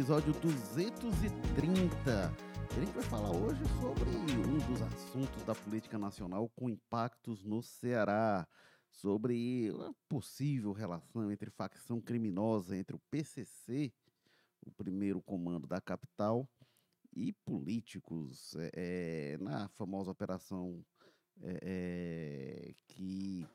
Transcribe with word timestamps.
episódio 0.00 0.32
230. 0.32 1.92
A 2.08 2.80
gente 2.80 2.92
vai 2.92 3.02
falar 3.02 3.36
hoje 3.36 3.60
sobre 3.82 4.08
um 4.08 4.58
dos 4.66 4.80
assuntos 4.80 5.44
da 5.44 5.54
política 5.54 5.98
nacional 5.98 6.48
com 6.56 6.70
impactos 6.70 7.44
no 7.44 7.62
Ceará, 7.62 8.48
sobre 8.88 9.70
uma 9.70 9.94
possível 10.08 10.72
relação 10.72 11.30
entre 11.30 11.50
facção 11.50 12.00
criminosa 12.00 12.74
entre 12.74 12.96
o 12.96 13.00
PCC, 13.10 13.92
o 14.62 14.70
primeiro 14.70 15.20
comando 15.20 15.66
da 15.66 15.82
capital, 15.82 16.48
e 17.14 17.34
políticos 17.44 18.56
é, 18.72 19.36
na 19.38 19.68
famosa 19.68 20.12
operação 20.12 20.82
é, 21.42 22.72
que 22.88 23.46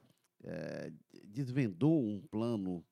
é, 0.44 0.94
desvendou 1.24 2.06
um 2.06 2.22
plano 2.22 2.86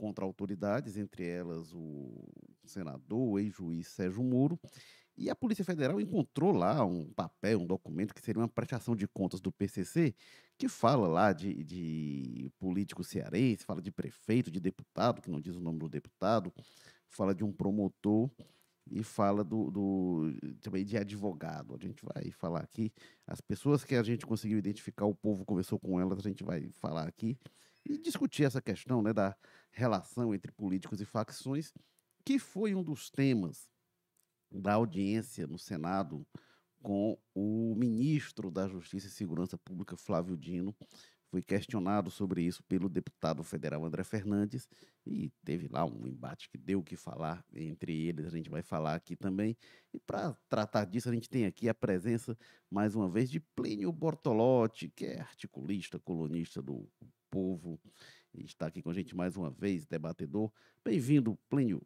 contra 0.00 0.24
autoridades, 0.24 0.96
entre 0.96 1.26
elas 1.26 1.74
o 1.74 2.26
senador, 2.64 3.38
ex-juiz 3.38 3.86
Sérgio 3.88 4.22
Moro, 4.22 4.58
e 5.14 5.28
a 5.28 5.36
Polícia 5.36 5.62
Federal 5.62 6.00
encontrou 6.00 6.52
lá 6.52 6.82
um 6.82 7.12
papel, 7.12 7.60
um 7.60 7.66
documento 7.66 8.14
que 8.14 8.22
seria 8.22 8.40
uma 8.40 8.48
prestação 8.48 8.96
de 8.96 9.06
contas 9.06 9.42
do 9.42 9.52
PCC, 9.52 10.14
que 10.56 10.68
fala 10.68 11.06
lá 11.06 11.34
de, 11.34 11.62
de 11.62 12.50
político 12.58 13.04
cearense, 13.04 13.66
fala 13.66 13.82
de 13.82 13.92
prefeito, 13.92 14.50
de 14.50 14.58
deputado, 14.58 15.20
que 15.20 15.30
não 15.30 15.38
diz 15.38 15.54
o 15.54 15.60
nome 15.60 15.78
do 15.78 15.88
deputado, 15.90 16.50
fala 17.06 17.34
de 17.34 17.44
um 17.44 17.52
promotor 17.52 18.30
e 18.90 19.02
fala 19.02 19.44
do, 19.44 19.70
do, 19.70 20.32
também 20.62 20.82
de 20.82 20.96
advogado. 20.96 21.74
A 21.74 21.86
gente 21.86 22.02
vai 22.02 22.30
falar 22.30 22.60
aqui. 22.60 22.90
As 23.26 23.42
pessoas 23.42 23.84
que 23.84 23.96
a 23.96 24.02
gente 24.02 24.24
conseguiu 24.24 24.56
identificar, 24.56 25.04
o 25.04 25.14
povo 25.14 25.44
conversou 25.44 25.78
com 25.78 26.00
elas, 26.00 26.18
a 26.18 26.22
gente 26.22 26.42
vai 26.42 26.70
falar 26.72 27.06
aqui 27.06 27.36
e 27.84 27.98
discutir 27.98 28.44
essa 28.44 28.60
questão 28.60 29.02
né, 29.02 29.12
da 29.12 29.36
relação 29.70 30.34
entre 30.34 30.52
políticos 30.52 31.00
e 31.00 31.04
facções, 31.04 31.72
que 32.24 32.38
foi 32.38 32.74
um 32.74 32.82
dos 32.82 33.10
temas 33.10 33.68
da 34.50 34.74
audiência 34.74 35.46
no 35.46 35.58
Senado 35.58 36.26
com 36.82 37.18
o 37.34 37.74
ministro 37.76 38.50
da 38.50 38.66
Justiça 38.66 39.06
e 39.06 39.10
Segurança 39.10 39.56
Pública, 39.58 39.96
Flávio 39.96 40.36
Dino. 40.36 40.74
Foi 41.30 41.42
questionado 41.42 42.10
sobre 42.10 42.42
isso 42.42 42.64
pelo 42.64 42.88
deputado 42.88 43.44
federal 43.44 43.84
André 43.84 44.02
Fernandes 44.02 44.68
e 45.06 45.30
teve 45.44 45.68
lá 45.68 45.84
um 45.84 46.04
embate 46.04 46.48
que 46.50 46.58
deu 46.58 46.80
o 46.80 46.82
que 46.82 46.96
falar 46.96 47.44
entre 47.54 47.96
eles, 47.96 48.26
a 48.26 48.30
gente 48.30 48.50
vai 48.50 48.62
falar 48.62 48.96
aqui 48.96 49.14
também. 49.14 49.56
E 49.94 50.00
para 50.00 50.34
tratar 50.48 50.86
disso, 50.86 51.08
a 51.08 51.12
gente 51.14 51.30
tem 51.30 51.46
aqui 51.46 51.68
a 51.68 51.74
presença, 51.74 52.36
mais 52.68 52.96
uma 52.96 53.08
vez, 53.08 53.30
de 53.30 53.38
Plínio 53.38 53.92
Bortolotti, 53.92 54.88
que 54.88 55.06
é 55.06 55.20
articulista, 55.20 56.00
colunista 56.00 56.60
do 56.60 56.88
Povo, 57.30 57.80
e 58.34 58.44
está 58.44 58.66
aqui 58.66 58.82
com 58.82 58.90
a 58.90 58.94
gente 58.94 59.14
mais 59.14 59.36
uma 59.36 59.50
vez, 59.50 59.86
debatedor. 59.86 60.50
Bem-vindo, 60.84 61.38
Plínio. 61.48 61.82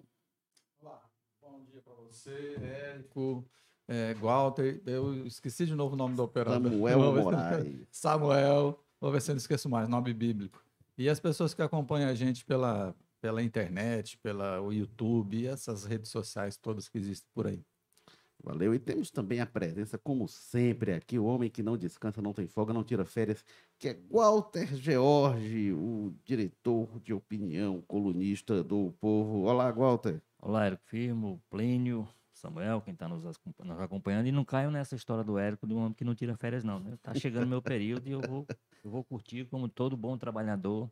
Olá, 0.80 1.02
bom 1.40 1.64
dia 1.64 1.80
para 1.82 1.94
você, 1.94 2.56
Érico, 2.60 3.44
é, 3.86 4.14
Walter, 4.14 4.82
eu 4.86 5.26
esqueci 5.26 5.66
de 5.66 5.74
novo 5.74 5.94
o 5.94 5.96
nome 5.96 6.16
do 6.16 6.22
operador. 6.22 6.70
Samuel 6.70 7.12
Moraes. 7.22 7.88
Samuel, 7.90 8.84
vou 9.00 9.12
ver 9.12 9.20
se 9.20 9.30
eu 9.30 9.34
não 9.34 9.38
esqueço 9.38 9.68
mais, 9.68 9.88
nome 9.88 10.12
bíblico. 10.12 10.62
E 10.96 11.08
as 11.08 11.18
pessoas 11.18 11.54
que 11.54 11.62
acompanham 11.62 12.08
a 12.08 12.14
gente 12.14 12.44
pela, 12.44 12.94
pela 13.20 13.42
internet, 13.42 14.16
pela 14.18 14.60
o 14.60 14.72
YouTube 14.72 15.36
e 15.36 15.46
essas 15.46 15.84
redes 15.84 16.10
sociais 16.10 16.56
todas 16.56 16.88
que 16.88 16.98
existem 16.98 17.28
por 17.34 17.46
aí. 17.46 17.64
Valeu. 18.44 18.74
E 18.74 18.78
temos 18.78 19.10
também 19.10 19.40
a 19.40 19.46
presença, 19.46 19.96
como 19.96 20.28
sempre, 20.28 20.92
aqui, 20.92 21.18
o 21.18 21.24
homem 21.24 21.48
que 21.48 21.62
não 21.62 21.78
descansa, 21.78 22.20
não 22.20 22.34
tem 22.34 22.46
folga, 22.46 22.74
não 22.74 22.84
tira 22.84 23.02
férias, 23.02 23.42
que 23.78 23.88
é 23.88 23.98
Walter 24.10 24.66
George, 24.76 25.72
o 25.72 26.14
diretor 26.26 27.00
de 27.00 27.14
opinião, 27.14 27.80
colunista 27.88 28.62
do 28.62 28.94
Povo. 29.00 29.44
Olá, 29.44 29.72
Walter. 29.72 30.20
Olá, 30.38 30.66
Érico 30.66 30.82
Firmo, 30.84 31.42
Plínio, 31.48 32.06
Samuel, 32.34 32.82
quem 32.82 32.92
está 32.92 33.08
nos, 33.08 33.24
nos, 33.24 33.80
acompanhando. 33.80 34.26
E 34.26 34.32
não 34.32 34.44
caiam 34.44 34.70
nessa 34.70 34.94
história 34.94 35.24
do 35.24 35.38
Érico, 35.38 35.66
do 35.66 35.78
homem 35.78 35.94
que 35.94 36.04
não 36.04 36.14
tira 36.14 36.36
férias, 36.36 36.62
não. 36.62 36.86
Está 36.92 37.14
chegando 37.14 37.46
meu 37.46 37.62
período 37.62 38.06
e 38.06 38.12
eu 38.12 38.20
vou, 38.20 38.46
eu 38.84 38.90
vou 38.90 39.02
curtir 39.02 39.46
como 39.46 39.70
todo 39.70 39.96
bom 39.96 40.18
trabalhador 40.18 40.90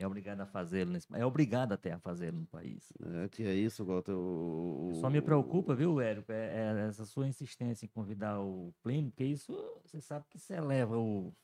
é 0.00 0.06
obrigado 0.06 0.40
a 0.40 0.46
fazê-lo. 0.46 0.92
Nesse... 0.92 1.06
É 1.14 1.26
obrigado 1.26 1.72
até 1.72 1.92
a 1.92 1.98
fazê-lo 1.98 2.40
no 2.40 2.46
país. 2.46 2.90
É, 3.22 3.28
que 3.28 3.42
é 3.42 3.54
isso, 3.54 3.84
Walter. 3.84 4.14
O... 4.14 4.92
Só 4.94 5.10
me 5.10 5.20
preocupa, 5.20 5.74
viu, 5.74 6.00
Érico, 6.00 6.32
é, 6.32 6.46
é, 6.46 6.86
essa 6.88 7.04
sua 7.04 7.28
insistência 7.28 7.84
em 7.84 7.88
convidar 7.88 8.40
o 8.40 8.72
Plínio, 8.82 9.10
porque 9.10 9.24
isso 9.24 9.52
você 9.84 10.00
sabe 10.00 10.24
que 10.30 10.38
você 10.38 10.54
eleva 10.54 10.96
o, 10.96 11.34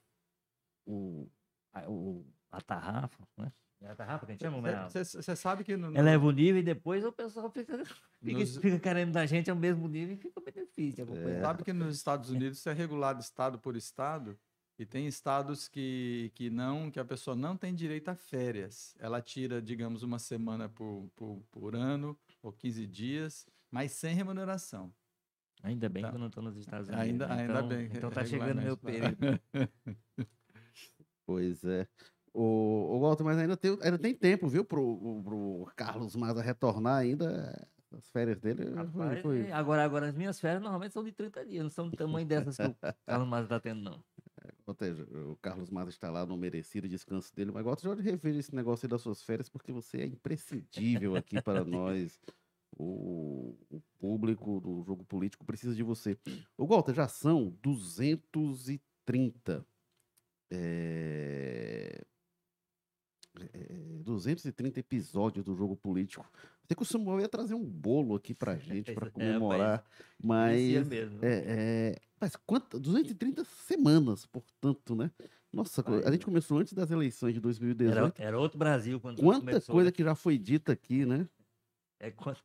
o, 0.87 1.28
a, 1.72 1.89
o, 1.91 2.25
a 2.50 2.61
tarrafa, 2.62 3.28
né? 3.37 3.53
É 3.83 3.91
a 3.91 3.94
tarrafa 3.94 4.25
que 4.25 4.33
a 4.33 4.34
gente 4.34 4.41
chama, 4.41 4.88
Você 4.88 5.37
sabe 5.37 5.62
que... 5.62 5.77
No, 5.77 5.94
Eleva 5.94 6.25
o 6.25 6.31
nível 6.31 6.61
e 6.61 6.65
depois 6.65 7.05
o 7.05 7.12
pessoal 7.12 7.50
fica, 7.50 7.77
fica, 8.25 8.38
nos... 8.38 8.56
fica 8.56 8.78
querendo 8.78 9.12
da 9.12 9.27
gente 9.27 9.50
ao 9.50 9.56
mesmo 9.56 9.87
nível 9.87 10.15
e 10.15 10.19
fica 10.19 10.41
bem 10.41 10.65
difícil. 10.65 11.06
É. 11.15 11.41
Sabe 11.43 11.62
que 11.62 11.75
nos 11.75 11.94
Estados 11.94 12.31
Unidos 12.31 12.56
isso 12.56 12.71
é 12.71 12.73
regulado 12.73 13.21
estado 13.21 13.59
por 13.59 13.77
estado 13.77 14.37
e 14.78 14.84
tem 14.84 15.06
estados 15.06 15.69
que, 15.69 16.31
que 16.34 16.50
não, 16.50 16.91
que 16.91 17.00
a 17.00 17.04
pessoa 17.04 17.34
não 17.34 17.56
tem 17.56 17.75
direito 17.75 18.09
a 18.09 18.14
férias. 18.14 18.94
Ela 18.98 19.22
tira, 19.22 19.60
digamos, 19.62 20.03
uma 20.03 20.19
semana 20.19 20.69
por, 20.69 21.09
por, 21.16 21.42
por 21.50 21.75
ano 21.75 22.16
ou 22.42 22.53
15 22.53 22.87
dias, 22.87 23.47
mas 23.70 23.92
sem 23.92 24.14
remuneração. 24.14 24.92
Ainda 25.62 25.88
bem 25.88 26.03
então, 26.03 26.10
que 26.10 26.16
eu 26.16 26.20
não 26.20 26.26
estou 26.26 26.42
nos 26.42 26.56
Estados 26.59 26.88
Unidos. 26.88 27.06
Ainda, 27.06 27.25
então, 27.25 27.37
ainda 27.37 27.62
bem. 27.62 27.87
Então 27.87 28.09
está 28.10 28.25
chegando 28.25 28.60
meu 28.60 28.76
período. 28.76 29.16
pois 31.25 31.64
é. 31.64 31.88
O, 32.34 32.97
o 32.97 33.00
Walter, 33.00 33.25
mas 33.25 33.38
ainda 33.38 33.56
tem, 33.56 33.70
ainda 33.81 33.98
tem 33.98 34.14
tempo, 34.14 34.47
viu, 34.47 34.62
para 34.62 34.78
o 34.78 35.66
Carlos 35.75 36.14
Maza 36.14 36.43
retornar 36.43 36.98
ainda. 36.98 37.66
As 37.93 38.10
férias 38.10 38.38
dele. 38.41 38.75
Rapaz, 38.75 39.22
foi, 39.22 39.44
foi... 39.44 39.53
Agora, 39.53 39.82
agora, 39.82 40.08
as 40.08 40.14
minhas 40.14 40.38
férias 40.38 40.60
normalmente 40.60 40.93
são 40.93 41.03
de 41.03 41.12
30 41.12 41.47
dias, 41.47 41.62
não 41.62 41.70
são 41.70 41.88
do 41.88 41.97
tamanho 41.97 42.26
dessas 42.26 42.56
que 42.56 42.64
o 42.64 42.76
Carlos 43.06 43.28
Maza 43.28 43.44
está 43.44 43.60
tendo, 43.60 43.81
não 43.81 44.04
o 45.31 45.37
Carlos 45.37 45.71
Matos 45.71 45.94
está 45.94 46.10
lá 46.10 46.27
no 46.27 46.37
merecido 46.37 46.88
descanso 46.88 47.34
dele, 47.34 47.53
mas 47.53 47.62
gosto 47.62 47.94
de 47.94 48.03
rever 48.03 48.37
esse 48.37 48.54
negócio 48.54 48.87
aí 48.87 48.91
das 48.91 49.00
suas 49.00 49.22
férias, 49.22 49.49
porque 49.49 49.72
você 49.72 50.03
é 50.03 50.06
imprescindível 50.06 51.16
aqui 51.16 51.41
para 51.41 51.65
nós. 51.65 52.21
O, 52.78 53.56
o, 53.71 53.81
público 53.99 54.60
do 54.60 54.82
jogo 54.82 55.03
político 55.05 55.47
precisa 55.47 55.75
de 55.75 55.82
você. 55.82 56.19
O 56.59 56.66
Walter, 56.66 56.94
já 56.94 57.09
são 57.09 57.56
230. 57.62 59.66
É, 60.50 62.05
é, 63.41 64.03
230 64.03 64.81
episódios 64.81 65.44
do 65.44 65.55
jogo 65.55 65.76
político. 65.76 66.31
Até 66.65 66.75
que 66.75 66.82
o 66.82 66.87
Samuel 66.87 67.21
ia 67.21 67.28
trazer 67.28 67.55
um 67.55 67.65
bolo 67.65 68.15
aqui 68.15 68.34
pra 68.34 68.56
gente 68.59 68.93
para 68.93 69.09
é, 69.09 69.10
comemorar. 69.10 69.78
É, 69.78 70.05
mas. 70.22 70.87
Mesmo. 70.87 71.25
É, 71.25 71.44
é, 71.47 71.97
mas 72.21 72.34
quanto, 72.37 72.78
230 72.81 73.44
semanas, 73.44 74.27
portanto, 74.27 74.94
né? 74.94 75.10
Nossa, 75.53 75.84
a 76.04 76.10
gente 76.10 76.25
começou 76.25 76.59
antes 76.59 76.72
das 76.72 76.91
eleições 76.91 77.34
de 77.34 77.41
2018. 77.41 77.97
Era, 77.97 78.28
era 78.28 78.38
outro 78.38 78.59
Brasil 78.59 79.00
quando 79.00 79.21
Quanta 79.21 79.41
começou, 79.41 79.75
coisa 79.75 79.88
né? 79.88 79.93
que 79.93 80.03
já 80.03 80.15
foi 80.15 80.38
dita 80.38 80.72
aqui, 80.72 81.06
né? 81.06 81.28
É, 81.99 82.10
quantos, 82.10 82.43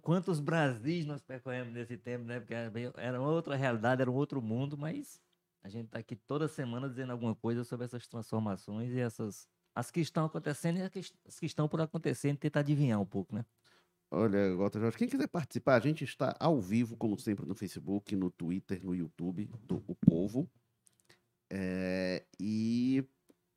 quantos 0.00 0.40
Brasis 0.40 1.04
nós 1.04 1.22
percorremos 1.22 1.72
nesse 1.72 1.96
tempo, 1.96 2.24
né? 2.24 2.40
Porque 2.40 2.54
era 2.96 3.20
outra 3.20 3.56
realidade, 3.56 4.02
era 4.02 4.10
um 4.10 4.14
outro 4.14 4.40
mundo, 4.40 4.76
mas 4.78 5.20
a 5.62 5.68
gente 5.68 5.86
está 5.86 5.98
aqui 5.98 6.16
toda 6.16 6.48
semana 6.48 6.88
dizendo 6.88 7.12
alguma 7.12 7.34
coisa 7.34 7.64
sobre 7.64 7.84
essas 7.84 8.06
transformações 8.06 8.92
e 8.92 9.00
essas 9.00 9.48
as 9.74 9.90
que 9.90 10.00
estão 10.00 10.24
acontecendo 10.24 10.78
e 10.78 10.82
as 10.82 11.38
que 11.38 11.44
estão 11.44 11.68
por 11.68 11.82
acontecer, 11.82 12.30
e 12.30 12.36
tentar 12.36 12.60
adivinhar 12.60 12.98
um 12.98 13.04
pouco, 13.04 13.34
né? 13.34 13.44
Olha, 14.10 14.54
Gota 14.54 14.78
Jorge, 14.78 14.96
quem 14.96 15.08
quiser 15.08 15.26
participar, 15.26 15.76
a 15.76 15.80
gente 15.80 16.04
está 16.04 16.36
ao 16.38 16.60
vivo, 16.60 16.96
como 16.96 17.18
sempre, 17.18 17.44
no 17.44 17.54
Facebook, 17.54 18.14
no 18.14 18.30
Twitter, 18.30 18.84
no 18.84 18.94
YouTube 18.94 19.50
do 19.64 19.82
O 19.86 19.94
Povo. 19.94 20.48
É, 21.50 22.24
e 22.40 23.04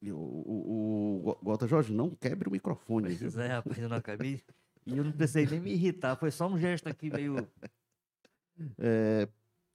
o, 0.03 0.15
o, 0.15 1.29
o 1.29 1.35
Gota 1.43 1.67
Jorge, 1.67 1.93
não 1.93 2.09
quebre 2.09 2.49
o 2.49 2.51
microfone. 2.51 3.15
Pois 3.15 3.33
viu? 3.33 3.41
é, 3.41 3.47
rapaz, 3.53 3.77
eu 3.77 3.89
não 3.89 3.97
acabei. 3.97 4.41
E 4.85 4.97
eu 4.97 5.03
não 5.03 5.11
precisei 5.11 5.45
nem 5.45 5.59
me 5.59 5.71
irritar, 5.71 6.15
foi 6.15 6.31
só 6.31 6.47
um 6.47 6.57
gesto 6.57 6.87
aqui 6.87 7.09
meio. 7.09 7.35
É, 8.77 9.25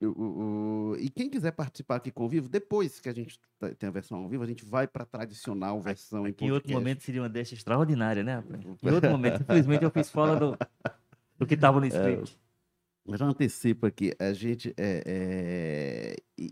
o, 0.01 0.93
o, 0.93 0.97
e 0.99 1.09
quem 1.09 1.31
quiser 1.31 1.53
participar 1.53 1.97
aqui 1.97 2.11
com 2.11 2.25
o 2.25 2.29
vivo, 2.29 2.49
depois 2.49 3.01
que 3.01 3.09
a 3.09 3.13
gente 3.13 3.39
tá, 3.59 3.71
tem 3.75 3.89
a 3.89 3.93
versão 3.93 4.19
ao 4.19 4.29
vivo, 4.29 4.43
a 4.43 4.47
gente 4.47 4.65
vai 4.65 4.87
para 4.87 5.05
a 5.05 5.07
tradicional 5.07 5.81
versão 5.81 6.27
em 6.27 6.33
podcast. 6.33 6.45
Em 6.45 6.53
outro 6.53 6.73
momento 6.73 7.03
seria 7.03 7.23
uma 7.23 7.29
deixa 7.29 7.55
extraordinária, 7.55 8.23
né? 8.23 8.43
Em 8.83 8.91
outro 8.91 9.11
momento, 9.11 9.43
infelizmente 9.43 9.85
eu 9.85 9.91
fiz 9.91 10.11
fora 10.11 10.37
do, 10.37 10.59
do 11.39 11.47
que 11.47 11.55
estava 11.55 11.79
no 11.79 11.87
é, 11.87 11.89
script. 11.89 12.39
É, 13.09 13.17
já 13.17 13.27
antecipo 13.27 13.87
aqui, 13.87 14.15
a 14.19 14.33
gente, 14.33 14.75
é, 14.77 16.17
é, 16.37 16.45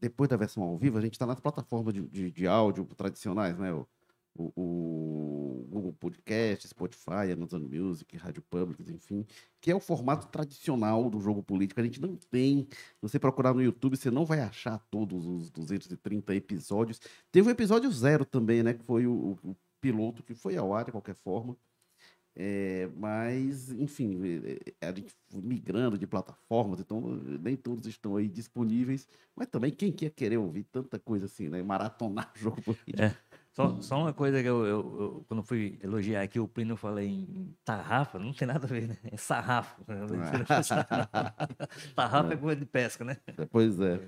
depois 0.00 0.28
da 0.28 0.36
versão 0.36 0.62
ao 0.62 0.76
vivo, 0.76 0.98
a 0.98 1.00
gente 1.00 1.14
está 1.14 1.26
nas 1.26 1.40
plataformas 1.40 1.94
de, 1.94 2.02
de, 2.08 2.30
de 2.30 2.46
áudio 2.46 2.84
tradicionais, 2.96 3.58
né? 3.58 3.72
O, 3.72 3.86
o, 4.34 4.52
o, 4.56 5.66
Google 5.68 5.92
Podcast, 5.92 6.68
Spotify, 6.68 7.32
Amazon 7.32 7.62
Music, 7.62 8.16
Rádio 8.16 8.42
Public, 8.42 8.82
enfim, 8.92 9.26
que 9.60 9.70
é 9.70 9.74
o 9.74 9.80
formato 9.80 10.26
tradicional 10.28 11.08
do 11.08 11.20
jogo 11.20 11.42
político. 11.42 11.80
A 11.80 11.84
gente 11.84 12.00
não 12.00 12.16
tem. 12.16 12.66
Você 13.00 13.18
procurar 13.18 13.54
no 13.54 13.62
YouTube, 13.62 13.96
você 13.96 14.10
não 14.10 14.24
vai 14.24 14.40
achar 14.40 14.78
todos 14.90 15.26
os 15.26 15.50
230 15.50 16.34
episódios. 16.34 17.00
Teve 17.30 17.48
o 17.48 17.50
episódio 17.50 17.90
zero 17.90 18.24
também, 18.24 18.62
né? 18.62 18.74
Que 18.74 18.84
foi 18.84 19.06
o, 19.06 19.38
o 19.42 19.56
piloto 19.80 20.22
que 20.22 20.34
foi 20.34 20.56
ao 20.56 20.74
ar 20.74 20.84
de 20.84 20.92
qualquer 20.92 21.14
forma. 21.14 21.56
É, 22.36 22.88
mas, 22.96 23.70
enfim, 23.70 24.20
é, 24.80 24.88
a 24.88 24.92
gente 24.92 25.14
migrando 25.32 25.96
de 25.96 26.04
plataformas, 26.04 26.80
então 26.80 27.00
nem 27.40 27.54
todos 27.54 27.86
estão 27.86 28.16
aí 28.16 28.28
disponíveis. 28.28 29.06
Mas 29.36 29.46
também 29.46 29.70
quem 29.70 29.92
quer 29.92 30.10
querer 30.10 30.38
ouvir 30.38 30.64
tanta 30.64 30.98
coisa 30.98 31.26
assim, 31.26 31.48
né? 31.48 31.62
Maratonar 31.62 32.32
jogo 32.34 32.60
político. 32.60 33.00
É. 33.00 33.16
Só, 33.54 33.80
só 33.80 34.00
uma 34.00 34.12
coisa 34.12 34.42
que 34.42 34.48
eu, 34.48 34.66
eu, 34.66 35.00
eu, 35.00 35.24
quando 35.28 35.44
fui 35.44 35.78
elogiar 35.80 36.22
aqui, 36.22 36.40
o 36.40 36.48
Plínio 36.48 36.76
falei 36.76 37.06
em 37.06 37.54
tarrafa, 37.64 38.18
não 38.18 38.32
tem 38.32 38.48
nada 38.48 38.66
a 38.66 38.68
ver, 38.68 38.88
né? 38.88 38.96
É 39.04 39.16
sarrafo. 39.16 39.80
tarrafa 41.94 42.34
é 42.34 42.36
coisa 42.36 42.60
de 42.60 42.66
pesca, 42.66 43.04
né? 43.04 43.16
Pois 43.52 43.80
é. 43.80 44.00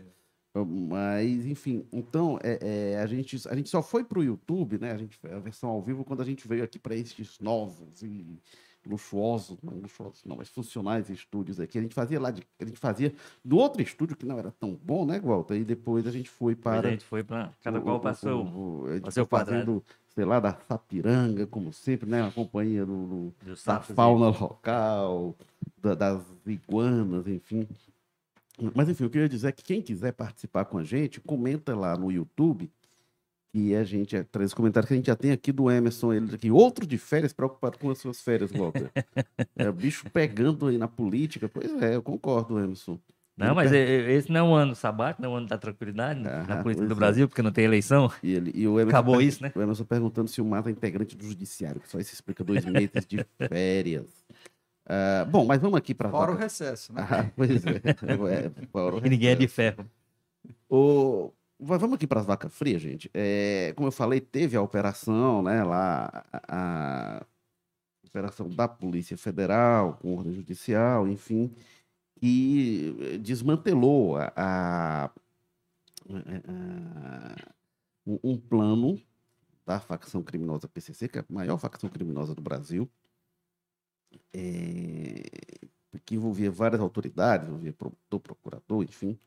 Mas, 0.53 1.47
enfim, 1.47 1.87
então 1.93 2.41
é, 2.43 2.95
é, 2.95 3.01
a, 3.01 3.07
gente, 3.07 3.37
a 3.49 3.55
gente 3.55 3.69
só 3.69 3.83
foi 3.83 4.03
para 4.03 4.19
o 4.19 4.25
YouTube, 4.25 4.79
né? 4.79 4.91
A, 4.91 4.97
gente, 4.97 5.17
a 5.25 5.39
versão 5.39 5.71
ao 5.71 5.81
vivo, 5.81 6.05
quando 6.05 6.23
a 6.23 6.25
gente 6.25 6.49
veio 6.49 6.65
aqui 6.65 6.79
para 6.79 6.97
estes 6.97 7.39
novos 7.39 8.03
e 8.03 8.41
luxuosos, 8.89 9.59
não 9.63 9.75
luxuosos, 9.75 10.25
não, 10.25 10.37
mas 10.37 10.49
funcionais 10.49 11.11
estúdios 11.11 11.59
aqui. 11.61 11.79
A 11.79 11.83
gente 11.83 11.95
fazia 11.95 12.21
lá, 12.21 12.31
de, 12.31 12.43
a 12.61 12.65
gente 12.65 12.79
fazia 12.79 13.13
do 13.45 13.57
outro 13.57 13.83
estúdio 13.83 14.17
que 14.17 14.25
não 14.25 14.39
era 14.39 14.51
tão 14.51 14.73
bom, 14.75 15.05
né, 15.05 15.21
Walter? 15.21 15.57
E 15.57 15.65
depois 15.65 16.07
a 16.07 16.11
gente 16.11 16.31
foi 16.31 16.55
para. 16.55 16.89
A 16.89 16.91
gente 16.91 17.05
foi 17.05 17.23
para. 17.23 17.53
Cada 17.63 17.81
qual 17.81 18.01
passou. 18.01 18.45
O, 18.45 18.87
o, 18.87 19.09
o, 19.09 19.11
seu 19.11 19.27
fazendo, 19.27 19.83
sei 20.15 20.25
lá, 20.25 20.41
da 20.41 20.55
Sapiranga, 20.55 21.47
como 21.47 21.73
sempre, 21.73 22.09
né? 22.09 22.27
A 22.27 22.31
companhia 22.31 22.87
do, 22.87 23.33
do 23.43 23.55
da 23.65 23.81
fauna 23.81 24.29
local, 24.29 25.35
da, 25.79 25.95
das 25.95 26.23
iguanas, 26.47 27.27
enfim. 27.27 27.67
Mas 28.75 28.89
enfim, 28.89 29.05
o 29.05 29.11
que 29.11 29.19
eu 29.19 29.23
ia 29.23 29.29
dizer 29.29 29.49
é 29.49 29.53
que 29.53 29.63
quem 29.63 29.83
quiser 29.83 30.13
participar 30.13 30.65
com 30.65 30.79
a 30.79 30.85
gente, 30.85 31.21
comenta 31.21 31.75
lá 31.77 31.97
no 31.97 32.11
YouTube. 32.11 32.71
E 33.59 33.75
a 33.75 33.85
gente 33.85 34.23
traz 34.25 34.53
comentários 34.53 34.87
que 34.87 34.93
a 34.93 34.97
gente 34.99 35.07
já 35.07 35.17
tem 35.17 35.33
aqui 35.33 35.51
do 35.51 35.71
Emerson, 35.71 36.13
ele 36.13 36.35
aqui, 36.35 36.51
outro 36.51 36.87
de 36.87 36.99
férias, 36.99 37.33
preocupado 37.33 37.79
com 37.79 37.89
as 37.89 37.97
suas 37.97 38.21
férias, 38.21 38.53
Walter. 38.53 38.91
é 39.57 39.67
o 39.67 39.73
bicho 39.73 40.05
pegando 40.13 40.67
aí 40.67 40.77
na 40.77 40.87
política. 40.87 41.49
Pois 41.49 41.73
é, 41.81 41.97
eu 41.97 42.03
concordo, 42.03 42.59
Emerson. 42.59 42.99
Não, 43.35 43.55
mas 43.55 43.73
esse 43.73 44.31
não 44.31 44.41
é 44.41 44.43
um 44.43 44.55
ano 44.55 44.75
sabático, 44.75 45.23
não 45.23 45.31
é 45.31 45.33
um 45.33 45.37
ano 45.39 45.47
da 45.47 45.57
tranquilidade 45.57 46.21
ah, 46.29 46.45
na 46.47 46.63
política 46.63 46.87
do 46.87 46.93
é. 46.93 46.97
Brasil, 46.97 47.27
porque 47.27 47.41
não 47.41 47.51
tem 47.51 47.65
eleição. 47.65 48.13
E, 48.23 48.35
ele, 48.35 48.53
e 48.55 48.69
o 48.69 48.79
Acabou 48.79 49.23
isso, 49.23 49.43
né? 49.43 49.51
O 49.55 49.63
Emerson 49.63 49.85
perguntando 49.85 50.29
se 50.29 50.43
o 50.43 50.45
Mato 50.45 50.69
é 50.69 50.73
integrante 50.73 51.17
do 51.17 51.25
judiciário, 51.25 51.81
que 51.81 51.89
só 51.89 51.99
isso 51.99 52.13
explica 52.13 52.45
dois 52.45 52.63
meses 52.67 53.07
de 53.07 53.25
férias. 53.49 54.07
Uh, 54.85 55.25
bom, 55.31 55.47
mas 55.47 55.63
vamos 55.63 55.79
aqui 55.79 55.95
para. 55.95 56.11
Fora 56.11 56.33
o 56.33 56.37
recesso, 56.37 56.93
né? 56.93 57.07
Ah, 57.11 57.31
pois 57.35 57.65
é. 57.65 57.81
é 58.53 58.67
fora 58.71 58.97
o 58.97 59.01
ninguém 59.01 59.31
é 59.31 59.35
de 59.35 59.49
ferro. 59.49 59.87
O... 60.69 61.33
Vamos 61.59 61.95
aqui 61.95 62.07
para 62.07 62.21
as 62.21 62.27
vacas 62.27 62.55
frias, 62.55 62.83
gente. 62.83 63.11
É, 63.15 63.73
como 63.77 63.89
eu 63.89 63.93
falei, 63.93 64.21
teve 64.21 64.57
a 64.57 64.63
operação, 64.63 65.43
né, 65.43 65.65
lá, 65.65 66.25
a, 66.33 67.21
a 67.21 67.27
operação 68.07 68.49
da 68.49 68.69
Polícia 68.69 69.17
Federal, 69.17 69.95
com 69.95 70.17
ordem 70.17 70.35
judicial, 70.35 71.09
enfim, 71.09 71.55
que 72.21 73.19
desmantelou 73.23 74.19
a, 74.19 74.33
a, 74.37 75.05
a, 75.07 75.11
um 78.07 78.39
plano 78.39 79.01
da 79.65 79.81
facção 79.81 80.23
criminosa 80.23 80.69
PCC, 80.69 81.09
que 81.09 81.19
é 81.19 81.23
a 81.23 81.25
maior 81.29 81.59
facção 81.59 81.89
criminosa 81.89 82.35
do 82.35 82.43
Brasil, 82.43 82.89
é, 84.33 85.23
que 86.05 86.15
envolvia 86.17 86.51
várias 86.51 86.81
autoridades, 86.81 87.49
envolvia 87.49 87.73
promotor, 87.73 88.21
procurador, 88.21 88.83
enfim, 88.83 89.19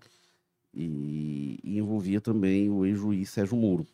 e, 0.74 1.60
e 1.64 1.78
envolvia 1.78 2.22
também 2.22 2.70
o 2.70 2.86
ex-juiz 2.86 3.30
Sérgio 3.30 3.58
Moro. 3.58 3.86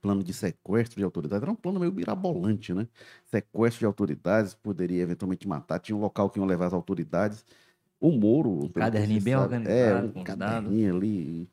Plano 0.00 0.24
de 0.24 0.32
sequestro 0.32 0.98
de 0.98 1.04
autoridades, 1.04 1.42
era 1.42 1.52
um 1.52 1.54
plano 1.56 1.78
meio 1.78 1.92
mirabolante, 1.92 2.74
né? 2.74 2.88
Sequestro 3.24 3.80
de 3.80 3.86
autoridades, 3.86 4.52
poderia 4.54 5.02
eventualmente 5.02 5.46
matar, 5.46 5.78
tinha 5.78 5.94
um 5.94 6.00
local 6.00 6.28
que 6.28 6.40
iam 6.40 6.46
levar 6.46 6.66
as 6.66 6.72
autoridades. 6.72 7.44
O 8.00 8.10
Moro. 8.10 8.64
Um 8.64 8.68
caderninho 8.68 9.22
bem 9.22 9.34
sabe, 9.34 9.44
organizado. 9.44 10.12
É, 10.16 10.20
um 10.20 10.24
caderninho 10.24 10.96
ali. 10.96 11.48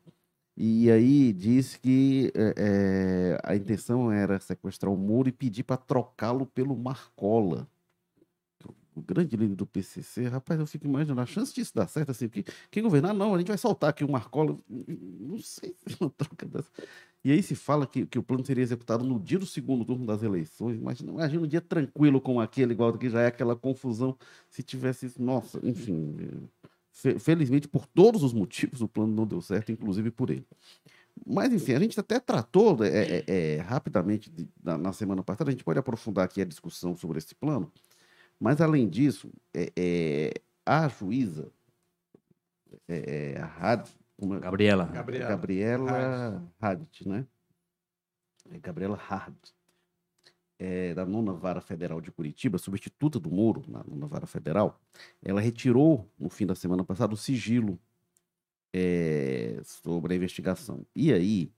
E 0.56 0.90
aí 0.90 1.32
disse 1.32 1.78
que 1.78 2.32
é, 2.34 2.54
é, 2.56 3.38
a 3.44 3.54
intenção 3.54 4.10
era 4.10 4.40
sequestrar 4.40 4.92
o 4.92 4.96
Moro 4.96 5.28
e 5.28 5.32
pedir 5.32 5.62
para 5.62 5.76
trocá-lo 5.76 6.44
pelo 6.44 6.76
Marcola 6.76 7.68
o 9.00 9.02
grande 9.02 9.36
líder 9.36 9.54
do 9.54 9.66
PCC, 9.66 10.28
rapaz, 10.28 10.60
eu 10.60 10.66
fico 10.66 10.86
imaginando 10.86 11.20
a 11.20 11.26
chance 11.26 11.54
disso 11.54 11.74
dar 11.74 11.88
certo, 11.88 12.10
assim, 12.10 12.28
que 12.28 12.44
quem 12.70 12.82
governar, 12.82 13.14
não, 13.14 13.34
a 13.34 13.38
gente 13.38 13.48
vai 13.48 13.58
soltar 13.58 13.90
aqui 13.90 14.04
o 14.04 14.10
Marcola, 14.10 14.56
não 14.68 15.38
sei 15.38 15.74
se 15.86 15.96
uma 16.00 16.10
troca 16.10 16.46
dessa. 16.46 16.70
E 17.24 17.32
aí 17.32 17.42
se 17.42 17.54
fala 17.54 17.86
que, 17.86 18.06
que 18.06 18.18
o 18.18 18.22
plano 18.22 18.44
seria 18.44 18.62
executado 18.62 19.04
no 19.04 19.18
dia 19.18 19.38
do 19.38 19.46
segundo 19.46 19.84
turno 19.84 20.06
das 20.06 20.22
eleições, 20.22 20.76
imagina, 20.76 21.10
imagina 21.12 21.42
um 21.42 21.46
dia 21.46 21.60
tranquilo 21.60 22.20
como 22.20 22.40
aquele, 22.40 22.72
igual 22.72 22.96
que 22.96 23.10
já 23.10 23.22
é 23.22 23.26
aquela 23.26 23.56
confusão, 23.56 24.16
se 24.48 24.62
tivesse 24.62 25.06
isso, 25.06 25.22
nossa, 25.22 25.60
enfim, 25.62 26.16
felizmente 27.18 27.68
por 27.68 27.86
todos 27.86 28.22
os 28.22 28.32
motivos 28.32 28.80
o 28.80 28.88
plano 28.88 29.14
não 29.14 29.26
deu 29.26 29.40
certo, 29.40 29.72
inclusive 29.72 30.10
por 30.10 30.30
ele. 30.30 30.46
Mas, 31.26 31.52
enfim, 31.52 31.74
a 31.74 31.78
gente 31.78 31.98
até 31.98 32.18
tratou 32.18 32.82
é, 32.84 32.88
é, 32.88 33.24
é, 33.26 33.60
rapidamente 33.60 34.30
de, 34.30 34.48
na, 34.62 34.78
na 34.78 34.92
semana 34.92 35.22
passada, 35.22 35.50
a 35.50 35.52
gente 35.52 35.64
pode 35.64 35.78
aprofundar 35.78 36.24
aqui 36.24 36.40
a 36.40 36.44
discussão 36.44 36.96
sobre 36.96 37.18
esse 37.18 37.34
plano, 37.34 37.70
mas, 38.40 38.60
além 38.60 38.88
disso, 38.88 39.30
é, 39.54 39.70
é, 39.76 40.32
a 40.64 40.88
juíza, 40.88 41.52
é, 42.88 43.34
é 43.34 43.40
a 43.40 43.46
Had, 43.46 43.88
Gabriela. 44.40 44.84
Gabriela, 44.86 45.28
Gabriela 45.28 46.52
Hadt, 46.60 47.08
né? 47.08 47.26
É 48.52 48.58
Gabriela 48.58 48.96
Hard, 48.96 49.36
é, 50.58 50.92
da 50.92 51.06
nona 51.06 51.32
vara 51.32 51.60
federal 51.60 52.00
de 52.00 52.10
Curitiba, 52.10 52.58
substituta 52.58 53.18
do 53.18 53.30
Moro 53.30 53.64
na 53.68 53.84
nona 53.84 54.06
vara 54.06 54.26
federal, 54.26 54.80
ela 55.22 55.40
retirou, 55.40 56.10
no 56.18 56.28
fim 56.28 56.46
da 56.46 56.54
semana 56.54 56.84
passada, 56.84 57.14
o 57.14 57.16
sigilo 57.16 57.78
é, 58.72 59.60
sobre 59.64 60.14
a 60.14 60.16
investigação. 60.16 60.84
E 60.94 61.12
aí, 61.12 61.52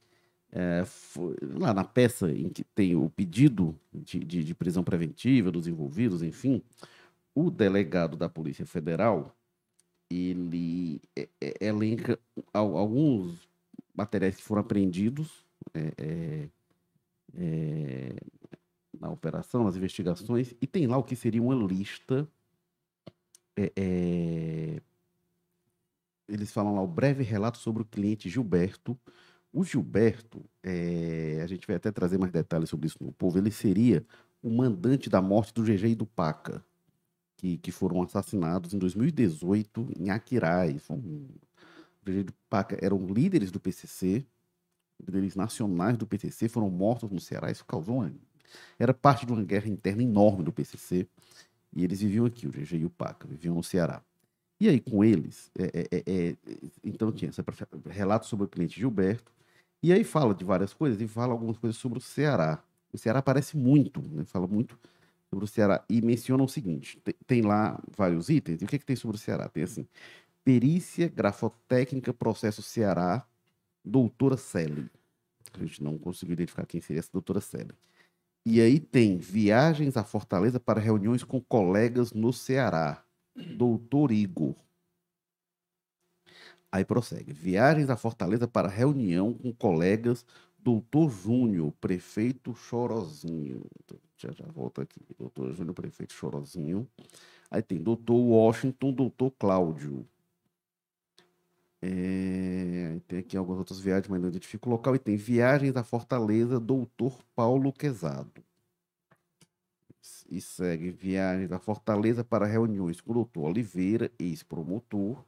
é, 0.52 0.84
foi, 0.84 1.34
lá 1.40 1.72
na 1.72 1.82
peça 1.82 2.30
em 2.30 2.50
que 2.50 2.62
tem 2.62 2.94
o 2.94 3.08
pedido 3.08 3.74
de, 3.92 4.18
de, 4.20 4.44
de, 4.44 4.54
prisão 4.54 4.84
preventiva 4.84 5.50
dos 5.50 5.66
envolvidos, 5.66 6.22
enfim, 6.22 6.62
o 7.34 7.50
delegado 7.50 8.16
da 8.18 8.28
Polícia 8.28 8.66
Federal 8.66 9.34
ele 10.10 11.00
é, 11.16 11.26
é, 11.40 11.66
elenca 11.66 12.18
alguns 12.52 13.48
materiais 13.94 14.36
que 14.36 14.42
foram 14.42 14.60
apreendidos 14.60 15.44
é, 15.72 15.92
é, 15.96 16.48
é, 17.34 18.16
na 19.00 19.08
operação, 19.10 19.64
nas 19.64 19.76
investigações, 19.76 20.54
e 20.60 20.66
tem 20.66 20.86
lá 20.86 20.98
o 20.98 21.02
que 21.02 21.16
seria 21.16 21.42
uma 21.42 21.54
lista. 21.54 22.28
eles 26.28 26.52
falam 26.52 26.74
lá 26.74 26.82
o 26.82 26.86
breve 26.86 27.22
relato 27.22 27.56
sobre 27.58 27.82
o 27.82 27.86
cliente 27.86 28.28
Gilberto, 28.28 28.98
o 29.52 29.64
Gilberto, 29.64 30.42
é, 30.62 31.40
a 31.42 31.46
gente 31.46 31.66
vai 31.66 31.76
até 31.76 31.90
trazer 31.90 32.18
mais 32.18 32.32
detalhes 32.32 32.70
sobre 32.70 32.86
isso 32.86 32.96
no 33.00 33.12
povo, 33.12 33.38
ele 33.38 33.50
seria 33.50 34.04
o 34.42 34.50
mandante 34.50 35.10
da 35.10 35.20
morte 35.20 35.52
do 35.52 35.62
GG 35.62 35.88
e 35.88 35.94
do 35.94 36.06
Paca, 36.06 36.64
que, 37.36 37.58
que 37.58 37.70
foram 37.70 38.02
assassinados 38.02 38.72
em 38.72 38.78
2018 38.78 39.92
em 39.98 40.10
Aquiraz. 40.10 40.88
Um, 40.88 41.26
o 42.00 42.04
GG 42.04 42.18
e 42.18 42.22
do 42.24 42.32
Paca 42.48 42.78
eram 42.80 43.06
líderes 43.06 43.50
do 43.50 43.60
PCC, 43.60 44.24
líderes 45.00 45.36
nacionais 45.36 45.96
do 45.96 46.06
PCC, 46.06 46.48
foram 46.48 46.70
mortos 46.70 47.10
no 47.10 47.20
Ceará. 47.20 47.50
Isso 47.50 47.64
causou 47.64 47.96
uma, 47.96 48.12
Era 48.78 48.94
parte 48.94 49.26
de 49.26 49.32
uma 49.32 49.42
guerra 49.42 49.68
interna 49.68 50.02
enorme 50.02 50.42
do 50.42 50.52
PCC. 50.52 51.06
E 51.74 51.84
eles 51.84 52.00
viviam 52.00 52.26
aqui, 52.26 52.46
o 52.46 52.50
GG 52.50 52.76
e 52.76 52.84
o 52.84 52.90
Paca, 52.90 53.26
viviam 53.26 53.54
no 53.54 53.62
Ceará. 53.62 54.02
E 54.60 54.68
aí, 54.68 54.78
com 54.78 55.02
eles, 55.02 55.50
é, 55.58 55.64
é, 55.64 56.02
é, 56.06 56.28
é 56.30 56.36
então 56.84 57.10
tinha 57.10 57.30
esse 57.30 57.42
relato 57.90 58.26
sobre 58.26 58.44
o 58.44 58.48
cliente 58.48 58.78
Gilberto, 58.78 59.32
e 59.82 59.92
aí 59.92 60.04
fala 60.04 60.34
de 60.34 60.44
várias 60.44 60.72
coisas 60.72 61.00
e 61.00 61.08
fala 61.08 61.32
algumas 61.32 61.58
coisas 61.58 61.76
sobre 61.76 61.98
o 61.98 62.00
Ceará. 62.00 62.62
O 62.92 62.98
Ceará 62.98 63.18
aparece 63.18 63.56
muito, 63.56 64.00
né? 64.00 64.24
fala 64.24 64.46
muito 64.46 64.78
sobre 65.28 65.44
o 65.44 65.48
Ceará 65.48 65.82
e 65.88 66.00
menciona 66.02 66.42
o 66.42 66.48
seguinte: 66.48 67.00
tem, 67.02 67.14
tem 67.26 67.42
lá 67.42 67.80
vários 67.96 68.28
itens. 68.28 68.60
E 68.60 68.64
o 68.64 68.68
que, 68.68 68.76
é 68.76 68.78
que 68.78 68.84
tem 68.84 68.96
sobre 68.96 69.16
o 69.16 69.20
Ceará? 69.20 69.48
Tem 69.48 69.62
assim: 69.62 69.86
perícia 70.44 71.08
grafotécnica, 71.08 72.12
processo 72.12 72.62
Ceará, 72.62 73.26
doutora 73.84 74.36
Selle. 74.36 74.90
A 75.54 75.58
gente 75.58 75.82
não 75.82 75.98
conseguiu 75.98 76.34
identificar 76.34 76.66
quem 76.66 76.80
seria 76.80 77.00
essa 77.00 77.10
doutora 77.12 77.40
Selle. 77.40 77.72
E 78.44 78.60
aí 78.60 78.80
tem 78.80 79.16
viagens 79.18 79.96
à 79.96 80.04
Fortaleza 80.04 80.58
para 80.58 80.80
reuniões 80.80 81.22
com 81.22 81.40
colegas 81.40 82.12
no 82.12 82.32
Ceará. 82.32 83.02
Doutor 83.56 84.10
Igor. 84.10 84.54
Aí 86.72 86.86
prossegue. 86.86 87.34
Viagens 87.34 87.90
à 87.90 87.96
Fortaleza 87.96 88.48
para 88.48 88.66
reunião 88.66 89.34
com 89.34 89.52
colegas. 89.52 90.24
Doutor 90.58 91.10
Júnior, 91.10 91.70
prefeito 91.72 92.54
Chorozinho. 92.54 93.62
Já, 94.16 94.32
já 94.32 94.46
volta 94.46 94.80
aqui. 94.80 95.00
Doutor 95.18 95.52
Júnior, 95.52 95.74
prefeito 95.74 96.14
Chorozinho. 96.14 96.88
Aí 97.50 97.60
tem 97.60 97.78
doutor 97.78 98.16
Washington, 98.16 98.90
doutor 98.90 99.30
Cláudio. 99.32 100.08
É, 101.82 103.00
tem 103.06 103.18
aqui 103.18 103.36
algumas 103.36 103.58
outras 103.58 103.80
viagens, 103.80 104.08
mas 104.08 104.22
não 104.22 104.28
identifico 104.28 104.70
o 104.70 104.72
local. 104.72 104.94
E 104.94 104.98
tem 104.98 105.16
viagens 105.16 105.76
à 105.76 105.84
Fortaleza, 105.84 106.58
doutor 106.58 107.18
Paulo 107.34 107.70
Quezado. 107.70 108.42
E 110.30 110.40
segue 110.40 110.90
viagem 110.90 111.46
da 111.46 111.58
Fortaleza 111.58 112.24
para 112.24 112.46
reuniões 112.46 113.00
com 113.00 113.10
o 113.10 113.14
doutor 113.14 113.50
Oliveira, 113.50 114.10
ex-promotor, 114.18 115.22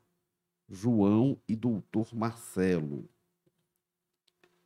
João 0.68 1.38
e 1.48 1.54
doutor 1.54 2.14
Marcelo. 2.14 3.08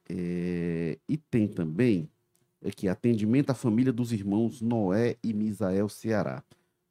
É, 0.09 0.99
e 1.09 1.17
tem 1.17 1.47
também 1.47 2.09
aqui 2.65 2.89
atendimento 2.89 3.51
à 3.51 3.55
família 3.55 3.93
dos 3.93 4.13
irmãos 4.13 4.61
Noé 4.61 5.17
e 5.23 5.33
Misael 5.33 5.89
Ceará. 5.89 6.43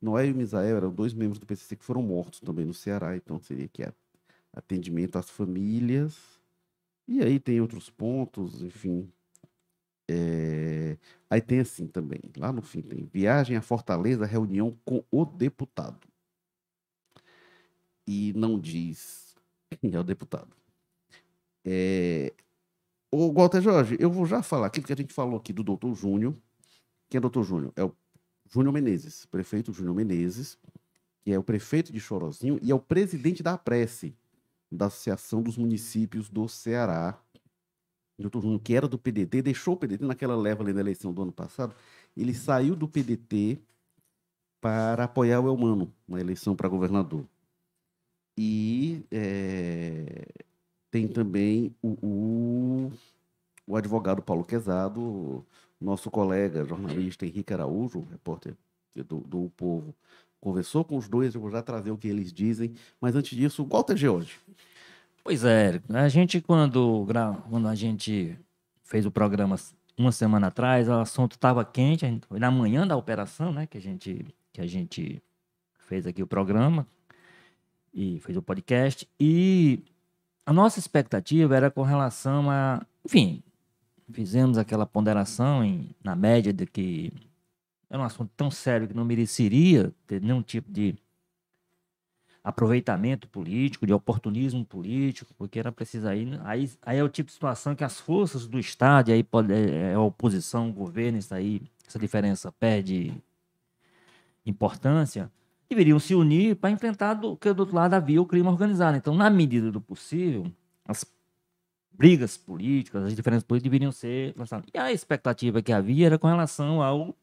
Noé 0.01 0.27
e 0.27 0.33
Misael 0.33 0.77
eram 0.77 0.91
dois 0.93 1.13
membros 1.13 1.39
do 1.39 1.45
PCC 1.45 1.75
que 1.75 1.83
foram 1.83 2.01
mortos 2.01 2.39
também 2.39 2.65
no 2.65 2.73
Ceará, 2.73 3.15
então 3.15 3.39
seria 3.39 3.67
que 3.67 3.83
é 3.83 3.91
atendimento 4.53 5.17
às 5.17 5.29
famílias. 5.29 6.39
E 7.07 7.21
aí 7.21 7.39
tem 7.39 7.59
outros 7.61 7.89
pontos, 7.89 8.61
enfim. 8.61 9.11
É... 10.09 10.97
Aí 11.29 11.41
tem 11.41 11.59
assim 11.59 11.87
também, 11.87 12.21
lá 12.37 12.51
no 12.53 12.61
fim 12.61 12.81
tem 12.81 13.05
viagem 13.05 13.57
à 13.57 13.61
Fortaleza, 13.61 14.25
reunião 14.25 14.77
com 14.85 15.03
o 15.11 15.25
deputado. 15.25 16.06
E 18.07 18.31
não 18.35 18.57
diz 18.57 19.35
quem 19.81 19.93
é 19.93 19.99
o 19.99 20.03
deputado. 20.03 20.55
É... 21.65 22.33
O 23.11 23.31
Walter 23.33 23.61
Jorge, 23.61 23.97
eu 23.99 24.09
vou 24.09 24.25
já 24.25 24.41
falar 24.41 24.67
aquilo 24.67 24.85
que 24.85 24.93
a 24.93 24.95
gente 24.95 25.13
falou 25.13 25.37
aqui 25.37 25.51
do 25.51 25.63
doutor 25.63 25.93
Júnior. 25.93 26.33
Quem 27.09 27.17
é 27.17 27.21
doutor 27.21 27.43
Júnior? 27.43 27.73
É 27.75 27.83
o 27.83 27.93
Júnior 28.49 28.73
Menezes, 28.73 29.25
prefeito 29.25 29.73
Júnior 29.73 29.95
Menezes, 29.95 30.57
que 31.21 31.31
é 31.31 31.37
o 31.37 31.43
prefeito 31.43 31.91
de 31.91 31.99
Chorozinho 31.99 32.59
e 32.61 32.71
é 32.71 32.75
o 32.75 32.79
presidente 32.79 33.43
da 33.43 33.57
Prece, 33.57 34.15
da 34.71 34.87
Associação 34.87 35.41
dos 35.41 35.57
Municípios 35.57 36.29
do 36.29 36.47
Ceará. 36.47 37.17
Doutor 38.17 38.41
Júnior, 38.41 38.59
que 38.61 38.73
era 38.73 38.87
do 38.87 38.97
PDT, 38.97 39.41
deixou 39.41 39.75
o 39.75 39.77
PDT 39.77 40.03
naquela 40.03 40.35
leva 40.35 40.63
ali 40.63 40.73
na 40.73 40.79
eleição 40.79 41.13
do 41.13 41.21
ano 41.21 41.31
passado. 41.31 41.75
Ele 42.15 42.33
saiu 42.33 42.75
do 42.75 42.87
PDT 42.87 43.59
para 44.59 45.03
apoiar 45.03 45.39
o 45.39 45.47
Elmano 45.47 45.93
na 46.07 46.19
eleição 46.19 46.55
para 46.55 46.67
governador. 46.67 47.25
E 48.38 49.03
é, 49.12 50.27
tem 50.91 51.08
também 51.08 51.75
o, 51.82 51.98
o, 52.06 52.91
o 53.65 53.75
advogado 53.75 54.22
Paulo 54.22 54.46
Quezado, 54.46 55.44
nosso 55.82 56.12
colega 56.12 56.63
jornalista 56.63 57.25
Henrique 57.25 57.53
Araújo, 57.53 58.06
repórter 58.12 58.56
do, 58.96 59.20
do 59.22 59.51
Povo, 59.58 59.96
conversou 60.39 60.84
com 60.84 60.98
os 60.98 61.08
dois, 61.08 61.34
eu 61.34 61.41
vou 61.41 61.51
já 61.51 61.62
trazer 61.62 61.91
o 61.91 61.98
que 61.98 62.08
eles 62.08 62.32
dizem, 62.32 62.74
mas 63.01 63.15
antes 63.15 63.36
disso, 63.36 63.65
Walter 63.65 63.98
George. 63.98 64.39
Pois 65.24 65.44
é, 65.44 65.82
a 65.89 66.08
gente 66.08 66.39
quando, 66.39 67.06
quando 67.50 67.67
a 67.67 67.75
gente 67.75 68.38
fez 68.84 69.06
o 69.06 69.12
programa 69.12 69.56
uma 69.98 70.12
semana 70.12 70.48
atrás, 70.48 70.88
o 70.88 70.94
assunto 70.94 71.34
estava 71.34 71.65
quente, 71.65 72.06
foi 72.27 72.39
na 72.39 72.51
manhã 72.51 72.86
da 72.86 72.96
operação, 72.96 73.51
né, 73.51 73.65
que 73.65 73.77
a 73.77 73.82
gente 73.82 74.25
que 74.53 74.62
a 74.62 74.67
gente 74.67 75.22
fez 75.79 76.08
aqui 76.08 76.24
o 76.24 76.27
programa 76.27 76.88
e 77.98 78.20
fez 78.20 78.38
o 78.38 78.42
podcast. 78.44 79.10
E 79.20 79.84
a 80.46 80.54
nossa 80.54 80.77
expectativa 80.77 81.58
era 81.58 81.72
com 81.72 81.82
relação 81.82 82.50
a, 82.51 82.86
enfim, 83.04 83.42
fizemos 84.12 84.60
aquela 84.60 84.86
ponderação 84.86 85.63
em, 85.63 85.89
na 86.04 86.16
média 86.16 86.54
de 86.54 86.68
que 86.68 87.12
era 87.89 88.00
um 88.00 88.06
assunto 88.06 88.32
tão 88.38 88.51
sério 88.51 88.88
que 88.88 88.94
não 88.94 89.04
mereceria 89.04 89.92
ter 90.06 90.22
nenhum 90.22 90.44
tipo 90.44 90.72
de 90.72 90.96
aproveitamento 92.44 93.27
político, 93.27 93.86
de 93.86 93.92
oportunismo 93.92 94.63
político, 94.63 95.34
porque 95.36 95.60
era 95.60 95.72
preciso 95.72 96.08
aí, 96.08 96.25
aí, 96.44 96.72
aí 96.84 96.98
é 96.98 97.04
o 97.04 97.10
tipo 97.10 97.27
de 97.27 97.34
situação 97.34 97.75
que 97.75 97.84
as 97.84 98.00
forças 98.00 98.48
do 98.48 98.60
Estado, 98.60 99.10
e 99.10 99.13
aí 99.13 99.24
pode, 99.24 99.51
é, 99.51 99.92
é 99.92 99.94
a 99.96 100.00
oposição, 100.00 100.70
o 100.70 100.74
governo, 100.74 101.18
isso 101.18 101.34
aí, 101.34 101.62
essa 101.86 102.00
diferença 102.00 102.51
perde 102.54 103.13
importância, 104.46 105.30
deveriam 105.69 106.00
se 106.00 106.15
unir 106.15 106.55
para 106.55 106.71
enfrentar 106.71 107.13
do 107.15 107.36
que 107.36 107.51
do 107.53 107.62
outro 107.62 107.75
lado 107.75 107.93
havia 107.93 108.21
o 108.21 108.25
crime 108.25 108.47
organizado. 108.47 108.97
Então, 108.97 109.15
na 109.15 109.29
medida 109.29 109.71
do 109.71 109.81
possível, 109.81 110.51
as 110.86 111.05
brigas 111.91 112.38
políticas, 112.38 113.03
as 113.03 113.15
diferenças 113.15 113.43
políticas 113.43 113.71
deveriam 113.71 113.91
ser 113.91 114.33
lançadas. 114.38 114.69
E 114.74 114.77
a 114.77 114.91
expectativa 114.91 115.62
que 115.62 115.74
havia 115.74 116.05
era 116.05 116.17
com 116.17 116.27
relação 116.27 116.81
ao 116.81 117.15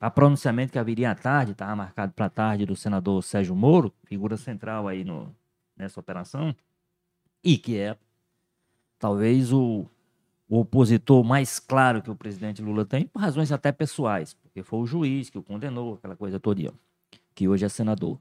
a 0.00 0.10
pronunciamento 0.10 0.72
que 0.72 0.78
haveria 0.78 1.10
à 1.10 1.14
tarde, 1.14 1.52
estava 1.52 1.74
marcado 1.74 2.12
para 2.12 2.26
a 2.26 2.30
tarde, 2.30 2.64
do 2.64 2.76
senador 2.76 3.22
Sérgio 3.22 3.54
Moro, 3.54 3.92
figura 4.04 4.36
central 4.36 4.86
aí 4.86 5.02
no, 5.02 5.34
nessa 5.76 5.98
operação, 5.98 6.54
e 7.42 7.58
que 7.58 7.76
é 7.76 7.96
talvez 8.96 9.52
o, 9.52 9.86
o 10.48 10.60
opositor 10.60 11.24
mais 11.24 11.58
claro 11.58 12.00
que 12.00 12.10
o 12.10 12.14
presidente 12.14 12.62
Lula 12.62 12.84
tem, 12.84 13.06
por 13.06 13.20
razões 13.20 13.50
até 13.50 13.72
pessoais, 13.72 14.34
porque 14.34 14.62
foi 14.62 14.78
o 14.78 14.86
juiz 14.86 15.30
que 15.30 15.38
o 15.38 15.42
condenou, 15.42 15.94
aquela 15.94 16.14
coisa 16.14 16.38
toda, 16.38 16.72
que 17.38 17.46
hoje 17.46 17.64
é 17.64 17.68
senador. 17.68 18.18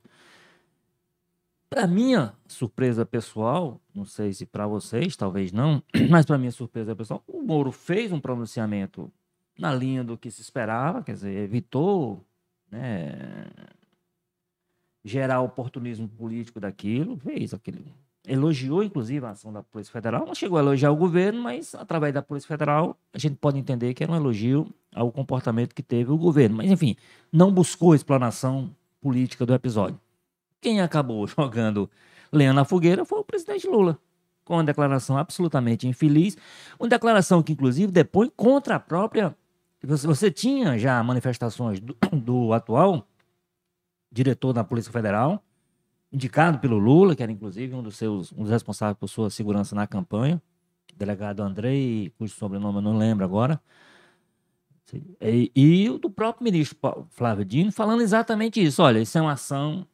Para 1.67 1.87
minha 1.87 2.35
surpresa 2.47 3.03
pessoal, 3.03 3.81
não 3.93 4.05
sei 4.05 4.31
se 4.31 4.45
para 4.45 4.67
vocês, 4.67 5.15
talvez 5.15 5.51
não, 5.51 5.81
mas 6.11 6.23
para 6.23 6.37
minha 6.37 6.51
surpresa 6.51 6.95
pessoal, 6.95 7.23
o 7.27 7.41
Moro 7.41 7.71
fez 7.71 8.11
um 8.11 8.19
pronunciamento 8.19 9.11
na 9.57 9.73
linha 9.73 10.03
do 10.03 10.15
que 10.15 10.29
se 10.29 10.39
esperava, 10.39 11.01
quer 11.01 11.13
dizer, 11.13 11.35
evitou 11.35 12.23
né, 12.69 13.47
gerar 15.03 15.41
oportunismo 15.41 16.07
político 16.07 16.59
daquilo, 16.59 17.17
fez 17.17 17.55
aquele. 17.55 17.91
Elogiou, 18.27 18.83
inclusive, 18.83 19.25
a 19.25 19.31
ação 19.31 19.51
da 19.51 19.63
Polícia 19.63 19.91
Federal. 19.91 20.27
Não 20.27 20.35
chegou 20.35 20.59
a 20.59 20.61
elogiar 20.61 20.91
o 20.91 20.95
governo, 20.95 21.41
mas 21.41 21.73
através 21.73 22.13
da 22.13 22.21
Polícia 22.21 22.47
Federal 22.47 22.95
a 23.11 23.17
gente 23.17 23.37
pode 23.37 23.57
entender 23.57 23.95
que 23.95 24.03
era 24.03 24.11
um 24.11 24.15
elogio 24.15 24.67
ao 24.93 25.11
comportamento 25.11 25.73
que 25.73 25.81
teve 25.81 26.11
o 26.11 26.17
governo. 26.17 26.57
Mas, 26.57 26.69
enfim, 26.69 26.95
não 27.31 27.51
buscou 27.51 27.95
explanação 27.95 28.69
política 29.01 29.45
do 29.45 29.53
episódio. 29.53 29.99
Quem 30.61 30.81
acabou 30.81 31.25
jogando 31.27 31.89
lenha 32.31 32.53
na 32.53 32.65
fogueira 32.65 33.05
foi 33.05 33.19
o 33.19 33.23
presidente 33.23 33.67
Lula, 33.67 33.97
com 34.43 34.55
uma 34.55 34.63
declaração 34.63 35.17
absolutamente 35.17 35.87
infeliz, 35.87 36.37
uma 36.79 36.89
declaração 36.89 37.41
que, 37.41 37.53
inclusive, 37.53 37.91
depõe 37.91 38.31
contra 38.35 38.75
a 38.75 38.79
própria 38.79 39.35
você, 39.83 40.31
tinha 40.31 40.77
já 40.77 41.01
manifestações 41.03 41.79
do, 41.79 41.95
do 42.11 42.53
atual 42.53 43.07
diretor 44.11 44.53
da 44.53 44.63
Polícia 44.63 44.91
Federal, 44.91 45.43
indicado 46.11 46.59
pelo 46.59 46.77
Lula, 46.77 47.15
que 47.15 47.21
era 47.21 47.31
inclusive 47.31 47.75
um 47.75 47.83
dos 47.83 47.97
seus 47.97 48.31
um 48.31 48.41
dos 48.43 48.49
responsáveis 48.49 48.97
por 48.97 49.07
sua 49.07 49.29
segurança 49.29 49.75
na 49.75 49.85
campanha, 49.85 50.41
delegado 50.95 51.41
Andrei, 51.41 52.11
cujo 52.17 52.33
sobrenome 52.33 52.77
eu 52.77 52.81
não 52.81 52.97
lembro 52.97 53.23
agora, 53.23 53.61
e, 55.21 55.51
e 55.55 55.89
o 55.89 55.97
do 55.97 56.09
próprio 56.09 56.43
ministro 56.43 57.07
Flávio 57.11 57.43
Dino 57.43 57.71
falando 57.71 58.01
exatamente 58.01 58.63
isso. 58.63 58.81
Olha, 58.81 58.99
isso 58.99 59.17
é 59.17 59.21
uma 59.21 59.33
ação 59.33 59.85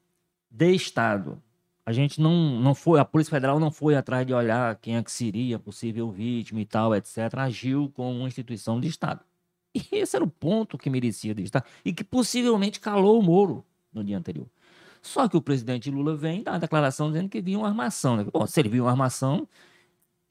de 0.50 0.74
Estado. 0.74 1.42
A 1.86 1.92
gente 1.92 2.22
não, 2.22 2.62
não 2.62 2.74
foi, 2.74 3.00
a 3.00 3.06
Polícia 3.06 3.32
Federal 3.32 3.60
não 3.60 3.72
foi 3.72 3.96
atrás 3.96 4.26
de 4.26 4.34
olhar 4.34 4.76
quem 4.78 4.96
é 4.96 5.04
que 5.04 5.12
seria 5.12 5.60
possível 5.60 6.10
vítima 6.10 6.62
e 6.62 6.66
tal, 6.66 6.96
etc. 6.96 7.18
Agiu 7.38 7.92
como 7.94 8.20
uma 8.20 8.28
instituição 8.28 8.80
de 8.80 8.88
Estado. 8.88 9.22
E 9.76 9.88
esse 9.92 10.16
era 10.16 10.24
o 10.24 10.30
ponto 10.30 10.78
que 10.78 10.90
merecia 10.90 11.34
estar 11.40 11.66
e 11.84 11.92
que 11.92 12.04
possivelmente 12.04 12.80
calou 12.80 13.20
o 13.20 13.24
Moro 13.24 13.66
no 13.92 14.04
dia 14.04 14.18
anterior. 14.18 14.48
Só 15.02 15.28
que 15.28 15.36
o 15.36 15.42
presidente 15.42 15.90
Lula 15.90 16.16
vem 16.16 16.44
dá 16.44 16.52
uma 16.52 16.60
declaração 16.60 17.12
dizendo 17.12 17.28
que 17.28 17.40
havia 17.40 17.58
uma 17.58 17.68
armação. 17.68 18.16
Né? 18.16 18.24
Bom, 18.32 18.46
se 18.46 18.60
ele 18.60 18.70
viu 18.70 18.86
uma 18.86 18.92
armação, 18.92 19.48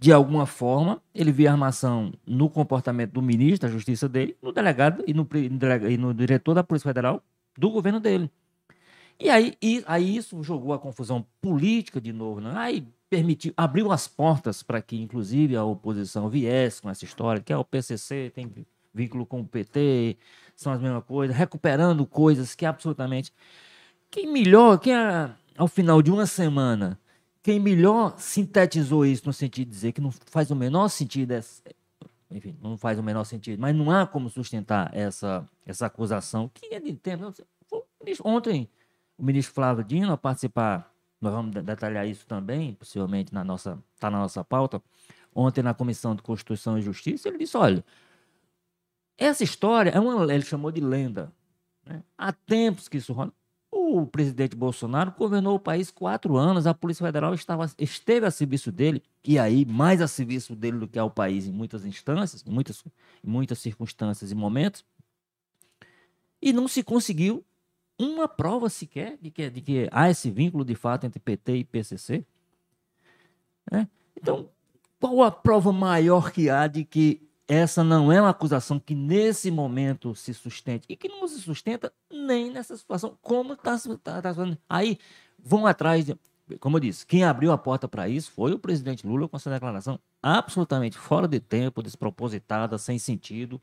de 0.02 0.12
alguma 0.12 0.46
forma, 0.46 1.00
ele 1.14 1.30
via 1.30 1.52
armação 1.52 2.12
no 2.26 2.50
comportamento 2.50 3.12
do 3.12 3.22
ministro 3.22 3.68
da 3.68 3.72
Justiça 3.72 4.08
dele, 4.08 4.36
no 4.42 4.50
delegado 4.50 5.04
e 5.06 5.14
no, 5.14 5.24
e 5.88 5.96
no 5.96 6.12
diretor 6.12 6.54
da 6.54 6.64
Polícia 6.64 6.90
Federal 6.90 7.22
do 7.56 7.70
governo 7.70 8.00
dele. 8.00 8.28
E 9.16 9.30
aí, 9.30 9.54
e, 9.62 9.84
aí 9.86 10.16
isso 10.16 10.42
jogou 10.42 10.72
a 10.72 10.78
confusão 10.80 11.24
política 11.40 12.00
de 12.00 12.12
novo. 12.12 12.40
Né? 12.40 12.52
Aí 12.56 12.84
permitiu, 13.08 13.52
abriu 13.56 13.92
as 13.92 14.08
portas 14.08 14.60
para 14.60 14.82
que, 14.82 15.00
inclusive, 15.00 15.54
a 15.54 15.62
oposição 15.62 16.28
viesse 16.28 16.82
com 16.82 16.90
essa 16.90 17.04
história, 17.04 17.40
que 17.40 17.52
é 17.52 17.56
o 17.56 17.64
PCC 17.64 18.32
tem 18.34 18.52
vínculo 18.92 19.24
com 19.24 19.38
o 19.38 19.46
PT, 19.46 20.16
são 20.56 20.72
as 20.72 20.80
mesmas 20.80 21.04
coisas, 21.04 21.36
recuperando 21.36 22.04
coisas 22.04 22.56
que 22.56 22.66
absolutamente. 22.66 23.32
Quem 24.10 24.26
melhor, 24.26 24.78
quem 24.78 24.94
ao 25.56 25.68
final 25.68 26.02
de 26.02 26.10
uma 26.10 26.26
semana, 26.26 26.98
quem 27.42 27.58
melhor 27.58 28.18
sintetizou 28.18 29.04
isso 29.04 29.26
no 29.26 29.32
sentido 29.32 29.68
de 29.68 29.74
dizer 29.74 29.92
que 29.92 30.00
não 30.00 30.12
faz 30.12 30.50
o 30.50 30.56
menor 30.56 30.88
sentido, 30.88 31.32
essa, 31.32 31.62
enfim, 32.30 32.56
não 32.62 32.76
faz 32.76 32.98
o 32.98 33.02
menor 33.02 33.24
sentido, 33.24 33.60
mas 33.60 33.74
não 33.74 33.90
há 33.90 34.06
como 34.06 34.30
sustentar 34.30 34.90
essa, 34.94 35.48
essa 35.66 35.86
acusação, 35.86 36.48
que 36.52 36.74
é 36.74 36.80
de 36.80 36.92
tempo. 36.94 37.32
Ontem, 38.24 38.68
o 39.18 39.24
ministro 39.24 39.54
Flávio 39.54 39.84
Dino, 39.84 40.12
a 40.12 40.16
participar, 40.16 40.92
nós 41.20 41.32
vamos 41.32 41.52
detalhar 41.52 42.06
isso 42.06 42.26
também, 42.26 42.74
possivelmente 42.74 43.34
na 43.34 43.42
nossa, 43.42 43.78
está 43.94 44.10
na 44.10 44.18
nossa 44.18 44.44
pauta, 44.44 44.82
ontem 45.34 45.62
na 45.62 45.74
Comissão 45.74 46.14
de 46.14 46.22
Constituição 46.22 46.78
e 46.78 46.82
Justiça, 46.82 47.28
ele 47.28 47.38
disse, 47.38 47.56
olha, 47.56 47.84
essa 49.18 49.42
história 49.42 49.90
é 49.90 50.00
uma, 50.00 50.32
ele 50.32 50.44
chamou 50.44 50.70
de 50.70 50.80
lenda. 50.80 51.32
Né? 51.84 52.02
Há 52.16 52.32
tempos 52.32 52.88
que 52.88 52.98
isso 52.98 53.12
rola. 53.12 53.32
O 53.74 54.06
presidente 54.06 54.54
Bolsonaro 54.54 55.14
governou 55.16 55.54
o 55.54 55.58
país 55.58 55.90
quatro 55.90 56.36
anos, 56.36 56.66
a 56.66 56.74
Polícia 56.74 57.06
Federal 57.06 57.32
estava, 57.32 57.64
esteve 57.78 58.26
a 58.26 58.30
serviço 58.30 58.70
dele, 58.70 59.02
e 59.24 59.38
aí 59.38 59.64
mais 59.64 60.02
a 60.02 60.06
serviço 60.06 60.54
dele 60.54 60.76
do 60.76 60.86
que 60.86 60.98
ao 60.98 61.10
país 61.10 61.46
em 61.46 61.52
muitas 61.52 61.86
instâncias, 61.86 62.44
em 62.46 62.50
muitas, 62.50 62.84
em 63.24 63.30
muitas 63.30 63.58
circunstâncias 63.60 64.30
e 64.30 64.34
momentos. 64.34 64.84
E 66.40 66.52
não 66.52 66.68
se 66.68 66.82
conseguiu 66.82 67.42
uma 67.98 68.28
prova 68.28 68.68
sequer 68.68 69.16
de 69.20 69.30
que, 69.30 69.48
de 69.48 69.62
que 69.62 69.88
há 69.90 70.10
esse 70.10 70.30
vínculo 70.30 70.66
de 70.66 70.74
fato 70.74 71.06
entre 71.06 71.18
PT 71.18 71.56
e 71.56 71.64
PCC. 71.64 72.26
Né? 73.70 73.88
Então, 74.14 74.50
qual 75.00 75.22
a 75.22 75.30
prova 75.30 75.72
maior 75.72 76.30
que 76.30 76.50
há 76.50 76.66
de 76.66 76.84
que 76.84 77.26
essa 77.52 77.84
não 77.84 78.10
é 78.10 78.18
uma 78.18 78.30
acusação 78.30 78.80
que 78.80 78.94
nesse 78.94 79.50
momento 79.50 80.14
se 80.14 80.32
sustente. 80.32 80.86
E 80.88 80.96
que 80.96 81.06
não 81.06 81.28
se 81.28 81.38
sustenta 81.38 81.92
nem 82.10 82.50
nessa 82.50 82.74
situação, 82.76 83.18
como 83.20 83.52
está 83.52 83.78
tá, 84.02 84.22
tá, 84.22 84.34
Aí 84.66 84.98
vão 85.38 85.66
atrás, 85.66 86.06
de, 86.06 86.16
como 86.58 86.78
eu 86.78 86.80
disse, 86.80 87.06
quem 87.06 87.24
abriu 87.24 87.52
a 87.52 87.58
porta 87.58 87.86
para 87.86 88.08
isso 88.08 88.30
foi 88.30 88.52
o 88.52 88.58
presidente 88.58 89.06
Lula 89.06 89.28
com 89.28 89.36
essa 89.36 89.50
declaração 89.50 90.00
absolutamente 90.22 90.96
fora 90.96 91.28
de 91.28 91.38
tempo, 91.40 91.82
despropositada, 91.82 92.78
sem 92.78 92.98
sentido, 92.98 93.60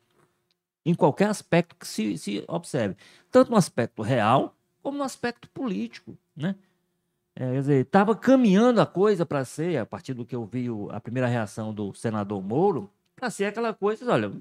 em 0.86 0.94
qualquer 0.94 1.30
aspecto 1.30 1.76
que 1.76 1.88
se, 1.88 2.16
se 2.16 2.44
observe, 2.48 2.96
tanto 3.32 3.50
no 3.50 3.58
aspecto 3.58 4.04
real 4.04 4.56
como 4.84 5.00
no 5.00 5.04
aspecto 5.04 5.50
político, 5.50 6.16
né? 6.36 6.56
É, 7.36 7.54
quer 7.54 7.60
dizer, 7.60 7.86
estava 7.86 8.16
caminhando 8.16 8.82
a 8.82 8.86
coisa 8.86 9.26
para 9.26 9.44
ser, 9.46 9.78
a 9.78 9.86
partir 9.86 10.14
do 10.14 10.26
que 10.26 10.36
eu 10.36 10.46
vi 10.46 10.68
a 10.92 11.00
primeira 11.00 11.28
reação 11.28 11.74
do 11.74 11.94
senador 11.94 12.42
Moro, 12.42 12.90
para 13.20 13.30
ser 13.30 13.46
aquela 13.46 13.74
coisa, 13.74 14.12
olha, 14.12 14.32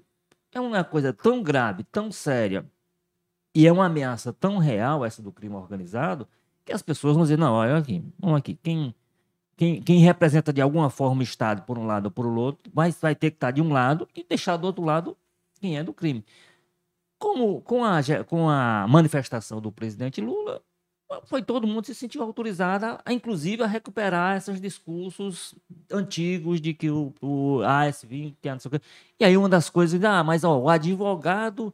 é 0.53 0.61
uma 0.61 0.85
coisa 0.85 1.13
tão 1.13 1.43
grave, 1.43 1.85
tão 1.85 2.11
séria, 2.13 2.65
e 3.55 3.67
é 3.67 3.73
uma 3.73 3.87
ameaça 3.87 4.33
tão 4.33 4.59
real 4.59 5.05
essa 5.05 5.23
do 5.23 5.33
crime 5.33 5.55
organizado, 5.55 6.29
que 6.65 6.73
as 6.73 6.83
pessoas 6.83 7.15
vão 7.15 7.25
dizer, 7.25 7.39
não, 7.39 7.55
olha 7.55 7.79
aqui, 7.79 8.05
vamos 8.19 8.39
aqui, 8.39 8.55
quem, 8.63 8.95
quem, 9.57 9.83
quem 9.83 9.99
representa 9.99 10.53
de 10.53 10.61
alguma 10.61 10.91
forma 10.91 11.21
o 11.21 11.25
Estado 11.25 11.63
por 11.63 11.79
um 11.79 11.87
lado 11.87 12.07
ou 12.07 12.11
por 12.11 12.27
outro, 12.27 12.71
mas 12.75 13.01
vai 13.01 13.15
ter 13.15 13.31
que 13.31 13.37
estar 13.37 13.51
de 13.51 13.61
um 13.61 13.73
lado 13.73 14.09
e 14.15 14.25
deixar 14.25 14.57
do 14.57 14.67
outro 14.67 14.85
lado 14.85 15.17
quem 15.61 15.77
é 15.77 15.83
do 15.83 15.93
crime. 15.93 16.25
Como 17.19 17.61
com 17.63 17.85
a, 17.85 18.01
com 18.27 18.49
a 18.49 18.87
manifestação 18.89 19.61
do 19.61 19.73
presidente 19.73 20.21
Lula, 20.21 20.63
foi 21.25 21.43
todo 21.43 21.67
mundo 21.67 21.87
se 21.87 21.95
sentiu 21.95 22.23
autorizado, 22.23 22.99
a, 23.05 23.13
inclusive, 23.13 23.63
a 23.63 23.67
recuperar 23.67 24.37
esses 24.37 24.61
discursos 24.61 25.55
antigos 25.91 26.61
de 26.61 26.75
que 26.75 26.91
o, 26.91 27.15
o 27.21 27.59
AS20, 27.61 28.35
não 28.45 28.59
sei 28.59 28.69
o 28.69 28.73
quê. 28.73 28.81
E 29.19 29.25
aí 29.25 29.37
uma 29.37 29.49
das 29.49 29.71
coisas, 29.71 30.03
ah, 30.05 30.23
mas 30.23 30.45
ó, 30.45 30.59
o 30.59 30.69
advogado 30.69 31.73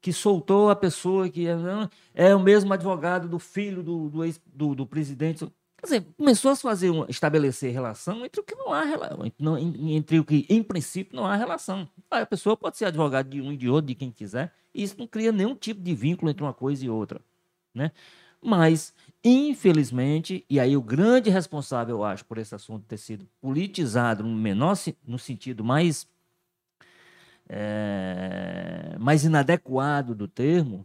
que 0.00 0.12
soltou 0.12 0.68
a 0.68 0.76
pessoa 0.76 1.30
que 1.30 1.46
é, 1.48 1.56
é 2.14 2.34
o 2.34 2.40
mesmo 2.40 2.72
advogado 2.74 3.26
do 3.26 3.38
filho 3.38 3.82
do, 3.82 4.10
do, 4.10 4.24
ex, 4.24 4.40
do, 4.44 4.74
do 4.74 4.84
presidente. 4.84 5.46
Quer 5.78 5.86
dizer, 5.86 6.06
começou 6.16 6.50
a 6.50 6.56
fazer 6.56 6.92
estabelecer 7.08 7.72
relação 7.72 8.24
entre 8.24 8.40
o 8.40 8.44
que 8.44 8.54
não 8.54 8.72
há 8.72 8.84
não, 9.38 9.56
entre 9.56 10.18
o 10.18 10.24
que 10.24 10.44
em 10.48 10.62
princípio 10.62 11.16
não 11.16 11.24
há 11.24 11.36
relação. 11.36 11.88
A 12.10 12.26
pessoa 12.26 12.54
pode 12.54 12.76
ser 12.76 12.86
advogado 12.86 13.30
de 13.30 13.40
um 13.40 13.52
e 13.52 13.56
de 13.56 13.68
outro, 13.68 13.86
de 13.86 13.94
quem 13.94 14.10
quiser, 14.10 14.52
e 14.74 14.82
isso 14.82 14.96
não 14.98 15.06
cria 15.06 15.32
nenhum 15.32 15.54
tipo 15.54 15.80
de 15.80 15.94
vínculo 15.94 16.30
entre 16.30 16.42
uma 16.42 16.52
coisa 16.52 16.84
e 16.84 16.90
outra, 16.90 17.18
né? 17.74 17.90
Mas, 18.44 18.92
infelizmente, 19.24 20.44
e 20.50 20.60
aí 20.60 20.76
o 20.76 20.82
grande 20.82 21.30
responsável, 21.30 21.96
eu 21.96 22.04
acho, 22.04 22.26
por 22.26 22.36
esse 22.36 22.54
assunto 22.54 22.84
ter 22.84 22.98
sido 22.98 23.26
politizado 23.40 24.22
no 24.22 24.34
menor, 24.36 24.76
no 25.06 25.18
sentido 25.18 25.64
mais, 25.64 26.06
é, 27.48 28.96
mais 29.00 29.24
inadequado 29.24 30.14
do 30.14 30.28
termo, 30.28 30.84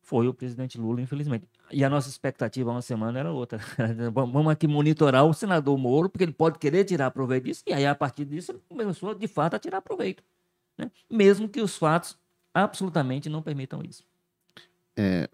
foi 0.00 0.28
o 0.28 0.34
presidente 0.34 0.78
Lula, 0.78 1.00
infelizmente. 1.00 1.48
E 1.72 1.84
a 1.84 1.90
nossa 1.90 2.08
expectativa 2.08 2.70
uma 2.70 2.82
semana 2.82 3.18
era 3.18 3.32
outra. 3.32 3.58
Vamos 4.14 4.46
aqui 4.46 4.68
monitorar 4.68 5.24
o 5.24 5.34
senador 5.34 5.76
Moro, 5.76 6.08
porque 6.08 6.22
ele 6.22 6.32
pode 6.32 6.60
querer 6.60 6.84
tirar 6.84 7.10
proveito 7.10 7.44
disso, 7.46 7.64
e 7.66 7.72
aí, 7.72 7.84
a 7.84 7.96
partir 7.96 8.24
disso, 8.24 8.52
ele 8.52 8.60
começou, 8.68 9.12
de 9.12 9.26
fato, 9.26 9.54
a 9.54 9.58
tirar 9.58 9.82
proveito. 9.82 10.22
Né? 10.78 10.88
Mesmo 11.10 11.48
que 11.48 11.60
os 11.60 11.76
fatos 11.76 12.16
absolutamente 12.54 13.28
não 13.28 13.42
permitam 13.42 13.82
isso. 13.82 14.04
É, 14.96 15.28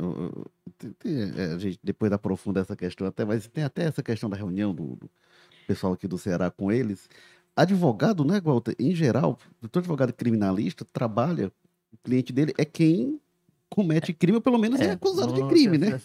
a 1.55 1.59
gente 1.59 1.79
depois 1.83 2.13
aprofunda 2.13 2.61
essa 2.61 2.77
questão 2.77 3.07
até, 3.07 3.25
mas 3.25 3.47
tem 3.49 3.65
até 3.65 3.85
essa 3.85 4.03
questão 4.03 4.29
da 4.29 4.37
reunião 4.37 4.75
do, 4.75 4.97
do 4.97 5.11
pessoal 5.67 5.93
aqui 5.93 6.07
do 6.09 6.19
Ceará 6.19 6.51
com 6.51 6.71
eles. 6.71 7.09
Advogado, 7.55 8.25
né, 8.25 8.41
Walter? 8.41 8.75
Em 8.79 8.95
geral, 8.95 9.39
todo 9.61 9.79
advogado 9.79 10.13
criminalista 10.13 10.85
trabalha, 10.85 11.53
o 11.93 11.97
cliente 12.03 12.33
dele 12.33 12.55
é 12.57 12.65
quem 12.65 13.21
comete 13.75 14.13
crime, 14.13 14.37
ou 14.37 14.43
pelo 14.43 14.59
menos 14.59 14.79
é, 14.81 14.89
é 14.89 14.91
acusado 14.91 15.33
de 15.33 15.43
crime, 15.49 15.79
né? 15.79 15.99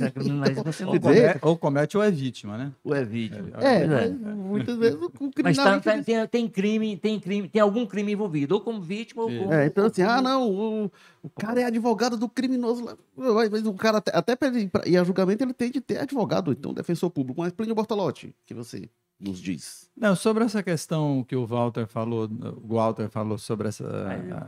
Então, 0.49 0.63
ou, 0.87 0.99
comete, 0.99 1.39
ou, 1.41 1.57
comete, 1.57 1.97
ou 1.97 2.03
é 2.03 2.09
vítima, 2.09 2.57
né? 2.57 2.71
Ou 2.81 2.95
é 2.95 3.03
vítima. 3.03 3.49
É, 3.59 3.81
é, 3.81 4.05
é. 4.05 4.09
muitas 4.09 4.77
vezes 4.77 4.97
o 5.01 5.09
criminal... 5.09 5.43
Mas 5.43 5.57
tá, 5.57 5.79
tá, 5.79 6.03
tem, 6.03 6.27
tem, 6.27 6.47
crime, 6.47 6.95
tem 6.95 7.19
crime, 7.19 7.49
tem 7.49 7.61
algum 7.61 7.85
crime 7.85 8.13
envolvido, 8.13 8.55
ou 8.55 8.61
como 8.61 8.81
vítima, 8.81 9.23
ou 9.23 9.29
como... 9.29 9.53
É, 9.53 9.65
então 9.65 9.85
assim, 9.85 10.01
ah, 10.01 10.21
não, 10.21 10.49
o, 10.49 10.91
o 11.21 11.29
cara 11.29 11.59
é 11.59 11.65
advogado 11.65 12.15
do 12.15 12.29
criminoso, 12.29 12.97
mas 13.15 13.65
o 13.65 13.73
cara, 13.73 13.97
até, 13.97 14.15
até 14.15 14.35
para 14.35 14.49
ir 14.85 14.97
a 14.97 15.03
julgamento, 15.03 15.43
ele 15.43 15.53
tem 15.53 15.69
de 15.69 15.81
ter 15.81 15.99
advogado, 15.99 16.53
então, 16.53 16.73
defensor 16.73 17.09
público, 17.09 17.41
mas 17.41 17.51
Plínio 17.51 17.75
Bortolotti, 17.75 18.33
que 18.45 18.53
você 18.53 18.89
nos 19.19 19.39
diz. 19.39 19.89
Não, 19.95 20.15
sobre 20.15 20.43
essa 20.43 20.61
questão 20.61 21.23
que 21.23 21.35
o 21.35 21.45
Walter 21.45 21.87
falou, 21.87 22.29
o 22.61 22.75
Walter 22.75 23.09
falou 23.09 23.37
sobre 23.37 23.67
essa. 23.67 23.83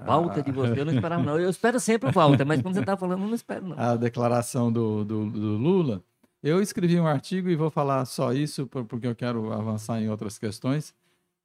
Walter 0.06 0.44
de 0.44 0.52
você, 0.52 0.80
eu 0.80 0.86
não 0.86 0.94
esperava, 0.94 1.24
não. 1.24 1.40
Eu 1.40 1.50
espero 1.50 1.80
sempre 1.80 2.10
o 2.10 2.14
Walter, 2.14 2.46
mas 2.46 2.62
quando 2.62 2.76
você 2.76 2.82
está 2.82 2.96
falando, 2.96 3.24
eu 3.24 3.28
não 3.28 3.36
espero, 3.36 3.68
não. 3.68 3.80
A 3.80 3.96
declaração 3.96 4.72
do, 4.72 5.04
do, 5.04 5.30
do, 5.30 5.58
Lula. 5.58 6.04
Eu 6.42 6.62
escrevi 6.62 7.00
um 7.00 7.08
artigo 7.08 7.50
e 7.50 7.56
vou 7.56 7.70
falar 7.70 8.06
só 8.06 8.32
isso, 8.32 8.68
porque 8.68 9.08
eu 9.08 9.16
quero 9.16 9.52
avançar 9.52 10.02
em 10.02 10.10
outras 10.10 10.38
questões. 10.38 10.94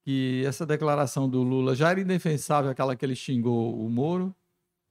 Que 0.03 0.43
essa 0.45 0.65
declaração 0.65 1.27
do 1.27 1.41
Lula 1.41 1.75
já 1.75 1.89
era 1.89 1.99
indefensável, 1.99 2.69
aquela 2.69 2.95
que 2.95 3.03
ele 3.03 3.15
xingou 3.15 3.75
o 3.75 3.89
Moro, 3.89 4.33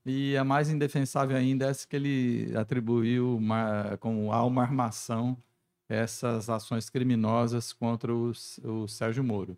e 0.04 0.36
a 0.36 0.44
mais 0.44 0.68
indefensável 0.68 1.36
ainda 1.36 1.66
é 1.66 1.70
essa 1.70 1.86
que 1.86 1.94
ele 1.94 2.52
atribuiu 2.56 3.36
uma, 3.36 3.96
como 4.00 4.32
a 4.32 4.44
uma 4.44 4.62
armação 4.62 5.36
essas 5.88 6.48
ações 6.48 6.88
criminosas 6.88 7.72
contra 7.72 8.14
os, 8.14 8.58
o 8.64 8.86
Sérgio 8.88 9.22
Moro. 9.22 9.56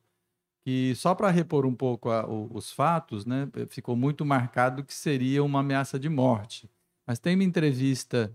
E 0.64 0.94
só 0.96 1.14
para 1.14 1.30
repor 1.30 1.64
um 1.64 1.74
pouco 1.74 2.10
a, 2.10 2.26
o, 2.26 2.50
os 2.52 2.72
fatos, 2.72 3.24
né, 3.24 3.48
ficou 3.68 3.94
muito 3.94 4.24
marcado 4.24 4.82
que 4.82 4.92
seria 4.92 5.44
uma 5.44 5.60
ameaça 5.60 5.98
de 5.98 6.08
morte. 6.08 6.68
Mas 7.06 7.20
tem 7.20 7.36
uma 7.36 7.44
entrevista 7.44 8.32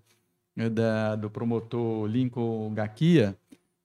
né, 0.55 0.69
da, 0.69 1.17
do 1.17 1.29
promotor 1.29 2.07
Lincoln 2.07 2.73
Gaquia, 2.73 3.37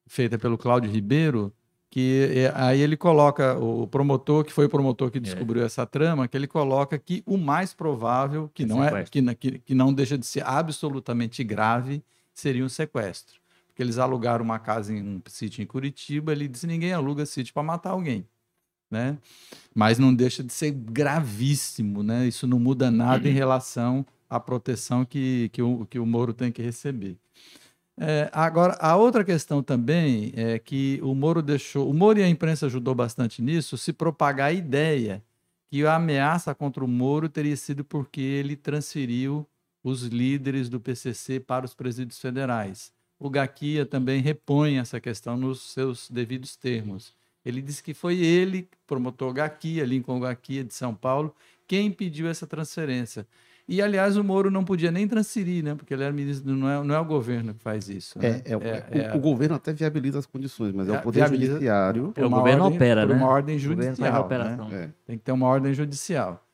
feita 0.07 0.39
pelo 0.39 0.57
Cláudio 0.57 0.91
Ribeiro, 0.91 1.53
que 1.91 2.31
é, 2.37 2.53
aí 2.55 2.81
ele 2.81 2.97
coloca, 2.97 3.59
o 3.59 3.89
promotor, 3.89 4.45
que 4.45 4.53
foi 4.53 4.67
o 4.67 4.69
promotor 4.69 5.11
que 5.11 5.19
é. 5.19 5.21
descobriu 5.21 5.63
é. 5.63 5.67
essa 5.67 5.85
trama, 5.85 6.29
que 6.29 6.37
ele 6.37 6.47
coloca 6.47 6.97
que 6.99 7.25
o 7.27 7.37
mais 7.37 7.75
provável, 7.75 8.49
que 8.55 8.65
não, 8.65 8.85
é, 8.85 9.03
que, 9.03 9.35
que, 9.35 9.59
que 9.59 9.75
não 9.75 9.93
deixa 9.93 10.17
de 10.17 10.27
ser 10.27 10.47
absolutamente 10.47 11.43
grave, 11.43 12.01
seria 12.33 12.65
um 12.65 12.69
sequestro 12.69 13.41
porque 13.77 13.83
eles 13.83 13.99
alugaram 13.99 14.43
uma 14.43 14.59
casa 14.59 14.91
em 14.91 15.03
um 15.03 15.21
sítio 15.27 15.63
em 15.63 15.67
Curitiba, 15.67 16.33
ele 16.33 16.49
disse 16.49 16.67
ninguém 16.67 16.95
aluga 16.95 17.27
sítio 17.27 17.53
para 17.53 17.63
matar 17.63 17.91
alguém, 17.91 18.27
né? 18.91 19.19
Mas 19.75 19.99
não 19.99 20.15
deixa 20.15 20.43
de 20.43 20.51
ser 20.51 20.71
gravíssimo, 20.71 22.03
né? 22.03 22.27
Isso 22.27 22.47
não 22.47 22.59
muda 22.59 22.91
nada 22.91 23.29
em 23.29 23.33
uhum. 23.33 23.37
relação 23.37 24.07
à 24.31 24.41
proteção 24.41 25.05
que, 25.05 25.51
que, 25.53 25.61
o, 25.61 25.85
que 25.85 25.99
o 25.99 26.07
Moro 26.07 26.33
tem 26.33 26.51
que 26.51 26.63
receber. 26.63 27.19
É, 28.01 28.31
agora, 28.33 28.79
a 28.81 28.97
outra 28.97 29.23
questão 29.23 29.63
também 29.63 30.33
é 30.35 30.59
que 30.59 30.99
o 31.03 31.15
Moro 31.15 31.43
deixou, 31.43 31.91
o 31.91 31.93
Moro 31.93 32.19
e 32.19 32.23
a 32.23 32.29
imprensa 32.31 32.65
ajudou 32.65 32.95
bastante 32.95 33.43
nisso, 33.43 33.77
se 33.77 33.93
propagar 33.93 34.49
a 34.49 34.53
ideia 34.55 35.23
que 35.71 35.85
a 35.85 35.97
ameaça 35.97 36.55
contra 36.55 36.83
o 36.83 36.89
Moro 36.89 37.29
teria 37.29 37.57
sido 37.59 37.85
porque 37.85 38.23
ele 38.23 38.57
transferiu 38.57 39.47
os 39.85 40.05
líderes 40.05 40.71
do 40.71 40.81
PCC 40.81 41.39
para 41.41 41.67
os 41.67 41.75
presídios 41.75 42.19
federais 42.19 42.96
o 43.19 43.31
Gaquia 43.31 43.87
também 43.87 44.21
repõe 44.21 44.79
essa 44.79 45.01
questão 45.01 45.37
nos 45.37 45.73
seus 45.73 46.11
devidos 46.11 46.57
termos. 46.57 47.15
Ele 47.45 47.63
disse 47.63 47.83
que 47.83 47.95
foi 47.95 48.19
ele, 48.19 48.69
promotor 48.87 49.33
Gaquia, 49.33 49.85
Lincoln 49.85 50.21
Gaquia 50.21 50.65
de 50.65 50.75
São 50.75 50.95
Paulo, 50.95 51.35
quem 51.67 51.91
pediu 51.91 52.29
essa 52.29 52.47
transferência. 52.47 53.27
E, 53.69 53.83
aliás, 53.83 54.17
o 54.17 54.23
Moro 54.23 54.49
não 54.49 54.65
podia 54.65 54.93
nem 54.93 55.09
transferir, 55.09 55.65
né? 55.65 55.75
Porque 55.75 55.93
ele 55.93 56.05
era 56.05 56.13
ministro, 56.13 56.55
não 56.55 56.71
é, 56.71 56.85
não 56.85 56.95
é 56.95 57.01
o 57.01 57.05
governo 57.05 57.53
que 57.53 57.63
faz 57.63 57.89
isso. 57.89 58.17
Né? 58.19 58.43
É, 58.45 58.53
é, 58.53 59.07
é, 59.07 59.13
o, 59.13 59.17
o, 59.17 59.21
governo 59.21 59.57
até 59.57 59.73
viabiliza 59.73 60.21
as 60.21 60.27
condições, 60.27 60.73
mas 60.73 60.89
é, 60.89 60.93
o 60.93 61.03
Poder 61.03 61.21
viabiliza, 61.21 61.53
Judiciário. 61.55 62.15
O 62.17 62.31
governo 62.31 62.65
ordem, 62.65 62.77
opera, 62.77 63.07
né? 63.07 63.15
uma 63.15 63.27
ordem 63.27 63.59
judicial. 63.59 64.29
Né? 64.71 64.93
Tem 65.05 65.19
que 65.19 65.25
ter 65.25 65.33
uma 65.33 65.49
ordem 65.49 65.75
judicial. 65.75 66.45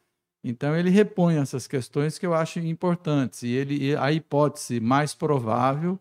Então, 0.42 0.74
ele 0.74 0.88
repõe 0.88 1.36
essas 1.36 1.66
questões 1.66 2.18
que 2.18 2.24
eu 2.24 2.32
acho 2.32 2.58
importantes. 2.60 3.42
E, 3.42 3.50
ele, 3.50 3.90
e 3.90 3.96
a 3.96 4.10
hipótese 4.10 4.80
mais 4.80 5.14
provável 5.14 5.98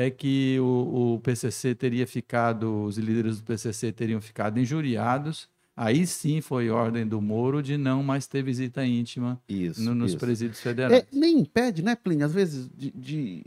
é 0.00 0.10
que 0.10 0.58
o, 0.60 1.14
o, 1.14 1.20
PCC 1.20 1.74
teria 1.74 2.06
ficado, 2.06 2.84
os 2.84 2.96
líderes 2.96 3.38
do 3.38 3.44
PCC 3.44 3.92
teriam 3.92 4.20
ficado 4.20 4.58
injuriados. 4.58 5.48
Aí 5.76 6.06
sim 6.06 6.40
foi 6.40 6.68
ordem 6.70 7.06
do 7.06 7.20
Moro 7.20 7.62
de 7.62 7.76
não 7.76 8.02
mais 8.02 8.26
ter 8.26 8.42
visita 8.42 8.84
íntima 8.84 9.40
isso, 9.48 9.82
no, 9.82 9.94
nos 9.94 10.12
isso. 10.12 10.18
presídios 10.18 10.60
federais. 10.60 11.02
É, 11.02 11.06
nem 11.12 11.38
impede, 11.38 11.82
né, 11.82 11.94
Plínio? 11.94 12.26
Às 12.26 12.32
vezes, 12.32 12.68
de, 12.74 12.90
de, 12.90 13.44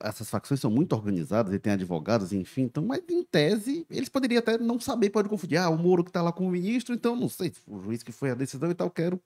essas 0.00 0.30
facções 0.30 0.60
são 0.60 0.70
muito 0.70 0.92
organizadas 0.94 1.52
e 1.52 1.58
tem 1.58 1.72
advogados, 1.72 2.32
enfim, 2.32 2.62
então, 2.62 2.84
mas 2.84 3.02
em 3.08 3.22
tese, 3.22 3.86
eles 3.90 4.08
poderiam 4.08 4.38
até 4.38 4.56
não 4.58 4.78
saber, 4.80 5.10
pode 5.10 5.28
confundir. 5.28 5.58
Ah, 5.58 5.68
o 5.68 5.78
Moro 5.78 6.04
que 6.04 6.12
tá 6.12 6.22
lá 6.22 6.32
com 6.32 6.46
o 6.46 6.50
ministro, 6.50 6.94
então 6.94 7.16
não 7.16 7.28
sei, 7.28 7.52
o 7.66 7.80
juiz 7.80 8.02
que 8.02 8.12
foi 8.12 8.30
a 8.30 8.34
decisão 8.34 8.70
e 8.70 8.74
tal, 8.74 8.90
quero 8.90 9.20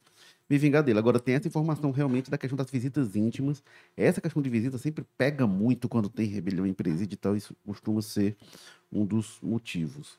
me 0.51 0.59
vingar 0.59 0.83
dele. 0.83 0.99
Agora, 0.99 1.21
tem 1.21 1.37
essa 1.37 1.47
informação 1.47 1.93
realmente 1.93 2.29
da 2.29 2.37
questão 2.37 2.57
das 2.57 2.69
visitas 2.69 3.15
íntimas. 3.15 3.63
Essa 3.97 4.21
questão 4.21 4.43
de 4.43 4.51
visita 4.51 4.77
sempre 4.77 5.07
pega 5.17 5.47
muito 5.47 5.89
quando 5.89 6.09
tem 6.09 6.27
rebelião 6.27 6.67
em 6.67 6.75
presídio 6.75 7.15
e 7.15 7.17
tal, 7.17 7.37
isso 7.37 7.55
costuma 7.65 8.03
ser 8.03 8.37
um 8.93 9.07
dos 9.07 9.39
motivos. 9.41 10.19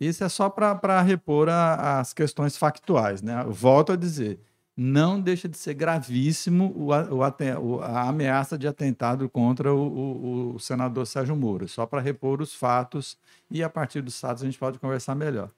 Isso 0.00 0.24
é 0.24 0.28
só 0.30 0.48
para 0.48 1.02
repor 1.02 1.50
a, 1.50 2.00
as 2.00 2.14
questões 2.14 2.56
factuais, 2.56 3.20
né? 3.20 3.44
Volto 3.44 3.92
a 3.92 3.96
dizer, 3.96 4.40
não 4.74 5.20
deixa 5.20 5.46
de 5.48 5.58
ser 5.58 5.74
gravíssimo 5.74 6.72
o, 6.74 6.88
o, 6.88 7.80
a 7.82 8.08
ameaça 8.08 8.56
de 8.56 8.66
atentado 8.66 9.28
contra 9.28 9.74
o, 9.74 10.54
o 10.54 10.58
senador 10.58 11.06
Sérgio 11.06 11.36
Moro, 11.36 11.68
só 11.68 11.84
para 11.84 12.00
repor 12.00 12.40
os 12.40 12.54
fatos 12.54 13.18
e 13.50 13.62
a 13.62 13.68
partir 13.68 14.00
dos 14.00 14.18
fatos 14.18 14.42
a 14.42 14.46
gente 14.46 14.58
pode 14.58 14.78
conversar 14.78 15.14
melhor. 15.14 15.50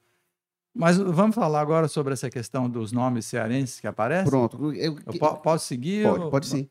Mas 0.73 0.97
vamos 0.97 1.35
falar 1.35 1.61
agora 1.61 1.87
sobre 1.87 2.13
essa 2.13 2.29
questão 2.29 2.69
dos 2.69 2.91
nomes 2.91 3.25
cearenses 3.25 3.79
que 3.79 3.87
aparecem? 3.87 4.29
Pronto. 4.29 4.73
Eu, 4.73 4.97
eu 5.05 5.37
posso 5.37 5.65
seguir? 5.65 6.07
Pode, 6.07 6.31
pode 6.31 6.47
sim. 6.47 6.69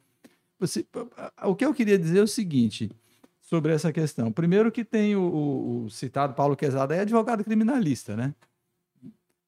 O 1.44 1.54
que 1.54 1.64
eu 1.64 1.74
queria 1.74 1.98
dizer 1.98 2.18
é 2.18 2.22
o 2.22 2.28
seguinte 2.28 2.90
sobre 3.40 3.72
essa 3.72 3.92
questão. 3.92 4.30
Primeiro 4.30 4.70
que 4.70 4.84
tem 4.84 5.16
o, 5.16 5.22
o, 5.22 5.84
o 5.84 5.90
citado 5.90 6.34
Paulo 6.34 6.56
Quezada, 6.56 6.94
é 6.94 7.00
advogado 7.00 7.44
criminalista, 7.44 8.16
né? 8.16 8.34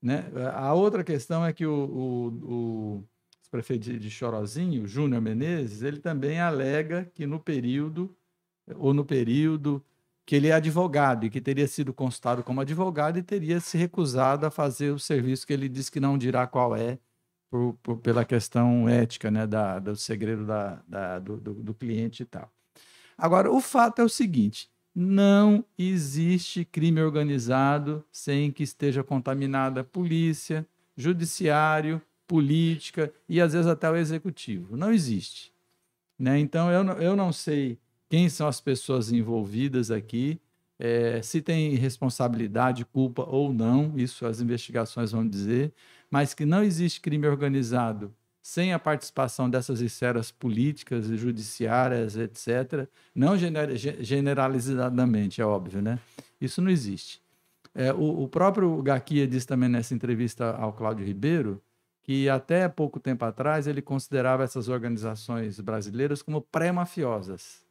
Né? 0.02 0.24
A 0.54 0.72
outra 0.72 1.04
questão 1.04 1.44
é 1.44 1.52
que 1.52 1.66
o, 1.66 1.74
o, 1.74 2.26
o 2.54 3.04
prefeito 3.50 3.98
de 3.98 4.10
Chorozinho, 4.10 4.86
Júnior 4.86 5.20
Menezes, 5.20 5.82
ele 5.82 5.98
também 5.98 6.40
alega 6.40 7.10
que 7.14 7.26
no 7.26 7.38
período, 7.38 8.14
ou 8.76 8.94
no 8.94 9.04
período 9.04 9.84
que 10.30 10.36
ele 10.36 10.46
é 10.46 10.52
advogado 10.52 11.26
e 11.26 11.28
que 11.28 11.40
teria 11.40 11.66
sido 11.66 11.92
constado 11.92 12.44
como 12.44 12.60
advogado 12.60 13.18
e 13.18 13.22
teria 13.22 13.58
se 13.58 13.76
recusado 13.76 14.46
a 14.46 14.50
fazer 14.50 14.92
o 14.92 14.98
serviço 14.98 15.44
que 15.44 15.52
ele 15.52 15.68
diz 15.68 15.90
que 15.90 15.98
não 15.98 16.16
dirá 16.16 16.46
qual 16.46 16.76
é, 16.76 17.00
por, 17.50 17.76
por, 17.82 17.96
pela 17.96 18.24
questão 18.24 18.88
ética, 18.88 19.28
né, 19.28 19.44
da, 19.44 19.80
do 19.80 19.96
segredo 19.96 20.46
da, 20.46 20.80
da 20.86 21.18
do, 21.18 21.36
do, 21.36 21.54
do 21.54 21.74
cliente 21.74 22.22
e 22.22 22.26
tal. 22.26 22.48
Agora, 23.18 23.50
o 23.50 23.60
fato 23.60 24.02
é 24.02 24.04
o 24.04 24.08
seguinte: 24.08 24.70
não 24.94 25.64
existe 25.76 26.64
crime 26.64 27.02
organizado 27.02 28.04
sem 28.12 28.52
que 28.52 28.62
esteja 28.62 29.02
contaminada 29.02 29.82
polícia, 29.82 30.64
judiciário, 30.96 32.00
política 32.28 33.12
e 33.28 33.40
às 33.40 33.52
vezes 33.52 33.66
até 33.66 33.90
o 33.90 33.96
executivo. 33.96 34.76
Não 34.76 34.92
existe. 34.92 35.52
Né? 36.16 36.38
Então 36.38 36.70
eu, 36.70 36.84
eu 37.02 37.16
não 37.16 37.32
sei 37.32 37.80
quem 38.10 38.28
são 38.28 38.48
as 38.48 38.60
pessoas 38.60 39.12
envolvidas 39.12 39.90
aqui, 39.90 40.40
é, 40.78 41.22
se 41.22 41.40
tem 41.40 41.74
responsabilidade, 41.76 42.84
culpa 42.84 43.22
ou 43.22 43.52
não, 43.52 43.94
isso 43.96 44.26
as 44.26 44.40
investigações 44.40 45.12
vão 45.12 45.26
dizer, 45.26 45.72
mas 46.10 46.34
que 46.34 46.44
não 46.44 46.62
existe 46.62 47.00
crime 47.00 47.28
organizado 47.28 48.12
sem 48.42 48.72
a 48.72 48.78
participação 48.78 49.48
dessas 49.48 49.80
esferas 49.80 50.32
políticas 50.32 51.08
e 51.08 51.16
judiciárias, 51.16 52.16
etc., 52.16 52.88
não 53.14 53.36
generalizadamente, 53.36 55.40
é 55.40 55.44
óbvio, 55.44 55.80
né? 55.80 56.00
Isso 56.40 56.60
não 56.60 56.70
existe. 56.70 57.22
É, 57.72 57.92
o, 57.92 58.22
o, 58.22 58.28
próprio 58.28 58.82
Gaquia 58.82 59.28
disse 59.28 59.46
também 59.46 59.68
nessa 59.68 59.94
entrevista 59.94 60.50
ao 60.56 60.72
Cláudio 60.72 61.06
Ribeiro 61.06 61.62
que 62.02 62.28
até 62.28 62.68
pouco 62.68 62.98
tempo 62.98 63.24
atrás 63.24 63.68
ele 63.68 63.80
considerava 63.80 64.42
essas 64.42 64.68
organizações 64.68 65.60
brasileiras 65.60 66.22
como 66.22 66.40
pré-mafiosas, 66.40 67.62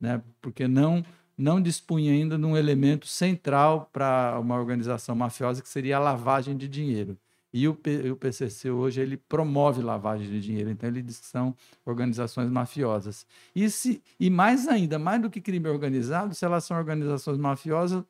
né? 0.00 0.22
porque 0.40 0.68
não, 0.68 1.04
não 1.36 1.60
dispunha 1.60 2.12
ainda 2.12 2.38
de 2.38 2.44
um 2.44 2.56
elemento 2.56 3.06
central 3.06 3.88
para 3.92 4.38
uma 4.40 4.56
organização 4.56 5.14
mafiosa 5.14 5.62
que 5.62 5.68
seria 5.68 5.96
a 5.96 6.00
lavagem 6.00 6.56
de 6.56 6.68
dinheiro. 6.68 7.18
E 7.52 7.68
o, 7.68 7.74
P, 7.74 8.10
o 8.10 8.16
PCC 8.16 8.68
hoje 8.68 9.00
ele 9.00 9.16
promove 9.16 9.80
lavagem 9.80 10.28
de 10.28 10.40
dinheiro, 10.40 10.70
então 10.70 10.88
ele 10.88 11.00
diz 11.00 11.20
que 11.20 11.26
são 11.26 11.54
organizações 11.86 12.50
mafiosas. 12.50 13.24
E, 13.54 13.70
se, 13.70 14.02
e 14.18 14.28
mais 14.28 14.66
ainda, 14.66 14.98
mais 14.98 15.22
do 15.22 15.30
que 15.30 15.40
crime 15.40 15.68
organizado, 15.68 16.34
se 16.34 16.44
elas 16.44 16.64
são 16.64 16.76
organizações 16.76 17.38
mafiosas, 17.38 18.02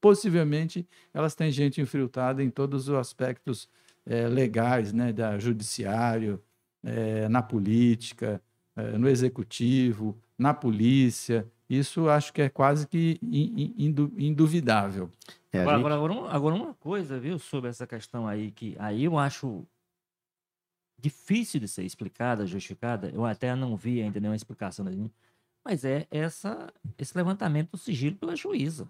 possivelmente 0.00 0.86
elas 1.12 1.34
têm 1.34 1.50
gente 1.50 1.80
infiltrada 1.80 2.44
em 2.44 2.48
todos 2.48 2.88
os 2.88 2.94
aspectos 2.94 3.68
é, 4.06 4.28
legais, 4.28 4.92
né, 4.92 5.12
da 5.12 5.36
judiciário, 5.36 6.40
é, 6.84 7.28
na 7.28 7.42
política, 7.42 8.40
é, 8.76 8.96
no 8.96 9.08
executivo, 9.08 10.16
na 10.38 10.52
polícia. 10.52 11.46
Isso 11.68 12.08
acho 12.08 12.32
que 12.32 12.42
é 12.42 12.48
quase 12.48 12.86
que 12.86 13.18
induvidável. 13.22 15.10
É, 15.52 15.60
agora, 15.60 15.76
gente... 15.76 15.86
agora, 15.86 16.34
agora, 16.34 16.54
uma 16.54 16.74
coisa, 16.74 17.18
viu, 17.18 17.38
sobre 17.38 17.70
essa 17.70 17.86
questão 17.86 18.26
aí, 18.26 18.50
que 18.50 18.76
aí 18.78 19.04
eu 19.04 19.18
acho 19.18 19.66
difícil 20.98 21.58
de 21.58 21.68
ser 21.68 21.82
explicada, 21.82 22.46
justificada, 22.46 23.10
eu 23.10 23.24
até 23.24 23.54
não 23.56 23.76
vi 23.76 24.00
ainda 24.00 24.20
nenhuma 24.20 24.36
explicação, 24.36 24.86
mas 25.64 25.84
é 25.84 26.06
essa, 26.10 26.72
esse 26.96 27.16
levantamento 27.16 27.72
do 27.72 27.78
sigilo 27.78 28.16
pela 28.16 28.36
juíza. 28.36 28.88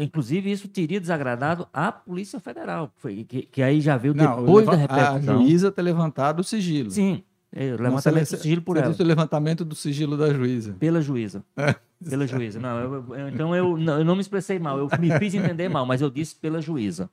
Inclusive, 0.00 0.50
isso 0.50 0.68
teria 0.68 0.98
desagradado 0.98 1.68
a 1.72 1.92
Polícia 1.92 2.40
Federal, 2.40 2.90
que, 3.28 3.42
que 3.42 3.62
aí 3.62 3.80
já 3.80 3.96
veio 3.96 4.14
depois 4.14 4.64
não, 4.64 4.72
da 4.72 4.78
repercussão. 4.78 5.34
A 5.34 5.38
juíza 5.38 5.70
ter 5.70 5.82
levantado 5.82 6.40
o 6.40 6.44
sigilo. 6.44 6.90
Sim, 6.90 7.22
é, 7.56 7.74
levantamento 7.74 8.30
do 8.30 8.36
sigilo 8.36 8.60
por 8.60 8.76
ela. 8.76 8.94
o 8.98 9.02
levantamento 9.02 9.64
do 9.64 9.74
sigilo 9.74 10.14
da 10.14 10.32
juíza. 10.32 10.74
Pela 10.74 11.00
juíza. 11.00 11.42
É. 11.56 11.74
Pela 12.06 12.26
juíza. 12.26 12.60
Não, 12.60 12.78
eu, 12.78 13.14
eu, 13.14 13.28
então 13.30 13.56
eu 13.56 13.78
não, 13.78 13.98
eu 13.98 14.04
não 14.04 14.14
me 14.14 14.20
expressei 14.20 14.58
mal, 14.58 14.78
eu 14.78 14.88
me 15.00 15.18
fiz 15.18 15.34
entender 15.34 15.66
mal, 15.70 15.86
mas 15.86 16.02
eu 16.02 16.10
disse 16.10 16.34
pela 16.34 16.60
juíza. 16.60 17.08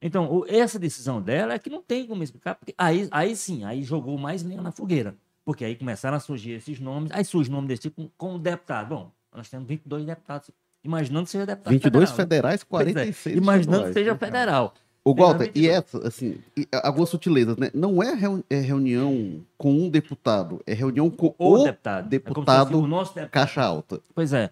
Então, 0.00 0.30
o, 0.30 0.44
essa 0.46 0.78
decisão 0.78 1.22
dela 1.22 1.54
é 1.54 1.58
que 1.58 1.70
não 1.70 1.80
tem 1.80 2.06
como 2.06 2.22
explicar, 2.22 2.54
porque 2.54 2.74
aí, 2.76 3.08
aí 3.10 3.34
sim, 3.34 3.64
aí 3.64 3.82
jogou 3.82 4.18
mais 4.18 4.42
lenha 4.42 4.60
na 4.60 4.70
fogueira. 4.70 5.16
Porque 5.42 5.64
aí 5.64 5.74
começaram 5.74 6.18
a 6.18 6.20
surgir 6.20 6.52
esses 6.52 6.78
nomes, 6.78 7.10
aí 7.10 7.24
surge 7.24 7.50
nome 7.50 7.66
desse 7.66 7.82
tipo 7.82 8.12
como 8.18 8.38
deputado. 8.38 8.90
Bom, 8.90 9.10
nós 9.34 9.48
temos 9.48 9.66
22 9.66 10.04
deputados. 10.04 10.50
Imaginando 10.84 11.24
que 11.24 11.30
seja 11.30 11.46
deputado 11.46 11.72
22 11.72 12.10
federal. 12.10 12.16
federais, 12.16 12.62
46 12.64 13.26
é, 13.26 13.38
Imaginando 13.38 13.86
que 13.86 13.92
seja 13.94 14.16
federal. 14.16 14.74
O 15.04 15.14
Walter, 15.14 15.50
e 15.54 15.68
essa, 15.68 16.06
assim, 16.06 16.38
algumas 16.82 17.08
sutilezas, 17.08 17.56
né? 17.56 17.70
Não 17.74 18.00
é, 18.00 18.14
é, 18.48 18.60
reunião 18.60 19.44
com 19.58 19.72
um 19.72 19.88
deputado, 19.88 20.62
é 20.64 20.74
reunião 20.74 21.10
com 21.10 21.34
o, 21.38 21.54
o 21.54 21.64
deputado, 21.64 22.08
deputado, 22.08 22.74
é 22.74 22.76
o 22.76 22.86
nosso 22.86 23.12
deputado 23.12 23.30
caixa 23.32 23.62
alta. 23.62 24.00
Pois 24.14 24.32
é. 24.32 24.50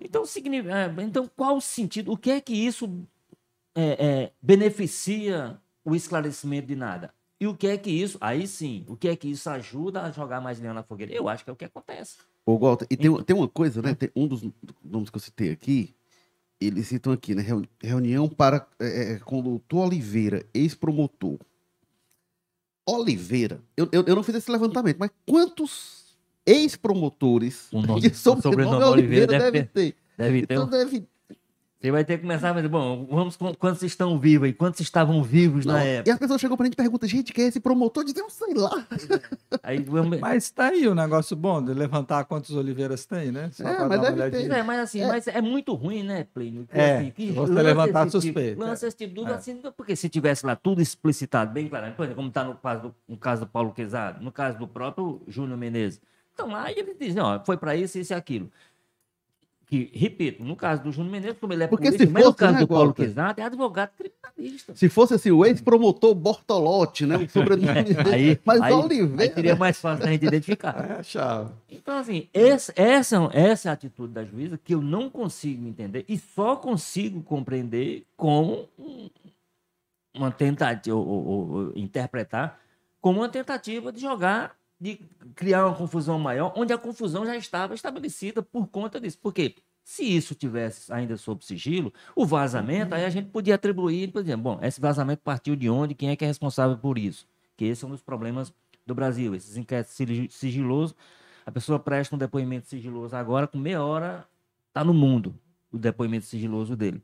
Então, 0.00 0.24
então 1.04 1.30
qual 1.36 1.58
o 1.58 1.60
sentido? 1.60 2.12
O 2.12 2.16
que 2.16 2.30
é 2.30 2.40
que 2.40 2.54
isso 2.54 2.90
é, 3.74 4.06
é, 4.06 4.32
beneficia 4.40 5.58
o 5.84 5.94
esclarecimento 5.94 6.66
de 6.66 6.76
nada? 6.76 7.12
E 7.38 7.46
o 7.46 7.54
que 7.54 7.66
é 7.66 7.76
que 7.76 7.90
isso, 7.90 8.16
aí 8.22 8.46
sim, 8.46 8.84
o 8.88 8.96
que 8.96 9.08
é 9.08 9.16
que 9.16 9.28
isso 9.28 9.50
ajuda 9.50 10.02
a 10.02 10.10
jogar 10.10 10.40
mais 10.40 10.58
leão 10.60 10.72
na 10.72 10.82
fogueira? 10.82 11.12
Eu 11.12 11.28
acho 11.28 11.44
que 11.44 11.50
é 11.50 11.52
o 11.52 11.56
que 11.56 11.64
acontece. 11.66 12.16
Ô, 12.44 12.58
Walter, 12.58 12.86
e 12.90 12.96
tem, 12.96 13.14
tem 13.22 13.36
uma 13.36 13.48
coisa, 13.48 13.82
né? 13.82 13.94
Tem 13.94 14.10
um 14.16 14.26
dos 14.26 14.42
nomes 14.82 15.10
que 15.10 15.16
eu 15.16 15.20
citei 15.20 15.50
aqui, 15.50 15.94
eles 16.60 16.88
citam 16.88 17.12
aqui, 17.12 17.34
né? 17.34 17.44
Reunião 17.82 18.28
para, 18.28 18.66
é, 18.78 19.14
é, 19.14 19.18
com 19.18 19.40
o 19.40 19.42
doutor 19.42 19.86
Oliveira, 19.86 20.44
ex-promotor. 20.52 21.38
Oliveira, 22.86 23.62
eu, 23.76 23.88
eu, 23.92 24.04
eu, 24.04 24.16
não 24.16 24.22
fiz 24.22 24.34
esse 24.34 24.50
levantamento, 24.50 24.96
mas 24.98 25.10
quantos 25.26 26.16
ex-promotores 26.44 27.70
de 28.00 28.12
sobrenome, 28.14 28.42
sobrenome 28.42 28.84
Oliveira, 28.84 29.26
deve, 29.26 29.50
deve 29.50 29.64
ter? 29.68 29.96
Deve 30.18 30.38
então 30.40 30.68
ter. 30.68 30.78
deve 30.78 31.06
você 31.80 31.90
vai 31.90 32.04
ter 32.04 32.18
que 32.18 32.22
começar, 32.24 32.52
mas 32.52 32.66
bom, 32.66 33.06
vamos 33.10 33.36
com 33.38 33.54
quantos 33.54 33.82
estão 33.82 34.18
vivos 34.18 34.44
aí? 34.44 34.52
Quantos 34.52 34.80
estavam 34.80 35.22
vivos 35.22 35.64
não, 35.64 35.72
na 35.72 35.82
época? 35.82 36.10
E 36.10 36.12
as 36.12 36.18
pessoas 36.18 36.38
chegam 36.38 36.54
pra 36.54 36.66
gente 36.66 36.74
e 36.74 36.76
perguntam, 36.76 37.08
gente, 37.08 37.32
quem 37.32 37.46
é 37.46 37.48
esse 37.48 37.58
promotor? 37.58 38.04
Dizem, 38.04 38.22
eu 38.22 38.28
sei 38.28 38.52
lá. 38.52 38.86
Aí, 39.62 39.78
vamos... 39.80 40.20
Mas 40.20 40.50
tá 40.50 40.66
aí 40.66 40.86
o 40.86 40.92
um 40.92 40.94
negócio 40.94 41.34
bom 41.34 41.62
de 41.62 41.72
levantar 41.72 42.24
quantos 42.24 42.54
oliveiras 42.54 43.04
tem, 43.06 43.32
né? 43.32 43.50
Só 43.52 43.66
é, 43.66 43.86
mas 43.86 44.00
deve 44.00 44.30
ter. 44.30 44.50
É, 44.50 44.62
mas 44.62 44.80
assim, 44.80 45.00
é. 45.00 45.06
mas 45.08 45.26
é 45.26 45.40
muito 45.40 45.74
ruim, 45.74 46.02
né, 46.02 46.26
Plínio? 46.34 46.68
É, 46.70 46.98
assim, 46.98 47.10
que 47.10 47.32
você 47.32 47.52
levantar 47.52 48.10
suspeito. 48.10 48.50
Tipo, 48.50 48.62
lança 48.62 48.86
esse 48.86 48.96
tipo 48.96 49.08
de 49.10 49.14
dúvida, 49.14 49.34
é. 49.34 49.38
assim, 49.38 49.60
porque 49.76 49.96
se 49.96 50.08
tivesse 50.08 50.44
lá 50.44 50.54
tudo 50.54 50.82
explicitado, 50.82 51.52
bem 51.52 51.68
claro, 51.68 51.92
por 51.92 52.04
exemplo, 52.04 52.22
como 52.22 52.30
tá 52.30 52.44
no 52.44 52.54
caso 52.54 52.82
do, 52.82 52.94
no 53.08 53.16
caso 53.16 53.40
do 53.44 53.46
Paulo 53.46 53.72
Quezado, 53.72 54.22
no 54.22 54.30
caso 54.30 54.58
do 54.58 54.68
próprio 54.68 55.22
Júnior 55.26 55.58
Menezes. 55.58 56.00
Então 56.32 56.48
lá 56.48 56.70
ele 56.70 56.94
diz, 56.98 57.16
ó, 57.16 57.42
foi 57.44 57.56
para 57.56 57.74
isso, 57.74 57.98
isso 57.98 58.12
e 58.12 58.14
aquilo 58.14 58.50
que, 59.70 59.88
repito, 59.94 60.42
no 60.42 60.56
caso 60.56 60.82
do 60.82 60.90
Júnior 60.90 61.12
Menezes, 61.12 61.38
como 61.38 61.52
ele 61.52 61.62
é 61.62 61.68
Porque 61.68 61.84
político, 61.84 62.08
se 62.08 62.12
fosse, 62.12 62.26
no 62.26 62.34
caso 62.34 62.52
né, 62.54 62.58
do 62.58 62.66
Paulo 62.66 62.92
Quezado, 62.92 63.40
é 63.40 63.44
advogado 63.44 63.92
criminalista. 63.96 64.74
Se 64.74 64.88
fosse 64.88 65.14
assim, 65.14 65.30
o 65.30 65.46
ex-promotor 65.46 66.12
Bortolotti, 66.12 67.06
né? 67.06 67.16
O 67.16 67.30
sobrenome 67.30 67.68
é, 68.10 68.12
aí, 68.12 68.40
Mas 68.44 68.60
aí, 68.60 68.72
Oliveira... 68.72 69.22
Aí 69.22 69.32
seria 69.32 69.54
mais 69.54 69.80
fácil 69.80 70.06
a 70.06 70.10
gente 70.10 70.26
identificar. 70.26 70.70
É, 70.90 71.02
chave. 71.04 71.52
Então, 71.70 71.96
assim, 71.98 72.26
essa, 72.34 72.72
essa, 72.74 73.30
essa 73.32 73.68
é 73.68 73.70
a 73.70 73.74
atitude 73.74 74.12
da 74.12 74.24
juíza 74.24 74.58
que 74.58 74.74
eu 74.74 74.82
não 74.82 75.08
consigo 75.08 75.68
entender 75.68 76.04
e 76.08 76.18
só 76.18 76.56
consigo 76.56 77.22
compreender 77.22 78.04
como 78.16 78.68
uma 80.12 80.32
tentativa, 80.32 80.96
ou, 80.96 81.06
ou, 81.06 81.50
ou 81.50 81.72
interpretar 81.76 82.58
como 83.00 83.20
uma 83.20 83.28
tentativa 83.28 83.92
de 83.92 84.00
jogar 84.00 84.56
de 84.80 84.98
criar 85.34 85.66
uma 85.66 85.76
confusão 85.76 86.18
maior, 86.18 86.52
onde 86.56 86.72
a 86.72 86.78
confusão 86.78 87.26
já 87.26 87.36
estava 87.36 87.74
estabelecida 87.74 88.42
por 88.42 88.66
conta 88.68 88.98
disso. 88.98 89.18
Por 89.18 89.34
quê? 89.34 89.54
Se 89.84 90.04
isso 90.04 90.34
tivesse 90.34 90.92
ainda 90.92 91.16
sob 91.16 91.44
sigilo, 91.44 91.92
o 92.14 92.24
vazamento, 92.24 92.94
aí 92.94 93.04
a 93.04 93.10
gente 93.10 93.28
podia 93.28 93.56
atribuir, 93.56 94.12
por 94.12 94.20
exemplo, 94.22 94.42
bom, 94.42 94.58
esse 94.62 94.80
vazamento 94.80 95.22
partiu 95.22 95.56
de 95.56 95.68
onde, 95.68 95.94
quem 95.94 96.10
é 96.10 96.16
que 96.16 96.24
é 96.24 96.28
responsável 96.28 96.78
por 96.78 96.96
isso? 96.96 97.26
Que 97.56 97.66
esse 97.66 97.84
é 97.84 97.88
um 97.88 97.90
dos 97.90 98.02
problemas 98.02 98.54
do 98.86 98.94
Brasil, 98.94 99.34
esses 99.34 99.56
inquéritos 99.56 99.94
sigilosos. 100.30 100.94
A 101.44 101.50
pessoa 101.50 101.78
presta 101.78 102.14
um 102.14 102.18
depoimento 102.18 102.68
sigiloso 102.68 103.16
agora, 103.16 103.46
com 103.46 103.58
meia 103.58 103.82
hora, 103.82 104.26
está 104.68 104.84
no 104.84 104.94
mundo 104.94 105.34
o 105.72 105.78
depoimento 105.78 106.24
sigiloso 106.24 106.76
dele. 106.76 107.02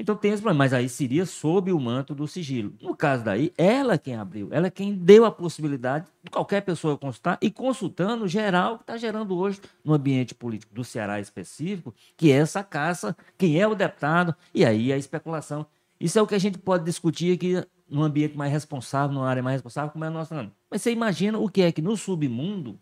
Então 0.00 0.16
tem 0.16 0.32
esse 0.32 0.40
problema, 0.40 0.64
mas 0.64 0.72
aí 0.72 0.88
seria 0.88 1.26
sob 1.26 1.70
o 1.70 1.78
manto 1.78 2.14
do 2.14 2.26
sigilo. 2.26 2.72
No 2.80 2.96
caso 2.96 3.22
daí, 3.22 3.52
ela 3.58 3.98
quem 3.98 4.16
abriu, 4.16 4.48
ela 4.50 4.68
é 4.68 4.70
quem 4.70 4.94
deu 4.94 5.26
a 5.26 5.30
possibilidade 5.30 6.06
de 6.24 6.30
qualquer 6.30 6.62
pessoa 6.62 6.96
consultar 6.96 7.36
e 7.42 7.50
consultando 7.50 8.26
geral 8.26 8.78
que 8.78 8.84
está 8.84 8.96
gerando 8.96 9.36
hoje 9.36 9.60
no 9.84 9.92
ambiente 9.92 10.34
político 10.34 10.74
do 10.74 10.82
Ceará 10.82 11.20
específico, 11.20 11.94
que 12.16 12.32
é 12.32 12.36
essa 12.36 12.64
caça, 12.64 13.14
quem 13.36 13.60
é 13.60 13.68
o 13.68 13.74
deputado, 13.74 14.34
e 14.54 14.64
aí 14.64 14.90
a 14.90 14.96
especulação. 14.96 15.66
Isso 16.00 16.18
é 16.18 16.22
o 16.22 16.26
que 16.26 16.34
a 16.34 16.40
gente 16.40 16.56
pode 16.56 16.82
discutir 16.82 17.34
aqui 17.34 17.62
num 17.86 18.02
ambiente 18.02 18.38
mais 18.38 18.50
responsável, 18.50 19.14
numa 19.14 19.28
área 19.28 19.42
mais 19.42 19.56
responsável, 19.56 19.90
como 19.90 20.06
é 20.06 20.08
a 20.08 20.10
nossa. 20.10 20.50
Mas 20.70 20.80
você 20.80 20.92
imagina 20.92 21.38
o 21.38 21.46
que 21.46 21.60
é 21.60 21.70
que 21.70 21.82
no 21.82 21.94
submundo, 21.94 22.80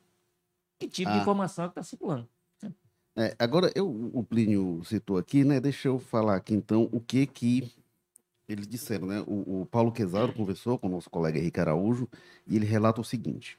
que 0.78 0.86
tipo 0.86 1.10
ah. 1.10 1.14
de 1.14 1.20
informação 1.20 1.64
é 1.64 1.68
que 1.68 1.72
está 1.72 1.82
circulando. 1.82 2.28
É, 3.18 3.34
agora, 3.36 3.72
eu, 3.74 3.90
o 4.14 4.22
Plínio 4.22 4.80
citou 4.84 5.18
aqui, 5.18 5.42
né? 5.42 5.58
Deixa 5.58 5.88
eu 5.88 5.98
falar 5.98 6.36
aqui 6.36 6.54
então 6.54 6.88
o 6.92 7.00
que 7.00 7.26
que 7.26 7.68
eles 8.48 8.68
disseram, 8.68 9.08
né? 9.08 9.24
O, 9.26 9.62
o 9.62 9.66
Paulo 9.66 9.90
Quezaro 9.90 10.32
conversou 10.32 10.78
com 10.78 10.86
o 10.86 10.90
nosso 10.90 11.10
colega 11.10 11.36
Henrique 11.36 11.58
Araújo 11.58 12.08
e 12.46 12.54
ele 12.54 12.64
relata 12.64 13.00
o 13.00 13.04
seguinte. 13.04 13.58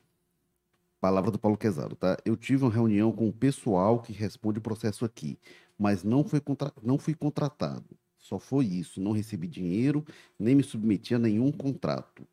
Palavra 1.01 1.29
do 1.29 1.37
Paulo 1.37 1.57
Quezaro, 1.57 1.93
tá? 1.93 2.17
Eu 2.23 2.37
tive 2.37 2.63
uma 2.63 2.71
reunião 2.71 3.11
com 3.11 3.27
o 3.27 3.33
pessoal 3.33 4.01
que 4.01 4.13
responde 4.13 4.59
o 4.59 4.61
processo 4.61 5.03
aqui, 5.03 5.37
mas 5.77 6.05
não, 6.05 6.23
foi 6.23 6.39
contra... 6.39 6.71
não 6.81 6.97
fui 6.97 7.13
contratado. 7.13 7.97
Só 8.17 8.39
foi 8.39 8.65
isso. 8.65 9.01
Não 9.01 9.11
recebi 9.11 9.45
dinheiro, 9.45 10.05
nem 10.39 10.55
me 10.55 10.63
submeti 10.63 11.13
a 11.13 11.19
nenhum 11.19 11.51
contrato. 11.51 12.25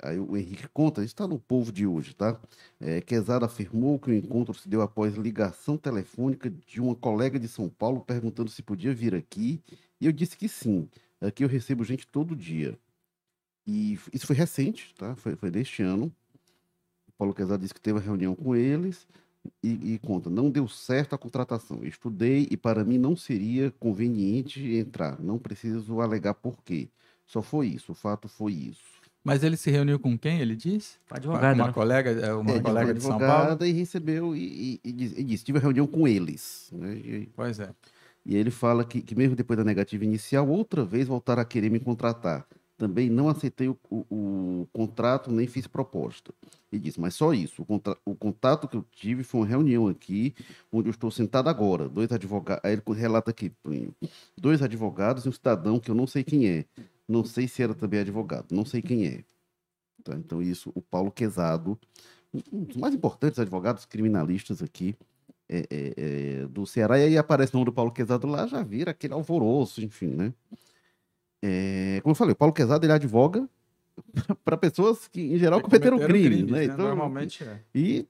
Aí 0.00 0.18
o 0.18 0.36
Henrique 0.36 0.68
conta, 0.68 1.04
está 1.04 1.26
no 1.26 1.38
povo 1.38 1.72
de 1.72 1.86
hoje, 1.86 2.14
tá? 2.14 2.40
É, 2.80 3.00
Quezada 3.00 3.46
afirmou 3.46 3.98
que 3.98 4.10
o 4.10 4.14
encontro 4.14 4.54
se 4.54 4.68
deu 4.68 4.82
após 4.82 5.14
ligação 5.14 5.76
telefônica 5.76 6.50
de 6.50 6.80
uma 6.80 6.94
colega 6.94 7.38
de 7.38 7.48
São 7.48 7.68
Paulo 7.68 8.00
perguntando 8.00 8.50
se 8.50 8.62
podia 8.62 8.94
vir 8.94 9.14
aqui. 9.14 9.60
E 10.00 10.06
eu 10.06 10.12
disse 10.12 10.36
que 10.36 10.48
sim. 10.48 10.88
Aqui 11.20 11.42
eu 11.44 11.48
recebo 11.48 11.82
gente 11.84 12.06
todo 12.06 12.36
dia. 12.36 12.78
E 13.66 13.98
isso 14.12 14.26
foi 14.26 14.36
recente, 14.36 14.94
tá? 14.96 15.16
Foi, 15.16 15.36
foi 15.36 15.50
deste 15.50 15.82
ano. 15.82 16.12
O 17.08 17.12
Paulo 17.18 17.34
Quezada 17.34 17.58
disse 17.60 17.74
que 17.74 17.80
teve 17.80 17.98
uma 17.98 18.04
reunião 18.04 18.34
com 18.34 18.54
eles 18.54 19.06
e, 19.62 19.94
e 19.94 19.98
conta, 19.98 20.30
não 20.30 20.50
deu 20.50 20.68
certo 20.68 21.14
a 21.14 21.18
contratação. 21.18 21.84
estudei 21.84 22.46
e 22.50 22.56
para 22.56 22.84
mim 22.84 22.98
não 22.98 23.16
seria 23.16 23.70
conveniente 23.72 24.60
entrar. 24.76 25.20
Não 25.20 25.38
preciso 25.38 26.00
alegar 26.00 26.34
por 26.34 26.62
quê. 26.62 26.88
Só 27.26 27.42
foi 27.42 27.68
isso, 27.68 27.92
o 27.92 27.94
fato 27.94 28.28
foi 28.28 28.52
isso. 28.52 28.97
Mas 29.28 29.42
ele 29.42 29.58
se 29.58 29.70
reuniu 29.70 29.98
com 29.98 30.16
quem, 30.18 30.40
ele 30.40 30.56
disse? 30.56 30.96
Advogada. 31.10 31.48
Uma, 31.48 31.54
uma 31.54 31.66
né? 31.66 31.72
colega, 31.74 32.10
é, 32.10 32.32
uma 32.32 32.52
é, 32.52 32.60
colega 32.60 32.94
de 32.94 33.02
São 33.02 33.18
Paulo? 33.18 33.62
e 33.62 33.72
recebeu 33.72 34.34
e, 34.34 34.80
e, 34.82 34.90
e, 34.90 35.22
disse, 35.22 35.44
tive 35.44 35.58
reunião 35.58 35.86
com 35.86 36.08
eles. 36.08 36.70
Né? 36.72 36.94
E, 36.94 37.28
pois 37.36 37.60
é. 37.60 37.68
E 38.24 38.34
ele 38.34 38.50
fala 38.50 38.84
que, 38.84 39.02
que 39.02 39.14
mesmo 39.14 39.36
depois 39.36 39.58
da 39.58 39.64
negativa 39.64 40.02
inicial, 40.02 40.48
outra 40.48 40.82
vez 40.82 41.06
voltaram 41.06 41.42
a 41.42 41.44
querer 41.44 41.70
me 41.70 41.78
contratar. 41.78 42.46
Também 42.78 43.10
não 43.10 43.28
aceitei 43.28 43.68
o, 43.68 43.76
o, 43.90 44.06
o 44.08 44.68
contrato, 44.72 45.30
nem 45.30 45.46
fiz 45.46 45.66
proposta. 45.66 46.32
E 46.72 46.78
disse, 46.78 46.98
mas 46.98 47.14
só 47.14 47.34
isso. 47.34 47.60
O, 47.62 47.66
contra, 47.66 47.98
o 48.06 48.14
contato 48.14 48.66
que 48.66 48.76
eu 48.76 48.84
tive 48.92 49.24
foi 49.24 49.40
uma 49.40 49.46
reunião 49.46 49.88
aqui, 49.88 50.34
onde 50.72 50.88
eu 50.88 50.92
estou 50.92 51.10
sentado 51.10 51.48
agora. 51.48 51.86
Dois 51.86 52.10
advogados. 52.12 52.64
Aí 52.64 52.72
ele 52.72 52.82
relata 52.98 53.30
aqui, 53.30 53.52
dois 54.36 54.62
advogados 54.62 55.26
e 55.26 55.28
um 55.28 55.32
cidadão 55.32 55.78
que 55.78 55.90
eu 55.90 55.94
não 55.94 56.06
sei 56.06 56.24
quem 56.24 56.48
é 56.48 56.64
não 57.08 57.24
sei 57.24 57.48
se 57.48 57.62
era 57.62 57.74
também 57.74 58.00
advogado, 58.00 58.54
não 58.54 58.64
sei 58.64 58.82
quem 58.82 59.06
é. 59.06 59.24
Tá? 60.04 60.14
Então, 60.14 60.42
isso, 60.42 60.70
o 60.74 60.82
Paulo 60.82 61.10
Quezado, 61.10 61.78
um 62.52 62.64
dos 62.64 62.76
mais 62.76 62.94
importantes 62.94 63.38
advogados 63.38 63.84
criminalistas 63.86 64.62
aqui 64.62 64.94
é, 65.48 65.66
é, 65.70 65.94
é, 65.96 66.46
do 66.46 66.66
Ceará, 66.66 66.98
e 66.98 67.04
aí 67.04 67.18
aparece 67.18 67.52
o 67.52 67.56
nome 67.56 67.66
do 67.66 67.72
Paulo 67.72 67.90
Quezado 67.90 68.26
lá, 68.26 68.46
já 68.46 68.62
vira 68.62 68.90
aquele 68.90 69.14
alvoroço, 69.14 69.82
enfim, 69.82 70.08
né? 70.08 70.34
É, 71.42 72.00
como 72.02 72.10
eu 72.12 72.16
falei, 72.16 72.32
o 72.32 72.36
Paulo 72.36 72.52
Quezado 72.52 72.84
ele 72.84 72.92
advoga 72.92 73.48
para 74.44 74.56
pessoas 74.56 75.08
que, 75.08 75.20
em 75.20 75.38
geral, 75.38 75.60
cometeram, 75.60 75.96
cometeram 75.96 76.20
crimes, 76.20 76.36
crimes, 76.36 76.52
né? 76.52 76.58
né? 76.58 76.64
Então, 76.64 76.86
Normalmente 76.88 77.44
é. 77.44 77.60
E 77.74 78.06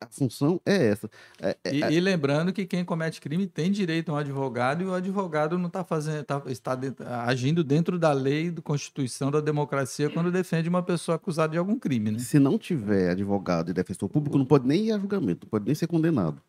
a 0.00 0.06
função 0.06 0.60
é 0.64 0.88
essa. 0.88 1.10
É, 1.40 1.56
é, 1.64 1.74
e, 1.74 1.82
é 1.82 1.92
e, 1.92 2.00
lembrando 2.00 2.52
que 2.52 2.64
quem 2.64 2.84
comete 2.84 3.20
crime 3.20 3.46
tem 3.46 3.70
direito 3.70 4.10
a 4.10 4.14
um 4.14 4.16
advogado 4.16 4.82
e 4.82 4.86
o 4.86 4.94
advogado 4.94 5.58
não 5.58 5.68
tá 5.68 5.82
fazendo, 5.82 6.24
tá, 6.24 6.42
está 6.46 6.74
dentro, 6.74 7.06
agindo 7.06 7.64
dentro 7.64 7.98
da 7.98 8.12
lei, 8.12 8.50
da 8.50 8.62
Constituição, 8.62 9.30
da 9.30 9.40
democracia, 9.40 10.08
quando 10.08 10.30
defende 10.30 10.68
uma 10.68 10.82
pessoa 10.82 11.16
acusada 11.16 11.52
de 11.52 11.58
algum 11.58 11.78
crime. 11.78 12.12
Né? 12.12 12.18
Se 12.20 12.38
não 12.38 12.56
tiver 12.56 13.10
advogado 13.10 13.70
e 13.70 13.74
defensor 13.74 14.08
público, 14.08 14.38
não 14.38 14.46
pode 14.46 14.66
nem 14.66 14.86
ir 14.86 14.92
a 14.92 14.98
julgamento, 14.98 15.46
não 15.46 15.50
pode 15.50 15.64
nem 15.64 15.74
ser 15.74 15.88
condenado. 15.88 16.40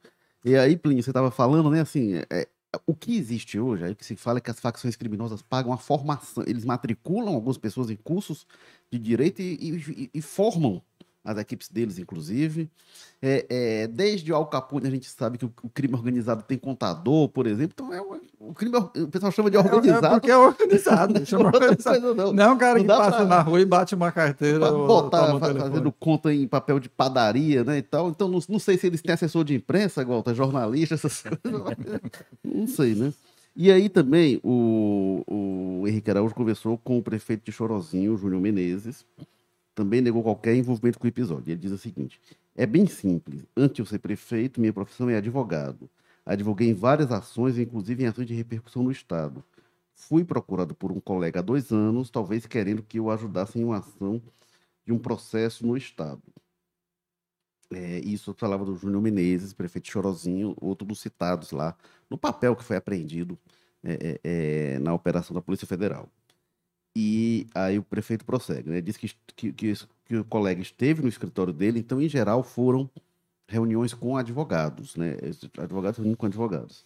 E 0.46 0.56
aí, 0.56 0.78
Plínio, 0.78 1.04
você 1.04 1.10
estava 1.10 1.32
falando, 1.32 1.70
né, 1.70 1.82
assim, 1.82 2.16
é, 2.16 2.26
é, 2.30 2.48
o 2.86 2.94
que 2.94 3.18
existe 3.18 3.60
hoje, 3.60 3.84
aí 3.84 3.96
que 3.96 4.06
se 4.06 4.16
fala 4.16 4.38
é 4.38 4.42
que 4.42 4.52
as 4.52 4.60
facções 4.60 4.96
criminosas 4.96 5.42
pagam 5.42 5.74
a 5.74 5.78
formação, 5.78 6.44
eles 6.46 6.64
matriculam 6.64 7.34
algumas 7.34 7.58
pessoas 7.58 7.90
em 7.90 7.96
cursos 7.96 8.46
de 8.92 9.00
direito 9.00 9.42
e, 9.42 9.56
e, 9.56 10.10
e 10.14 10.22
formam 10.22 10.82
as 11.30 11.38
equipes 11.38 11.70
deles, 11.70 12.00
inclusive. 12.00 12.70
É, 13.22 13.46
é, 13.50 13.88
desde 13.88 14.32
o 14.32 14.36
Al 14.36 14.48
Capone, 14.48 14.88
a 14.88 14.90
gente 14.90 15.08
sabe 15.08 15.38
que 15.38 15.46
o, 15.46 15.54
o, 15.62 15.70
crime 15.70 15.94
organizado 15.94 16.42
tem 16.42 16.58
contador, 16.58 17.30
por 17.30 17.46
exemplo. 17.46 17.74
Então, 17.74 17.94
é 17.94 18.02
o, 18.02 18.20
o 18.40 18.54
crime, 18.54 18.76
o 18.78 19.08
pessoal 19.08 19.32
chama 19.32 19.52
de 19.52 19.58
é, 19.58 19.60
é 19.60 19.64
organizado. 19.64 20.08
É, 20.08 20.10
porque 20.12 20.32
é 20.32 20.38
organizado. 20.38 21.26
chama 21.28 21.46
organizado. 21.46 22.16
Não. 22.16 22.34
não 22.34 22.44
é 22.44 22.52
um 22.52 22.58
cara 22.58 22.76
não 22.76 22.82
que 22.82 22.88
passa 22.88 23.18
pra, 23.18 23.26
na 23.26 23.42
rua 23.42 23.62
e 23.62 23.66
bate 23.66 23.94
uma 23.94 24.12
carteira. 24.12 24.72
Botar, 24.72 25.38
fazendo 25.38 25.92
conta 25.92 26.34
em 26.34 26.48
papel 26.48 26.80
de 26.80 26.90
padaria, 26.90 27.64
né, 27.64 27.78
e 27.78 27.84
tal. 27.84 28.10
Então, 28.10 28.28
não, 28.28 28.40
não 28.50 28.60
sei 28.60 28.78
se 28.78 28.88
eles 28.88 29.02
têm 29.02 29.14
assessor 29.14 29.44
de 29.44 29.54
imprensa, 29.54 30.02
igual, 30.02 30.24
tá 30.24 30.34
jornalista, 30.34 30.96
essas 30.96 31.22
coisas. 31.22 32.02
não 32.44 32.68
sei, 32.68 32.96
né? 32.96 33.14
E 33.56 33.72
aí 33.72 33.90
também 33.90 34.40
o, 34.44 35.24
o 35.28 35.88
Henrique 35.88 36.10
Araújo 36.10 36.34
conversou 36.34 36.78
com 36.78 36.98
o 36.98 37.04
prefeito 37.04 37.44
de 37.44 37.52
Chorozinho, 37.52 38.16
Júnior 38.16 38.42
Menezes, 38.42 39.06
também 39.80 40.02
negou 40.02 40.22
qualquer 40.22 40.54
envolvimento 40.56 41.00
com 41.00 41.06
o 41.06 41.08
episódio. 41.08 41.52
Ele 41.52 41.62
diz 41.62 41.72
o 41.72 41.78
seguinte: 41.78 42.20
é 42.54 42.66
bem 42.66 42.86
simples. 42.86 43.46
Antes 43.56 43.76
de 43.78 43.82
eu 43.82 43.86
ser 43.86 44.00
prefeito, 44.00 44.60
minha 44.60 44.74
profissão 44.74 45.10
é 45.10 45.16
advogado. 45.16 45.90
Advoguei 46.26 46.68
em 46.70 46.74
várias 46.74 47.14
ações, 47.14 47.58
inclusive 47.58 48.04
em 48.04 48.08
ações 48.08 48.28
de 48.28 48.34
repercussão 48.34 48.84
no 48.84 48.92
Estado. 48.92 49.42
Fui 49.96 50.26
procurado 50.26 50.76
por 50.76 50.92
um 50.92 51.00
colega 51.00 51.40
há 51.40 51.42
dois 51.42 51.72
anos, 51.72 52.10
talvez 52.10 52.46
querendo 52.46 52.84
que 52.84 53.00
eu 53.00 53.10
ajudasse 53.10 53.58
em 53.58 53.64
uma 53.64 53.78
ação 53.78 54.22
de 54.86 54.92
um 54.92 55.00
processo 55.00 55.66
no 55.66 55.78
Estado. 55.78 56.22
É, 57.72 58.00
isso 58.00 58.32
eu 58.32 58.36
falava 58.36 58.66
do 58.66 58.76
Júnior 58.76 59.02
Menezes, 59.02 59.54
prefeito 59.54 59.90
Chorozinho, 59.90 60.56
outro 60.60 60.86
dos 60.86 61.00
citados 61.00 61.52
lá, 61.52 61.78
no 62.10 62.18
papel 62.18 62.54
que 62.54 62.66
foi 62.66 62.76
apreendido 62.76 63.40
é, 63.82 64.20
é, 64.24 64.74
é 64.76 64.80
na 64.80 64.94
operação 64.94 65.34
da 65.34 65.42
Polícia 65.42 65.68
Federal. 65.68 66.10
E 66.96 67.48
aí 67.54 67.78
o 67.78 67.84
prefeito 67.84 68.26
prossegue, 68.26 68.70
né? 68.70 68.82
Diz 68.82 68.98
que, 68.98 69.12
que, 69.36 69.54
que, 69.54 69.74
que, 70.06 70.16
o 70.18 70.26
colega 70.26 70.62
esteve 70.62 71.02
no 71.02 71.08
escritório 71.08 71.54
dele, 71.54 71.80
então, 71.80 72.02
em 72.02 72.10
geral, 72.10 72.44
foram 72.44 72.90
reuniões 73.48 73.94
com 73.94 74.18
advogados, 74.18 74.96
né? 74.96 75.16
Advogados 75.58 75.98
reunindo 75.98 76.18
com 76.18 76.26
advogados. 76.26 76.86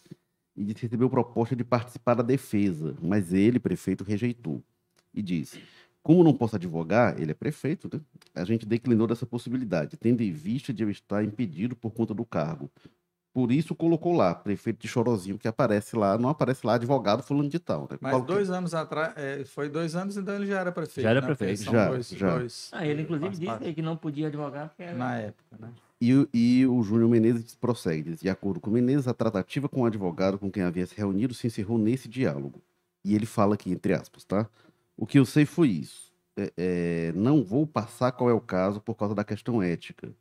E 0.56 0.64
disse 0.64 0.76
que 0.76 0.86
recebeu 0.86 1.10
proposta 1.10 1.56
de 1.56 1.64
participar 1.64 2.14
da 2.14 2.24
defesa, 2.24 2.96
mas 3.02 3.34
ele, 3.34 3.60
prefeito, 3.60 4.04
rejeitou. 4.04 4.62
E 5.14 5.22
disse: 5.22 5.60
como 6.04 6.22
não 6.22 6.34
posso 6.34 6.58
advogar, 6.58 7.20
ele 7.20 7.32
é 7.32 7.34
prefeito, 7.34 7.90
né? 7.92 8.02
a 8.36 8.44
gente 8.44 8.66
declinou 8.66 9.08
dessa 9.08 9.26
possibilidade, 9.26 9.96
tendo 9.96 10.22
em 10.22 10.32
vista 10.32 10.74
de 10.74 10.84
eu 10.84 10.90
estar 10.90 11.24
impedido 11.24 11.78
por 11.78 11.92
conta 11.92 12.14
do 12.14 12.26
cargo. 12.26 12.70
Por 13.34 13.52
isso 13.52 13.74
colocou 13.74 14.14
lá, 14.14 14.36
prefeito 14.36 14.80
de 14.80 14.88
Chorozinho, 14.88 15.40
que 15.40 15.48
aparece 15.48 15.96
lá, 15.96 16.20
não 16.20 16.30
aparece 16.30 16.66
lá 16.66 16.76
advogado 16.76 17.24
fulano 17.24 17.50
de 17.50 17.58
tal. 17.58 17.88
Né? 17.90 17.98
Mas 18.00 18.12
Qual 18.12 18.22
dois 18.22 18.48
que... 18.48 18.54
anos 18.54 18.76
atrás, 18.76 19.14
é, 19.18 19.44
foi 19.44 19.68
dois 19.68 19.96
anos, 19.96 20.16
então 20.16 20.36
ele 20.36 20.46
já 20.46 20.60
era 20.60 20.72
prefeito. 20.72 21.02
Já 21.02 21.10
era 21.10 21.22
né? 21.22 21.26
prefeito. 21.26 21.64
Já, 21.64 21.90
dois, 21.90 22.10
já. 22.10 22.38
Dois, 22.38 22.70
ah, 22.72 22.86
ele 22.86 23.02
inclusive 23.02 23.36
disse 23.36 23.74
que 23.74 23.82
não 23.82 23.98
podia 23.98 24.28
advogar 24.28 24.70
porque 24.70 24.84
era... 24.84 24.96
Na 24.96 25.16
época, 25.16 25.58
né? 25.60 25.70
E, 26.00 26.28
e 26.32 26.68
o 26.68 26.84
Júnior 26.84 27.10
Menezes 27.10 27.56
prossegue, 27.56 28.12
diz, 28.12 28.20
de 28.20 28.30
acordo 28.30 28.60
com 28.60 28.70
Menezes, 28.70 29.08
a 29.08 29.14
tratativa 29.14 29.68
com 29.68 29.82
o 29.82 29.86
advogado 29.86 30.38
com 30.38 30.52
quem 30.52 30.62
havia 30.62 30.86
se 30.86 30.96
reunido 30.96 31.34
se 31.34 31.48
encerrou 31.48 31.80
nesse 31.80 32.08
diálogo. 32.08 32.62
E 33.04 33.16
ele 33.16 33.26
fala 33.26 33.56
aqui, 33.56 33.72
entre 33.72 33.94
aspas, 33.94 34.24
tá? 34.24 34.48
O 34.96 35.08
que 35.08 35.18
eu 35.18 35.26
sei 35.26 35.46
foi 35.46 35.70
isso. 35.70 36.14
É, 36.38 36.54
é, 36.58 37.12
não 37.14 37.44
vou 37.44 37.66
passar 37.66 38.12
qual 38.12 38.30
é 38.30 38.34
o 38.34 38.42
caso 38.42 38.80
por 38.80 38.96
causa 38.96 39.16
da 39.16 39.24
questão 39.24 39.64
ética. 39.64 40.14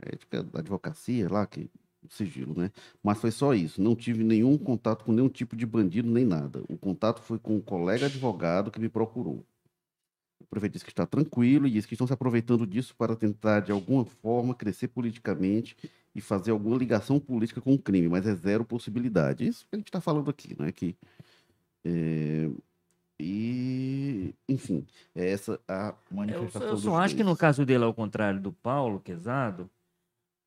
ética 0.00 0.42
da 0.44 0.60
advocacia 0.60 1.28
lá, 1.28 1.44
que 1.46 1.68
sigilo, 2.08 2.58
né? 2.58 2.70
Mas 3.02 3.18
foi 3.18 3.30
só 3.30 3.54
isso. 3.54 3.80
Não 3.80 3.94
tive 3.94 4.24
nenhum 4.24 4.56
contato 4.58 5.04
com 5.04 5.12
nenhum 5.12 5.28
tipo 5.28 5.56
de 5.56 5.66
bandido 5.66 6.10
nem 6.10 6.24
nada. 6.24 6.62
O 6.68 6.76
contato 6.76 7.20
foi 7.20 7.38
com 7.38 7.56
um 7.56 7.60
colega 7.60 8.06
advogado 8.06 8.70
que 8.70 8.80
me 8.80 8.88
procurou. 8.88 9.44
O 10.40 10.46
prefeito 10.46 10.74
disse 10.74 10.84
que 10.84 10.90
está 10.90 11.06
tranquilo 11.06 11.66
e 11.66 11.70
disse 11.70 11.86
que 11.86 11.94
estão 11.94 12.06
se 12.06 12.12
aproveitando 12.12 12.66
disso 12.66 12.94
para 12.96 13.16
tentar, 13.16 13.60
de 13.60 13.72
alguma 13.72 14.04
forma, 14.04 14.54
crescer 14.54 14.88
politicamente 14.88 15.76
e 16.14 16.20
fazer 16.20 16.50
alguma 16.50 16.76
ligação 16.76 17.18
política 17.18 17.60
com 17.60 17.72
o 17.74 17.78
crime, 17.78 18.08
mas 18.08 18.26
é 18.26 18.34
zero 18.34 18.64
possibilidade. 18.64 19.46
Isso 19.46 19.66
que 19.68 19.76
a 19.76 19.78
gente 19.78 19.88
está 19.88 20.00
falando 20.00 20.28
aqui, 20.28 20.54
né? 20.60 20.70
Que, 20.72 20.94
é, 21.84 22.50
e, 23.18 24.34
enfim, 24.48 24.84
é 25.14 25.30
essa 25.30 25.60
a 25.68 25.94
Eu, 26.10 26.16
manifestação 26.16 26.68
eu 26.68 26.74
dos 26.74 26.82
só 26.82 26.96
acho 26.96 27.14
que 27.14 27.22
no 27.22 27.36
caso 27.36 27.64
dele, 27.64 27.84
ao 27.84 27.94
contrário 27.94 28.40
do 28.40 28.52
Paulo 28.52 28.98
Quezado, 28.98 29.70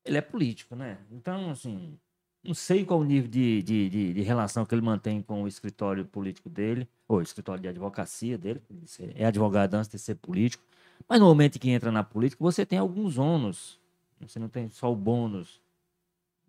ele 0.06 0.16
é 0.16 0.20
político, 0.20 0.74
né? 0.76 0.98
Então, 1.10 1.50
assim, 1.50 1.98
não 2.42 2.54
sei 2.54 2.84
qual 2.84 3.00
o 3.00 3.04
nível 3.04 3.28
de, 3.28 3.62
de, 3.62 3.88
de, 3.88 4.14
de 4.14 4.22
relação 4.22 4.64
que 4.64 4.74
ele 4.74 4.82
mantém 4.82 5.20
com 5.20 5.42
o 5.42 5.48
escritório 5.48 6.04
político 6.04 6.48
dele, 6.48 6.88
ou 7.08 7.18
o 7.18 7.22
escritório 7.22 7.60
de 7.60 7.68
advocacia 7.68 8.38
dele, 8.38 8.62
ele 8.98 9.14
é 9.16 9.26
advogado 9.26 9.74
antes 9.74 9.90
de 9.90 9.98
ser 9.98 10.14
político, 10.16 10.62
mas 11.08 11.20
no 11.20 11.26
momento 11.26 11.58
que 11.58 11.70
entra 11.70 11.90
na 11.92 12.02
política, 12.02 12.42
você 12.42 12.64
tem 12.64 12.78
alguns 12.78 13.18
ônus. 13.18 13.78
Você 14.20 14.38
não 14.38 14.48
tem 14.48 14.68
só 14.70 14.90
o 14.90 14.96
bônus 14.96 15.60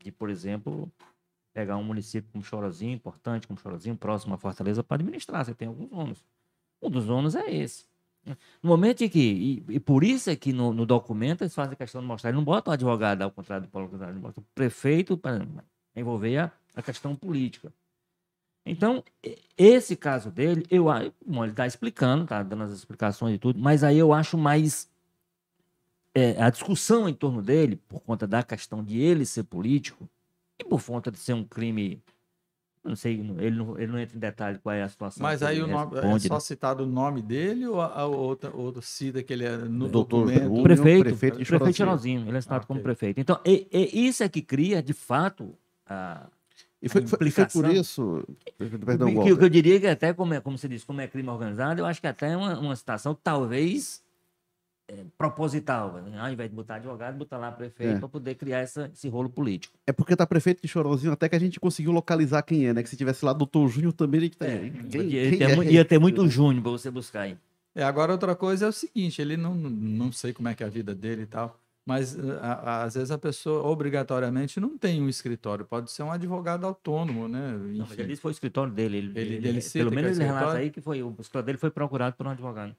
de, 0.02 0.12
por 0.12 0.30
exemplo, 0.30 0.89
pegar 1.54 1.76
um 1.78 1.84
município 1.84 2.32
como 2.32 2.43
Chorozinho, 2.43 2.93
importante 2.93 3.48
como 3.48 3.60
Chorozinho, 3.60 3.96
próximo 3.96 4.36
à 4.36 4.38
Fortaleza, 4.38 4.84
para 4.84 4.96
administrar. 4.96 5.43
Você 5.43 5.54
tem 5.54 5.67
alguns 5.67 5.91
ônus. 5.91 6.26
Um 6.82 6.89
dos 6.89 7.10
ônus 7.10 7.36
é 7.36 7.52
esse. 7.52 7.86
No 8.62 8.70
momento 8.70 9.04
em 9.04 9.10
que, 9.10 9.20
e, 9.68 9.76
e 9.76 9.80
por 9.80 10.04
isso 10.04 10.30
é 10.30 10.36
que 10.36 10.52
no, 10.52 10.74
no 10.74 10.86
documento 10.86 11.44
eles 11.44 11.56
fazem 11.56 11.76
questão 11.76 12.02
de 12.02 12.08
mostrar, 12.08 12.30
eles 12.30 12.38
não 12.38 12.44
botam 12.44 12.72
o 12.72 12.74
advogado 12.74 13.22
ao 13.22 13.32
contrário 13.32 13.66
do 13.66 13.70
Paulo 13.70 13.90
eles 13.94 14.18
botam 14.18 14.44
o 14.44 14.56
prefeito 14.56 15.18
para 15.18 15.46
envolver 15.96 16.38
a, 16.38 16.52
a 16.76 16.82
questão 16.82 17.16
política. 17.16 17.72
Então, 18.66 19.02
esse 19.58 19.96
caso 19.96 20.30
dele, 20.30 20.66
eu 20.70 20.86
bom, 21.26 21.44
ele 21.44 21.52
está 21.52 21.66
explicando, 21.66 22.24
está 22.24 22.44
dando 22.44 22.63
as 22.63 22.74
explicações 22.74 23.36
e 23.36 23.38
tudo, 23.38 23.60
mas 23.60 23.84
aí 23.84 23.98
eu 23.98 24.12
acho 24.12 24.38
mais 24.38 24.90
é, 26.13 26.42
a 26.42 26.50
discussão 26.50 27.08
em 27.08 27.13
torno 27.13 27.42
dele, 27.42 27.78
por 27.88 28.02
conta 28.02 28.28
da 28.28 28.44
questão 28.44 28.84
de 28.84 29.00
ele 29.00 29.26
ser 29.26 29.44
político, 29.44 30.10
e 30.60 30.63
por 30.63 30.84
conta 30.84 31.12
de 31.12 31.18
ser 31.18 31.34
um 31.34 31.44
crime, 31.44 32.02
não 32.88 32.95
sei, 32.95 33.13
ele 33.39 33.52
não, 33.58 33.78
ele 33.78 33.91
não 33.91 34.00
entra 34.00 34.15
em 34.15 34.19
detalhe 34.19 34.58
qual 34.60 34.73
é 34.73 34.82
a 34.84 34.89
situação. 34.89 35.21
Mas 35.21 35.43
aí 35.43 35.62
o 35.62 35.67
nome, 35.67 35.97
é 35.97 36.19
só 36.19 36.34
né? 36.36 36.39
citado 36.39 36.84
o 36.84 36.88
nome 36.88 37.21
dele 37.21 37.67
ou 37.67 37.80
a, 37.82 37.88
a 38.02 38.06
outra, 38.06 38.50
outro 38.56 38.82
cita 38.82 39.21
que 39.21 39.34
ele 39.34 39.45
é 39.45 39.58
no 39.58 39.88
Doutor 39.88 40.26
documento? 40.26 40.63
Prefeito, 40.63 41.04
prefeito 41.04 41.38
de 41.38 41.45
prefeito 41.45 41.76
Chorozinho. 41.78 42.28
Ele 42.28 42.38
é 42.38 42.41
citado 42.41 42.65
como 42.65 42.80
Ok. 42.80 42.84
prefeito. 42.84 43.19
Então, 43.19 43.39
e- 43.45 43.67
e 43.71 44.08
isso 44.08 44.23
é 44.23 44.30
que 44.30 44.41
cria, 44.41 44.82
de 44.82 44.93
fato, 44.93 45.54
a, 45.86 46.28
E 46.82 46.88
foi, 46.89 47.04
a 47.04 47.08
foi- 47.08 47.32
foi 47.32 47.45
por 47.45 47.65
isso, 47.69 48.26
perdão, 48.86 49.08
que, 49.21 49.36
que 49.38 49.43
eu 49.43 49.50
diria 49.50 49.80
que 49.80 49.88
até, 49.88 50.13
como, 50.13 50.34
é, 50.34 50.39
como 50.39 50.58
você 50.58 50.67
disse, 50.67 50.86
como 50.86 51.02
é 51.02 51.08
crime 51.08 51.30
organizado, 51.30 51.82
eu 51.82 51.86
acho 51.86 52.00
que 52.00 52.08
até 52.08 52.32
é 52.32 52.38
uma, 52.38 52.58
uma 52.60 52.76
situação 52.76 53.13
que 53.15 53.21
talvez 53.23 54.04
é, 54.88 55.04
proposital. 55.17 55.93
Né? 56.02 56.19
Ao 56.19 56.32
invés 56.32 56.50
de 56.50 56.56
botar 56.56 56.76
advogado, 56.76 57.17
botar 57.17 57.38
lá 57.38 57.52
prefeito 57.52 57.97
É. 57.97 58.00
para 58.00 58.08
poder 58.08 58.36
criar 58.36 58.60
essa, 58.60 58.89
esse 58.93 59.08
rolo 59.10 59.30
político. 59.30 59.78
É 59.86 59.91
porque 59.91 60.15
tá 60.15 60.26
prefeito 60.26 60.62
de 60.62 60.67
Chorozinho, 60.67 61.12
até 61.13 61.28
que 61.30 61.36
a 61.36 61.39
gente 61.39 61.60
conseguiu 61.60 61.91
localizar 61.91 62.41
quem 62.43 62.67
é, 62.67 62.73
né? 62.73 62.84
Que 62.84 62.89
se 62.89 62.95
tivesse 62.97 63.23
lá 63.26 63.34
doutor 63.34 63.67
Júnior 63.67 63.93
também, 63.93 64.19
a 64.19 64.23
gente 64.23 64.38
tá... 64.38 64.45
É, 64.45 64.69
quem- 64.89 65.02
ia, 65.10 65.30
quem 65.30 65.38
ter, 65.39 65.43
é 65.67 65.71
ia 65.71 65.86
ter 65.86 66.00
muito 66.00 66.28
Júnior 66.30 66.62
para 66.63 66.71
você 66.71 66.89
buscar 66.89 67.21
aí. 67.21 67.38
É, 67.76 67.84
agora 67.84 68.12
outra 68.12 68.36
coisa 68.36 68.65
é 68.65 68.69
o 68.69 68.71
seguinte, 68.73 69.21
ele 69.21 69.38
não, 69.38 69.54
não 69.54 70.12
sei 70.12 70.34
como 70.34 70.47
é 70.47 70.56
que 70.56 70.63
é 70.63 70.65
a 70.65 70.69
vida 70.69 70.95
dele 70.95 71.21
e 71.23 71.28
tal, 71.28 71.60
mas 71.86 72.17
a- 72.19 72.54
a- 72.54 72.84
às 72.84 72.95
vezes 72.95 73.12
a 73.12 73.17
pessoa 73.19 73.63
obrigatoriamente 73.67 74.60
não 74.60 74.78
tem 74.78 75.00
um 75.02 75.08
escritório, 75.08 75.63
pode 75.63 75.91
ser 75.91 76.02
um 76.04 76.12
advogado 76.12 76.65
autônomo, 76.65 77.28
né? 77.28 77.52
Não, 77.52 77.60
mas 77.80 77.91
Enfim. 77.91 77.93
ele 78.02 78.08
disse 78.08 78.15
que 78.19 78.21
foi 78.23 78.32
o 78.32 78.34
escritório 78.34 78.73
dele. 78.73 78.97
Ele, 78.97 79.19
Ele- 79.19 79.36
ele- 79.36 79.47
ele 79.50 79.62
pelo 79.62 79.91
é 79.91 79.95
menos 79.95 80.17
ele 80.17 80.26
relata 80.26 80.58
aí 80.58 80.69
que 80.71 80.82
foi, 80.82 81.04
o 81.04 81.12
escritório 81.19 81.45
dele 81.45 81.58
foi 81.60 81.69
procurado 81.69 82.15
por 82.15 82.26
um 82.26 82.30
advogado. 82.32 82.76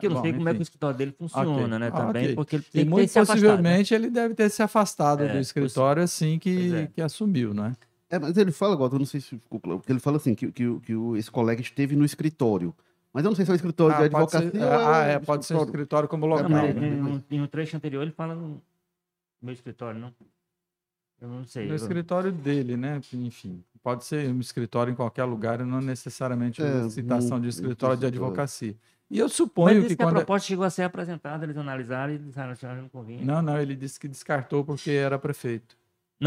Que 0.00 0.06
eu 0.06 0.10
não 0.10 0.16
Bom, 0.16 0.22
sei 0.22 0.32
como 0.32 0.48
é 0.48 0.52
que 0.52 0.56
enfim. 0.56 0.60
o 0.60 0.62
escritório 0.62 0.96
dele 0.98 1.12
funciona, 1.12 1.78
né? 1.78 1.86
Ah, 1.88 1.90
Também, 1.92 2.24
ok. 2.24 2.34
porque 2.34 2.56
ele 2.56 2.62
E 2.62 2.64
tem 2.72 2.84
que 2.84 2.84
ter 2.86 2.90
muito 2.90 3.10
se 3.10 3.18
afastado. 3.18 3.36
né? 3.40 3.48
possivelmente 3.50 3.94
ele 3.94 4.10
deve 4.10 4.34
ter 4.34 4.50
se 4.50 4.62
afastado 4.62 5.22
É, 5.24 5.32
do 5.32 5.38
escritório 5.38 6.02
assim 6.02 6.38
que, 6.38 6.74
é. 6.74 6.86
que 6.88 7.00
assumiu, 7.02 7.52
né? 7.54 7.74
É, 8.08 8.18
mas 8.18 8.36
ele 8.36 8.50
fala, 8.50 8.76
Walter, 8.76 8.96
eu 8.96 8.98
não 9.00 9.06
sei 9.06 9.20
se 9.20 9.38
ficou 9.38 9.60
claro, 9.60 9.78
porque 9.78 9.92
ele 9.92 10.00
fala 10.00 10.16
assim, 10.16 10.34
que, 10.34 10.50
que, 10.50 10.66
o- 10.66 10.80
que 10.80 10.92
esse 11.16 11.30
colega 11.30 11.60
esteve 11.60 11.94
no 11.94 12.04
escritório. 12.04 12.74
Mas 13.12 13.24
eu 13.24 13.30
não 13.30 13.36
sei 13.36 13.44
se 13.44 13.50
é 13.50 13.54
o 13.54 13.56
escritório 13.56 13.96
de 13.96 14.02
Ah, 14.04 14.10
pode 14.10 14.36
advocacia 14.36 14.50
ser, 14.50 14.64
ou 14.66 14.72
ah, 14.88 15.04
é 15.06 15.12
é, 15.12 15.18
pode 15.18 15.44
ser 15.46 15.54
um 15.54 15.62
escritório- 15.62 16.08
como 16.08 16.26
Não, 16.26 16.34
local. 16.36 16.48
mas 16.50 16.74
né? 16.74 16.88
em, 16.88 17.02
um- 17.02 17.22
em 17.30 17.40
um 17.40 17.46
trecho 17.46 17.76
anterior 17.76 18.02
ele 18.02 18.10
fala 18.12 18.34
no 18.34 18.60
meu 19.42 19.52
escritório, 19.52 20.00
não? 20.00 20.12
Eu 21.20 21.28
não 21.28 21.44
sei. 21.44 21.66
No 21.66 21.72
eu- 21.72 21.76
escritório 21.76 22.32
dele, 22.32 22.76
né? 22.76 23.00
Enfim, 23.12 23.62
pode 23.82 24.04
ser 24.04 24.28
um 24.30 24.40
escritório 24.40 24.90
em 24.92 24.94
qualquer 24.96 25.24
lugar 25.24 25.60
e 25.60 25.64
não 25.64 25.80
necessariamente 25.80 26.62
É, 26.62 26.64
uma 26.64 26.90
citação 26.90 27.30
não- 27.30 27.40
de 27.40 27.42
não 27.42 27.48
escritório 27.50 27.96
de 27.98 28.06
advocacia. 28.06 28.74
E 29.10 29.18
eu 29.18 29.28
suponho 29.28 29.82
disse 29.82 29.88
que 29.88 29.96
que 29.96 30.02
a 30.02 30.06
quando. 30.06 30.16
é 30.16 30.20
proposta 30.20 30.46
chegou 30.46 30.64
a 30.64 30.70
ser 30.70 30.82
apresentada, 30.84 31.44
eles 31.44 31.56
analisaram 31.56 32.14
e 32.14 32.18
disseram 32.18 32.54
que 32.76 32.82
não 32.82 32.88
convinha. 32.88 33.24
Não, 33.24 33.36
Não, 33.36 33.54
não, 33.54 33.60
ele 33.60 33.74
disse 33.74 33.98
que 33.98 34.06
descartou 34.06 34.64
porque 34.64 34.92
era 34.92 35.18
prefeito. 35.18 35.76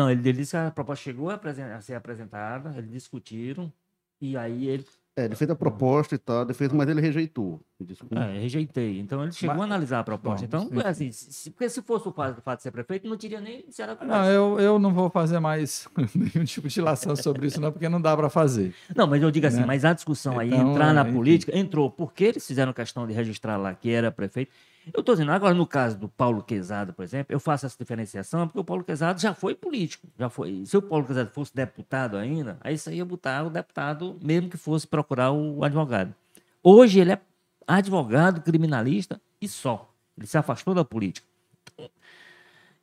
ele, 0.10 0.28
ele 0.28 0.34
disse 0.34 0.52
que 0.52 0.58
a 0.58 0.70
proposta 0.72 1.04
chegou 1.04 1.30
a, 1.30 1.36
a 1.76 1.82
ser 1.82 1.94
apresentada, 1.94 2.74
eles 2.78 2.92
discutiram, 2.92 3.72
e 4.20 4.36
aí 4.36 4.68
ele 4.68 4.86
É, 5.16 5.26
ele 5.26 5.36
fez 5.36 5.48
a 5.52 5.56
proposta 5.56 6.16
e 6.16 6.18
tal, 6.18 6.42
ele 6.42 6.56
fez, 6.56 6.72
mas 6.72 6.90
ele 6.90 7.00
rejeitou. 7.00 7.62
Ele 7.80 7.90
disse, 7.90 8.02
ah, 8.16 8.26
rejeitei. 8.34 9.00
Então 9.00 9.22
ele 9.22 9.32
chegou 9.32 9.54
Mas- 9.58 9.62
a 9.62 9.66
analisar 9.66 10.00
a 10.00 10.04
proposta. 10.04 10.48
Bom, 10.48 10.64
então, 10.68 10.82
é 10.82 10.88
assim, 10.88 11.12
se, 11.12 11.52
porque 11.52 11.70
se 11.70 11.84
fosse 11.84 12.08
o 12.08 12.12
fato, 12.12 12.40
o 12.40 12.42
fato 12.42 12.58
de 12.58 12.64
ser 12.64 12.72
prefeito, 12.72 13.08
não 13.08 13.16
teria 13.16 13.40
nem 13.40 13.64
se 13.70 13.80
era 13.84 13.96
Não, 14.04 14.26
eu, 14.26 14.60
eu 14.60 14.80
não 14.80 14.92
vou 14.92 15.12
fazer 15.12 15.40
mais 15.40 15.88
nenhum 16.16 16.44
tipo 16.46 16.68
de 16.68 16.80
ilação 16.80 17.16
sobre 17.16 17.46
isso, 17.46 17.62
não, 17.62 17.72
porque 17.72 17.88
não 17.88 18.02
dá 18.02 18.18
para 18.18 18.28
fazer. 18.28 18.74
Não, 18.96 19.06
mas 19.06 19.22
eu 19.22 19.30
digo 19.30 19.46
assim, 19.46 19.60
né? 19.60 19.66
mas 19.68 19.86
a 19.86 19.94
discussão 19.94 20.40
aí, 20.40 20.48
Então, 20.48 20.72
entrar 20.72 20.92
na 20.94 21.04
enfim. 21.04 21.14
política, 21.14 21.56
entrou 21.56 21.92
porque 21.92 22.24
eles 22.24 22.48
fizeram 22.48 22.74
questão 22.74 23.06
de 23.06 23.14
registrar 23.14 23.58
lá 23.58 23.76
que 23.76 23.92
era 23.92 24.12
prefeito. 24.12 24.52
Eu 24.92 25.00
estou 25.00 25.16
dizendo, 25.16 25.32
agora 25.32 25.54
no 25.54 25.66
caso 25.66 25.98
do 25.98 26.10
Paulo 26.10 26.44
Quezado, 26.44 26.94
por 26.94 27.04
exemplo, 27.04 27.34
eu 27.34 27.40
faço 27.40 27.66
essa 27.66 27.78
diferenciação 27.78 28.48
porque 28.48 28.60
o 28.60 28.64
Paulo 28.64 28.84
Quezado 28.84 29.22
já 29.22 29.34
foi 29.34 29.56
político. 29.56 30.08
Já 30.18 30.30
foi. 30.30 30.66
Se 30.66 30.76
o 30.76 30.82
Paulo 30.82 31.06
Quezado 31.06 31.30
fosse 31.30 31.56
deputado 31.56 32.18
ainda, 32.18 32.58
aí 32.62 32.76
isso 32.76 32.90
aí 32.90 32.98
ia 32.98 33.06
botar 33.06 33.46
o 33.46 33.50
deputado, 33.50 34.18
mesmo 34.22 34.50
que 34.50 34.58
fosse 34.58 34.86
procurar 34.86 35.32
o 35.32 35.64
advogado. 35.64 36.14
Hoje 36.62 37.00
ele 37.00 37.14
é 37.14 37.22
advogado, 37.68 38.42
criminalista 38.42 39.22
e 39.42 39.48
só. 39.48 39.90
Ele 40.18 40.28
se 40.28 40.38
afastou 40.38 40.74
da 40.74 40.84
política. 40.84 41.26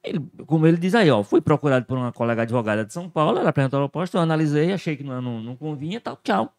Ele, 0.03 0.19
como 0.47 0.67
ele 0.67 0.79
diz 0.79 0.95
aí, 0.95 1.11
ó, 1.11 1.23
fui 1.23 1.41
procurado 1.41 1.85
por 1.85 1.99
uma 1.99 2.11
colega 2.13 2.43
advogada 2.43 2.85
de 2.85 2.93
São 2.93 3.09
Paulo, 3.09 3.39
ela 3.39 3.51
apresentou 3.51 3.79
a 3.79 3.83
proposta, 3.83 4.17
eu 4.17 4.23
analisei, 4.23 4.73
achei 4.73 4.97
que 4.97 5.05
não, 5.05 5.21
não, 5.21 5.43
não 5.43 5.57
convinha, 5.57 6.01
tal, 6.01 6.19
tchau. 6.23 6.55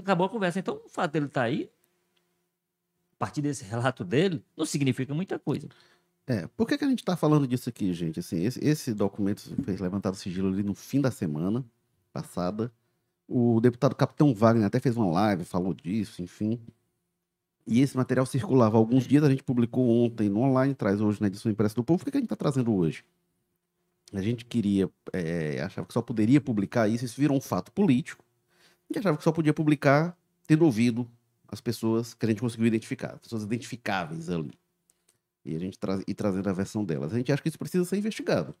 Acabou 0.00 0.26
a 0.26 0.28
conversa. 0.28 0.58
Então, 0.58 0.80
o 0.84 0.88
fato 0.88 1.12
dele 1.12 1.26
estar 1.26 1.42
aí, 1.42 1.70
a 1.81 1.81
partir 3.22 3.40
desse 3.40 3.62
relato 3.62 4.04
dele, 4.04 4.44
não 4.56 4.66
significa 4.66 5.14
muita 5.14 5.38
coisa. 5.38 5.68
É, 6.26 6.48
por 6.56 6.66
que, 6.66 6.76
que 6.76 6.84
a 6.84 6.88
gente 6.88 6.98
está 6.98 7.16
falando 7.16 7.46
disso 7.46 7.68
aqui, 7.68 7.92
gente? 7.92 8.18
Assim, 8.18 8.42
esse, 8.42 8.58
esse 8.64 8.92
documento 8.92 9.42
fez 9.62 9.78
levantar 9.78 10.10
o 10.10 10.14
sigilo 10.16 10.48
ali 10.48 10.64
no 10.64 10.74
fim 10.74 11.00
da 11.00 11.08
semana 11.08 11.64
passada. 12.12 12.72
O 13.28 13.60
deputado 13.60 13.94
Capitão 13.94 14.34
Wagner 14.34 14.66
até 14.66 14.80
fez 14.80 14.96
uma 14.96 15.06
live, 15.06 15.44
falou 15.44 15.72
disso, 15.72 16.20
enfim. 16.20 16.60
E 17.64 17.80
esse 17.80 17.96
material 17.96 18.26
circulava 18.26 18.76
há 18.76 18.80
alguns 18.80 19.06
dias, 19.06 19.22
a 19.22 19.30
gente 19.30 19.44
publicou 19.44 19.88
ontem 19.88 20.28
no 20.28 20.40
online, 20.40 20.74
traz 20.74 21.00
hoje 21.00 21.20
na 21.20 21.28
edição 21.28 21.52
impressa 21.52 21.76
do 21.76 21.84
Povo. 21.84 22.00
Por 22.00 22.06
que, 22.06 22.10
que 22.10 22.16
a 22.16 22.20
gente 22.20 22.26
está 22.26 22.34
trazendo 22.34 22.74
hoje? 22.74 23.04
A 24.12 24.20
gente 24.20 24.44
queria, 24.44 24.90
é, 25.12 25.62
achava 25.62 25.86
que 25.86 25.94
só 25.94 26.02
poderia 26.02 26.40
publicar 26.40 26.88
isso, 26.88 27.04
isso 27.04 27.20
virou 27.20 27.36
um 27.36 27.40
fato 27.40 27.70
político. 27.70 28.24
A 28.58 28.92
gente 28.92 28.98
achava 28.98 29.16
que 29.16 29.22
só 29.22 29.30
podia 29.30 29.54
publicar 29.54 30.18
tendo 30.44 30.64
ouvido 30.64 31.08
as 31.52 31.60
pessoas 31.60 32.14
que 32.14 32.26
a 32.26 32.28
gente 32.28 32.40
conseguiu 32.40 32.66
identificar, 32.66 33.12
as 33.14 33.20
pessoas 33.20 33.44
identificáveis 33.44 34.28
ali 34.30 34.50
e 35.44 35.54
a 35.56 35.58
gente 35.58 35.78
tra 35.78 36.00
e 36.06 36.14
trazendo 36.14 36.48
a 36.48 36.52
versão 36.52 36.84
delas. 36.84 37.12
A 37.12 37.18
gente 37.18 37.32
acha 37.32 37.42
que 37.42 37.48
isso 37.48 37.58
precisa 37.58 37.84
ser 37.84 37.96
investigado. 37.98 38.54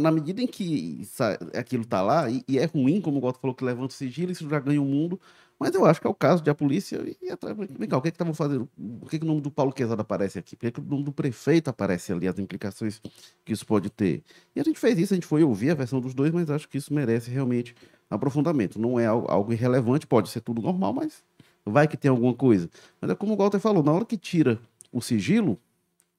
Na 0.00 0.10
medida 0.10 0.40
em 0.40 0.46
que 0.46 1.06
aquilo 1.54 1.82
está 1.82 2.00
lá, 2.00 2.30
e, 2.30 2.42
e 2.48 2.58
é 2.58 2.64
ruim, 2.64 2.98
como 2.98 3.18
o 3.18 3.20
Goto 3.20 3.38
falou, 3.38 3.54
que 3.54 3.62
levanta 3.62 3.92
o 3.92 3.96
sigilo, 3.96 4.32
isso 4.32 4.48
já 4.48 4.58
ganha 4.58 4.80
o 4.80 4.86
mundo, 4.86 5.20
mas 5.58 5.74
eu 5.74 5.84
acho 5.84 6.00
que 6.00 6.06
é 6.06 6.10
o 6.10 6.14
caso 6.14 6.42
de 6.42 6.48
a 6.48 6.54
polícia 6.54 6.96
ir 7.20 7.30
atrás. 7.30 7.54
Vem 7.54 7.86
cá, 7.86 7.98
o 7.98 8.00
que 8.00 8.08
é 8.08 8.10
que 8.10 8.14
estavam 8.14 8.32
fazendo? 8.32 8.66
Por 9.00 9.10
que, 9.10 9.18
que 9.18 9.24
o 9.26 9.28
nome 9.28 9.42
do 9.42 9.50
Paulo 9.50 9.72
Quezada 9.72 10.00
aparece 10.00 10.38
aqui? 10.38 10.56
Por 10.56 10.62
que, 10.62 10.70
que 10.72 10.80
o 10.80 10.82
nome 10.84 11.04
do 11.04 11.12
prefeito 11.12 11.68
aparece 11.68 12.10
ali, 12.10 12.26
as 12.26 12.38
implicações 12.38 13.02
que 13.44 13.52
isso 13.52 13.66
pode 13.66 13.90
ter? 13.90 14.22
E 14.54 14.60
a 14.60 14.64
gente 14.64 14.78
fez 14.78 14.98
isso, 14.98 15.12
a 15.12 15.16
gente 15.16 15.26
foi 15.26 15.42
ouvir 15.44 15.70
a 15.72 15.74
versão 15.74 16.00
dos 16.00 16.14
dois, 16.14 16.32
mas 16.32 16.48
acho 16.48 16.66
que 16.70 16.78
isso 16.78 16.94
merece 16.94 17.30
realmente 17.30 17.74
aprofundamento. 18.08 18.78
Não 18.80 18.98
é 18.98 19.04
al- 19.04 19.30
algo 19.30 19.52
irrelevante, 19.52 20.06
pode 20.06 20.30
ser 20.30 20.40
tudo 20.40 20.62
normal, 20.62 20.94
mas 20.94 21.22
vai 21.66 21.88
que 21.88 21.96
tem 21.96 22.10
alguma 22.10 22.34
coisa. 22.34 22.70
Mas 23.00 23.10
é 23.10 23.14
como 23.14 23.34
o 23.34 23.36
Walter 23.36 23.58
falou, 23.58 23.82
na 23.82 23.92
hora 23.92 24.04
que 24.04 24.16
tira 24.16 24.60
o 24.92 25.00
sigilo, 25.02 25.58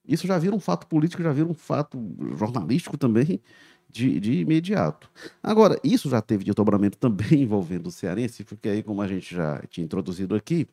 isso 0.08 0.28
já 0.28 0.38
vira 0.38 0.56
um 0.56 0.60
fato 0.60 0.88
político, 0.88 1.24
já 1.24 1.32
vira 1.32 1.48
um 1.48 1.54
fato 1.54 1.98
jornalístico 2.38 2.98
também 2.98 3.42
de, 3.90 4.20
de 4.20 4.34
imediato. 4.40 5.10
Agora, 5.42 5.80
isso 5.84 6.10
já 6.10 6.22
teve 6.22 6.44
desdobramento 6.44 6.98
também 7.00 7.42
envolvendo 7.42 7.88
o 7.88 7.92
cearense, 7.92 8.44
porque 8.44 8.70
aí, 8.70 8.84
como 8.84 9.02
a 9.02 9.08
gente 9.08 9.34
já 9.34 9.62
tinha 9.70 9.86
introduzido 9.86 10.36
aqui, 10.36 10.68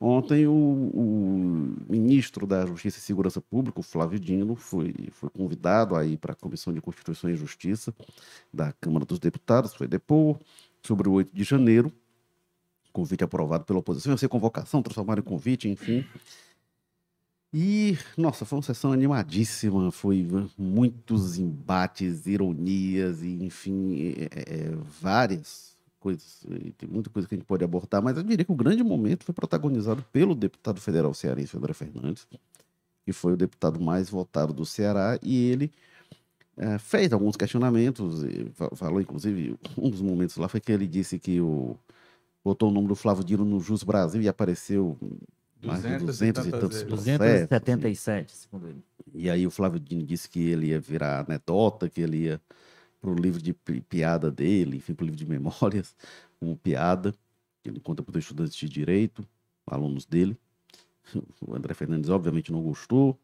ontem 0.00 0.46
o, 0.46 0.52
o 0.52 1.76
ministro 1.88 2.46
da 2.46 2.64
Justiça 2.66 2.98
e 2.98 3.02
Segurança 3.02 3.40
Pública, 3.40 3.80
o 3.80 3.82
Flávio 3.82 4.18
Dino, 4.18 4.54
foi, 4.54 4.94
foi 5.10 5.28
convidado 5.30 5.96
aí 5.96 6.16
para 6.16 6.32
a 6.32 6.36
Comissão 6.36 6.72
de 6.72 6.80
Constituição 6.80 7.28
e 7.28 7.36
Justiça 7.36 7.94
da 8.52 8.72
Câmara 8.72 9.04
dos 9.04 9.18
Deputados, 9.18 9.74
foi 9.74 9.86
depor 9.86 10.38
sobre 10.82 11.08
o 11.08 11.12
8 11.12 11.34
de 11.34 11.44
janeiro, 11.44 11.92
convite 12.92 13.24
aprovado 13.24 13.64
pela 13.64 13.78
oposição, 13.78 14.12
ia 14.12 14.18
ser 14.18 14.28
convocação, 14.28 14.82
transformaram 14.82 15.20
em 15.20 15.24
convite, 15.24 15.68
enfim. 15.68 16.04
E, 17.52 17.98
nossa, 18.16 18.44
foi 18.44 18.58
uma 18.58 18.62
sessão 18.62 18.92
animadíssima, 18.92 19.90
foi 19.90 20.24
muitos 20.56 21.36
embates, 21.36 22.26
ironias, 22.26 23.22
e, 23.22 23.44
enfim, 23.44 23.96
é, 23.96 24.28
é, 24.36 24.70
várias 25.00 25.76
coisas. 25.98 26.46
Tem 26.78 26.88
muita 26.88 27.10
coisa 27.10 27.28
que 27.28 27.34
a 27.34 27.38
gente 27.38 27.46
pode 27.46 27.64
abordar, 27.64 28.00
mas 28.00 28.16
eu 28.16 28.22
diria 28.22 28.44
que 28.44 28.52
o 28.52 28.54
grande 28.54 28.84
momento 28.84 29.24
foi 29.24 29.34
protagonizado 29.34 30.04
pelo 30.12 30.34
deputado 30.34 30.80
federal 30.80 31.12
cearense, 31.12 31.56
André 31.56 31.72
Fernandes, 31.72 32.26
que 33.04 33.12
foi 33.12 33.32
o 33.32 33.36
deputado 33.36 33.80
mais 33.80 34.08
votado 34.08 34.52
do 34.52 34.64
Ceará, 34.64 35.18
e 35.20 35.50
ele 35.50 35.72
é, 36.56 36.78
fez 36.78 37.12
alguns 37.12 37.36
questionamentos, 37.36 38.22
falou, 38.76 39.00
inclusive, 39.00 39.58
um 39.76 39.90
dos 39.90 40.00
momentos 40.00 40.36
lá 40.36 40.46
foi 40.46 40.60
que 40.60 40.70
ele 40.70 40.86
disse 40.86 41.18
que 41.18 41.40
o, 41.40 41.76
botou 42.44 42.70
o 42.70 42.72
nome 42.72 42.88
do 42.88 42.94
Flávio 42.94 43.24
Dino 43.24 43.44
no 43.44 43.60
Jus 43.60 43.82
Brasil 43.82 44.22
e 44.22 44.28
apareceu 44.28 44.96
mais 45.62 45.82
de 45.82 45.98
200 45.98 46.46
e 46.46 46.50
tantos 46.50 46.82
277, 46.82 48.26
assim. 48.26 48.42
segundo 48.42 48.68
ele. 48.68 48.82
E 49.12 49.28
aí 49.28 49.46
o 49.46 49.50
Flávio 49.50 49.80
Dino 49.80 50.04
disse 50.04 50.28
que 50.28 50.40
ele 50.40 50.68
ia 50.68 50.80
virar 50.80 51.24
anedota, 51.26 51.88
que 51.88 52.00
ele 52.00 52.24
ia 52.24 52.40
para 53.00 53.10
o 53.10 53.14
livro 53.14 53.40
de 53.40 53.54
piada 53.54 54.30
dele, 54.30 54.76
enfim, 54.76 54.94
para 54.94 55.04
o 55.04 55.06
livro 55.06 55.18
de 55.18 55.26
memórias, 55.26 55.94
como 56.38 56.56
piada. 56.56 57.14
Ele 57.64 57.80
conta 57.80 58.02
para 58.02 58.16
os 58.16 58.24
estudantes 58.24 58.54
de 58.54 58.68
direito, 58.68 59.26
alunos 59.66 60.06
dele. 60.06 60.36
O 61.40 61.56
André 61.56 61.74
Fernandes, 61.74 62.08
obviamente, 62.08 62.52
não 62.52 62.62
gostou. 62.62 63.18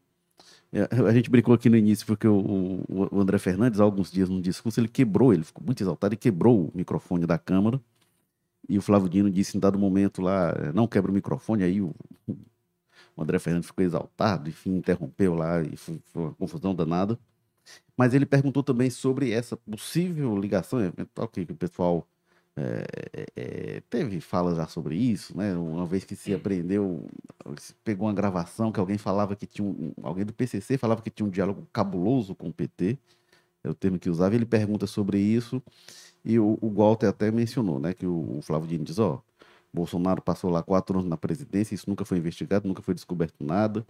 É, 0.73 0.89
a 1.07 1.12
gente 1.12 1.31
brincou 1.31 1.55
aqui 1.55 1.71
no 1.71 1.77
início 1.77 2.05
porque 2.05 2.27
o, 2.27 2.83
o, 2.89 3.21
André 3.21 3.39
Fernandes, 3.39 3.79
há 3.79 3.85
alguns 3.85 4.11
dias, 4.11 4.29
num 4.29 4.41
discurso, 4.41 4.81
ele 4.81 4.89
quebrou, 4.89 5.33
ele 5.33 5.45
ficou 5.45 5.64
muito 5.64 5.83
exaltado 5.83 6.14
e 6.14 6.17
quebrou 6.17 6.67
o 6.67 6.73
microfone 6.75 7.27
da 7.27 7.39
Câmara. 7.39 7.81
E 8.69 8.79
o 8.79 8.83
Flávio 8.83 9.09
Dino 9.09 9.31
disse 9.31 9.57
em 9.57 9.61
dado 9.61 9.79
momento 9.79 10.21
lá, 10.21 10.53
não 10.75 10.87
quebra 10.87 11.11
o 11.11 11.14
microfone, 11.14 11.62
aí 11.62 11.81
o, 11.81 11.95
o 13.17 13.23
André 13.23 13.39
Fernandes 13.39 13.69
ficou 13.69 13.85
exaltado, 13.85 14.49
enfim, 14.49 14.77
interrompeu 14.77 15.35
lá 15.35 15.62
e 15.62 15.77
foi, 15.77 16.01
foi 16.12 16.23
uma 16.23 16.35
confusão 16.35 16.75
danada. 16.75 17.19
Mas 17.97 18.14
ele 18.14 18.27
perguntou 18.27 18.62
também 18.62 18.91
sobre 18.91 19.31
essa 19.33 19.57
possível 19.57 20.37
ligação, 20.39 20.81
eventual 20.81 21.29
que 21.29 21.41
o 21.41 21.57
pessoal 21.57 22.07
é, 22.57 23.27
é, 23.37 23.83
teve 23.91 24.21
falas 24.21 24.57
já 24.57 24.67
sobre 24.67 24.97
isso, 24.97 25.37
né? 25.37 25.55
Uma 25.57 25.87
vez 25.87 26.05
que 26.05 26.17
se 26.17 26.33
apreendeu, 26.35 27.07
se 27.59 27.75
pegou 27.85 28.07
uma 28.07 28.14
gravação 28.14 28.73
que 28.73 28.81
alguém 28.81 28.99
falava 28.99 29.37
que 29.37 29.47
tinha 29.47 29.67
um, 29.67 29.93
alguém 30.03 30.25
do 30.25 30.33
PCC 30.33 30.79
falava 30.79 31.03
que 31.03 31.11
tinha 31.11 31.27
um 31.27 31.31
diálogo 31.31 31.67
cabuloso 31.73 32.35
com 32.35 32.49
o 32.49 32.53
PT, 32.53 32.99
é 33.64 33.69
o 33.69 33.75
termo 33.75 33.99
que 33.99 34.09
usava. 34.11 34.35
Ele 34.35 34.47
pergunta 34.47 34.87
sobre 34.87 35.19
isso 35.19 35.62
e 36.27 36.41
o, 36.41 36.59
o 36.61 36.68
Walter 36.68 37.07
até 37.07 37.31
mencionou, 37.31 37.79
né, 37.79 37.95
que 37.95 38.05
o, 38.05 38.39
o 38.39 38.43
Flávio 38.43 38.68
Dino 38.68 38.85
diz, 38.85 38.99
ó, 38.99 39.22
Bolsonaro 39.72 40.20
passou 40.20 40.51
lá 40.51 40.61
quatro 40.62 40.99
anos 40.99 41.09
na 41.09 41.16
presidência, 41.16 41.74
isso 41.74 41.89
nunca 41.89 42.05
foi 42.05 42.18
investigado, 42.18 42.66
nunca 42.66 42.83
foi 42.83 42.95
descoberto 42.95 43.45
nada. 43.45 43.87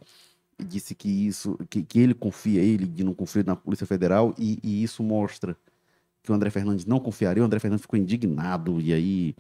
Disse 0.59 0.95
que 0.95 1.09
isso, 1.09 1.57
que, 1.71 1.83
que 1.83 1.99
ele 1.99 2.15
confia, 2.15 2.61
ele 2.61 3.05
não 3.05 3.15
confiar 3.15 3.45
na 3.47 3.57
Polícia 3.57 3.87
Federal, 3.87 4.35
e, 4.39 4.59
e, 4.63 4.83
isso 4.83 5.03
mostra 5.03 5.57
que 6.23 6.31
o 6.31 6.35
André 6.35 6.51
Fernandes 6.51 6.85
não 6.85 6.99
confiaria. 7.01 7.43
O 7.43 7.47
André 7.47 7.59
Fernandes 7.59 7.83
ficou 7.83 7.99
indignado 7.99 8.81
e 8.81 8.93
aí 8.93 9.35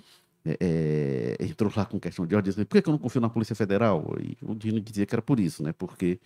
é, 0.44 1.36
é 1.40 1.44
entrou 1.44 1.70
lá 1.76 1.84
com 1.84 2.00
questão 2.00 2.26
de 2.26 2.34
ordem, 2.34 2.50
dizendo, 2.50 2.66
por 2.66 2.80
que 2.80 2.88
eu 2.88 2.92
não 2.92 2.98
confio 2.98 3.20
na 3.20 3.28
Polícia 3.28 3.56
Federal? 3.56 4.16
E 4.20 4.38
o 4.42 4.54
Dino 4.54 4.80
dizia 4.80 5.04
que 5.04 5.14
era 5.14 5.22
por 5.22 5.40
isso, 5.40 5.62
né? 5.62 5.72
Porque 5.72 6.20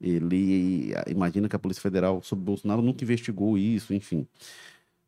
ele 0.00 0.92
imagina 1.06 1.48
que 1.48 1.56
a 1.56 1.58
Polícia 1.58 1.82
Federal, 1.82 2.22
sob 2.22 2.42
Bolsonaro, 2.42 2.82
nunca 2.82 3.04
investigou 3.04 3.56
isso, 3.58 3.94
enfim. 3.94 4.26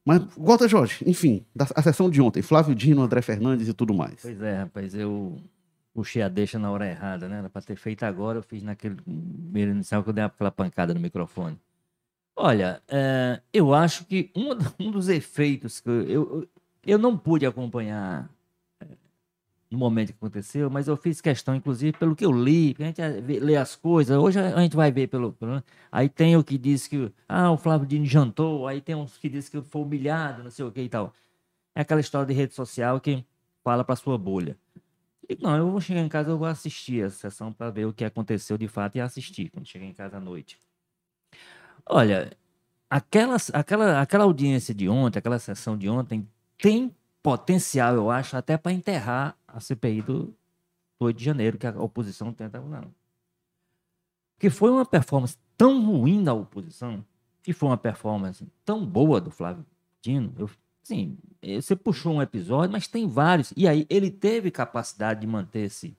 Mas, 0.05 0.23
Walter 0.37 0.69
Jorge, 0.69 1.05
enfim, 1.07 1.45
a 1.57 1.83
sessão 1.83 2.11
de 2.11 2.21
ontem, 2.21 2.43
Flávio 2.43 2.75
Dino, 2.75 3.03
André 3.03 3.23
Fernandes 3.23 3.69
e 3.69 3.73
tudo 3.73 3.95
mais. 3.95 4.21
Pois 4.21 4.41
é, 4.43 4.59
rapaz, 4.59 4.95
eu 4.95 5.41
puxei 5.95 6.23
a 6.23 6.29
deixa 6.29 6.59
na 6.59 6.71
hora 6.71 6.89
errada, 6.89 7.29
né? 7.29 7.39
Era 7.39 7.49
pra 7.49 7.63
ter 7.63 7.77
feito 7.77 8.03
agora, 8.03 8.39
eu 8.39 8.43
fiz 8.43 8.63
naquele 8.63 8.97
primeiro 8.97 9.71
inicial 9.71 10.03
que 10.03 10.09
eu 10.09 10.13
dei 10.13 10.25
aquela 10.25 10.51
pancada 10.51 10.93
no 10.93 11.01
microfone. 11.01 11.59
Olha, 12.35 12.83
é, 12.89 13.41
eu 13.53 13.75
acho 13.75 14.05
que 14.07 14.31
um, 14.35 14.87
um 14.87 14.91
dos 14.91 15.09
efeitos 15.09 15.81
que 15.81 15.89
eu, 15.89 16.03
eu, 16.03 16.49
eu 16.85 16.99
não 16.99 17.17
pude 17.17 17.47
acompanhar 17.47 18.29
no 19.73 19.79
momento 19.79 20.09
que 20.09 20.19
aconteceu, 20.19 20.71
mas 20.71 20.87
eu 20.87 20.97
fiz 20.97 21.21
questão, 21.21 21.55
inclusive, 21.55 21.97
pelo 21.97 22.15
que 22.15 22.25
eu 22.25 22.31
li, 22.31 22.75
porque 22.75 23.01
a 23.03 23.11
gente 23.11 23.41
lê 23.41 23.57
as 23.57 23.75
coisas, 23.75 24.17
hoje 24.17 24.39
a 24.39 24.61
gente 24.61 24.77
vai 24.77 24.93
ver 24.93 25.09
pelo. 25.09 25.33
pelo 25.33 25.63
aí 25.91 26.09
tem 26.09 26.37
o 26.37 26.45
que 26.45 26.59
diz 26.59 26.87
que 26.87 27.11
ah, 27.29 27.51
o 27.51 27.57
Flávio 27.57 27.87
Dino 27.87 28.05
jantou, 28.05 28.69
aí 28.69 28.81
tem 28.81 28.95
uns 28.95 29.17
que 29.17 29.29
diz 29.29 29.49
que 29.49 29.61
foi 29.63 29.83
humilhado, 29.83 30.45
não 30.45 30.51
sei 30.51 30.65
o 30.65 30.71
que 30.71 30.83
e 30.83 30.89
tal. 30.89 31.13
É 31.75 31.81
aquela 31.81 32.01
história 32.01 32.27
de 32.27 32.35
rede 32.35 32.55
social 32.55 33.01
que 33.01 33.25
fala 33.65 33.83
para 33.83 33.97
sua 33.97 34.19
bolha. 34.19 34.57
E, 35.29 35.39
não, 35.41 35.57
eu 35.57 35.71
vou 35.71 35.81
chegar 35.81 36.01
em 36.01 36.09
casa, 36.09 36.31
eu 36.31 36.39
vou 36.39 36.47
assistir 36.47 37.05
a 37.05 37.11
sessão 37.11 37.53
para 37.53 37.71
ver 37.71 37.87
o 37.87 37.93
que 37.93 38.05
aconteceu 38.05 38.59
de 38.59 38.69
fato 38.69 38.97
e 38.97 39.01
assistir 39.01 39.49
quando 39.51 39.67
chegar 39.67 39.87
em 39.87 39.95
casa 39.95 40.19
à 40.19 40.21
noite. 40.21 40.59
Olha, 41.87 42.31
aquela, 42.91 43.37
aquela, 43.55 44.01
aquela 44.03 44.25
audiência 44.25 44.75
de 44.75 44.89
ontem, 44.89 45.19
aquela 45.19 45.39
sessão 45.39 45.79
de 45.79 45.89
ontem, 45.89 46.29
tem 46.59 46.95
potencial, 47.23 47.95
eu 47.95 48.11
acho, 48.11 48.37
até 48.37 48.57
para 48.59 48.73
enterrar 48.73 49.37
a 49.53 49.61
CPI 49.61 50.03
do, 50.03 50.25
do 50.25 51.07
8 51.07 51.17
de 51.17 51.25
janeiro, 51.25 51.59
que 51.59 51.67
a 51.67 51.81
oposição 51.81 52.33
tenta. 52.33 52.61
Não. 52.61 52.93
Porque 54.35 54.51
foi 54.51 54.71
uma 54.71 54.85
performance 54.85 55.37
tão 55.57 55.85
ruim 55.85 56.23
da 56.25 56.35
oposição, 56.35 57.05
e 57.47 57.53
foi 57.53 57.69
uma 57.69 57.77
performance 57.77 58.47
tão 58.65 58.85
boa 58.85 59.21
do 59.21 59.31
Flávio 59.31 59.65
Dino. 60.01 60.33
Eu, 60.39 60.51
assim, 60.83 61.19
você 61.43 61.75
puxou 61.75 62.15
um 62.15 62.23
episódio, 62.23 62.73
mas 62.73 62.87
tem 62.87 63.07
vários. 63.07 63.53
E 63.57 63.67
aí 63.67 63.87
ele 63.91 64.11
teve 64.11 64.51
capacidade 64.51 65.21
de 65.21 65.27
manter-se 65.27 65.97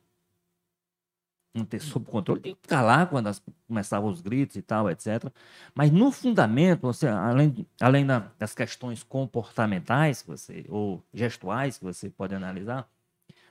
manter 1.54 1.80
sob 1.80 2.06
controle, 2.06 2.41
de 2.41 2.56
calar 2.68 3.08
quando 3.08 3.28
as, 3.28 3.41
começavam 3.68 4.10
os 4.10 4.22
gritos 4.22 4.56
e 4.56 4.62
tal, 4.62 4.89
etc. 4.89 5.32
Mas 5.76 5.91
no 5.91 6.12
fundamento, 6.12 6.82
você, 6.82 7.08
além, 7.08 7.66
além 7.80 8.06
da, 8.06 8.32
das 8.39 8.56
questões 8.56 9.04
comportamentais 9.04 10.24
que 10.24 10.30
você, 10.30 10.66
ou 10.68 11.04
gestuais 11.14 11.78
que 11.78 11.84
você 11.84 12.10
pode 12.10 12.34
analisar, 12.34 12.89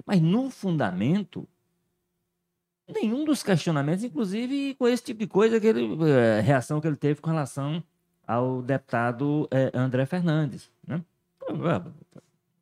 mas 0.06 0.20
no 0.20 0.50
fundamento, 0.50 1.48
nenhum 2.88 3.24
dos 3.24 3.42
questionamentos, 3.42 4.04
inclusive 4.04 4.74
com 4.74 4.88
esse 4.88 5.02
tipo 5.02 5.20
de 5.20 5.26
coisa, 5.26 5.60
que 5.60 5.66
ele, 5.66 5.96
é, 6.08 6.40
reação 6.40 6.80
que 6.80 6.86
ele 6.86 6.96
teve 6.96 7.20
com 7.20 7.30
relação 7.30 7.82
ao 8.26 8.62
deputado 8.62 9.48
é, 9.50 9.70
André 9.74 10.06
Fernandes. 10.06 10.70
Né? 10.86 11.02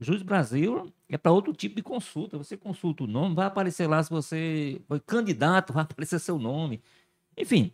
Juiz 0.01 0.22
Brasil 0.22 0.91
é 1.09 1.18
para 1.18 1.33
outro 1.33 1.53
tipo 1.53 1.76
de 1.76 1.83
consulta. 1.83 2.39
Você 2.39 2.57
consulta 2.57 3.05
o 3.05 3.07
nome, 3.07 3.35
vai 3.35 3.47
aparecer 3.47 3.87
lá 3.87 4.03
se 4.03 4.11
você 4.11 4.81
foi 4.89 5.01
candidato, 5.01 5.72
vai 5.74 5.83
aparecer 5.83 6.18
seu 6.18 6.39
nome. 6.39 6.83
Enfim, 7.37 7.72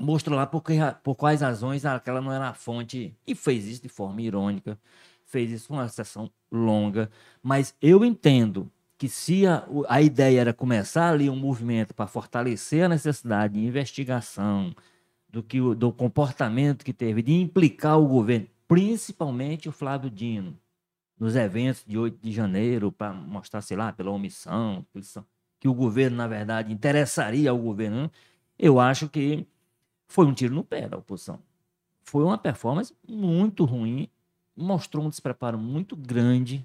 mostrou 0.00 0.36
lá 0.36 0.46
por, 0.46 0.62
que, 0.62 0.74
por 1.02 1.14
quais 1.14 1.40
razões 1.40 1.84
aquela 1.84 2.20
não 2.20 2.32
era 2.32 2.48
a 2.48 2.54
fonte. 2.54 3.16
E 3.26 3.34
fez 3.34 3.66
isso 3.66 3.82
de 3.82 3.88
forma 3.88 4.20
irônica, 4.20 4.78
fez 5.24 5.50
isso 5.50 5.72
uma 5.72 5.88
sessão 5.88 6.30
longa. 6.50 7.10
Mas 7.42 7.74
eu 7.80 8.04
entendo 8.04 8.70
que 9.02 9.08
se 9.08 9.44
a, 9.48 9.66
a 9.88 10.00
ideia 10.00 10.42
era 10.42 10.52
começar 10.52 11.10
ali 11.12 11.28
um 11.28 11.34
movimento 11.34 11.92
para 11.92 12.06
fortalecer 12.06 12.84
a 12.84 12.88
necessidade 12.88 13.54
de 13.54 13.66
investigação, 13.66 14.72
do, 15.28 15.42
que, 15.42 15.58
do 15.74 15.92
comportamento 15.92 16.84
que 16.84 16.92
teve, 16.92 17.20
de 17.20 17.32
implicar 17.32 17.98
o 17.98 18.06
governo, 18.06 18.46
principalmente 18.68 19.68
o 19.68 19.72
Flávio 19.72 20.08
Dino, 20.08 20.56
nos 21.18 21.34
eventos 21.34 21.84
de 21.84 21.98
8 21.98 22.16
de 22.22 22.30
janeiro 22.30 22.92
para 22.92 23.12
mostrar, 23.12 23.60
sei 23.60 23.76
lá, 23.76 23.92
pela 23.92 24.12
omissão, 24.12 24.86
que 25.58 25.66
o 25.66 25.74
governo, 25.74 26.18
na 26.18 26.28
verdade, 26.28 26.72
interessaria 26.72 27.50
ao 27.50 27.58
governo, 27.58 28.08
eu 28.56 28.78
acho 28.78 29.08
que 29.08 29.44
foi 30.06 30.26
um 30.26 30.32
tiro 30.32 30.54
no 30.54 30.62
pé 30.62 30.88
da 30.88 30.96
oposição. 30.96 31.40
Foi 32.04 32.22
uma 32.22 32.38
performance 32.38 32.94
muito 33.08 33.64
ruim, 33.64 34.08
mostrou 34.56 35.04
um 35.04 35.08
despreparo 35.08 35.58
muito 35.58 35.96
grande 35.96 36.64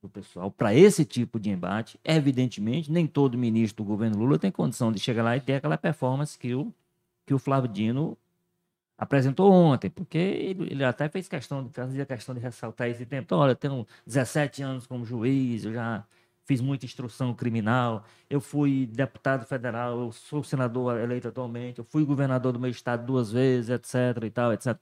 do 0.00 0.08
pessoal 0.08 0.50
para 0.50 0.74
esse 0.74 1.04
tipo 1.04 1.40
de 1.40 1.50
embate. 1.50 1.98
Evidentemente, 2.04 2.90
nem 2.90 3.06
todo 3.06 3.36
ministro 3.36 3.84
do 3.84 3.88
governo 3.88 4.18
Lula 4.18 4.38
tem 4.38 4.50
condição 4.50 4.92
de 4.92 5.00
chegar 5.00 5.22
lá 5.22 5.36
e 5.36 5.40
ter 5.40 5.54
aquela 5.54 5.76
performance 5.76 6.38
que 6.38 6.54
o, 6.54 6.72
que 7.26 7.34
o 7.34 7.38
Flávio 7.38 7.68
Dino 7.68 8.16
apresentou 8.96 9.52
ontem, 9.52 9.88
porque 9.88 10.18
ele, 10.18 10.72
ele, 10.72 10.84
até 10.84 11.08
fez 11.08 11.28
questão, 11.28 11.70
fazia 11.72 12.04
questão 12.04 12.34
de 12.34 12.40
ressaltar 12.40 12.88
esse 12.88 13.06
tempo. 13.06 13.24
Então, 13.24 13.38
olha, 13.38 13.52
eu 13.52 13.56
tenho 13.56 13.86
17 14.06 14.62
anos 14.62 14.86
como 14.86 15.04
juiz, 15.04 15.64
eu 15.64 15.72
já 15.72 16.04
fiz 16.44 16.60
muita 16.60 16.86
instrução 16.86 17.34
criminal, 17.34 18.04
eu 18.28 18.40
fui 18.40 18.86
deputado 18.86 19.44
federal, 19.46 20.00
eu 20.00 20.12
sou 20.12 20.42
senador 20.42 20.98
eleito 20.98 21.28
atualmente, 21.28 21.78
eu 21.78 21.84
fui 21.84 22.04
governador 22.04 22.52
do 22.52 22.58
meu 22.58 22.70
estado 22.70 23.04
duas 23.06 23.30
vezes, 23.30 23.70
etc 23.70 24.24
e 24.24 24.30
tal, 24.30 24.52
etc. 24.52 24.76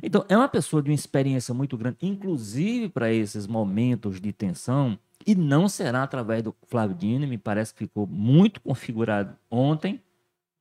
Então, 0.00 0.24
é 0.28 0.36
uma 0.36 0.48
pessoa 0.48 0.82
de 0.82 0.90
uma 0.90 0.94
experiência 0.94 1.52
muito 1.52 1.76
grande, 1.76 1.98
inclusive 2.02 2.88
para 2.88 3.12
esses 3.12 3.46
momentos 3.46 4.20
de 4.20 4.32
tensão, 4.32 4.96
e 5.26 5.34
não 5.34 5.68
será 5.68 6.02
através 6.02 6.42
do 6.42 6.54
Flávio 6.68 6.96
Dino, 6.96 7.26
me 7.26 7.38
parece 7.38 7.72
que 7.72 7.80
ficou 7.80 8.06
muito 8.06 8.60
configurado 8.60 9.36
ontem, 9.50 10.00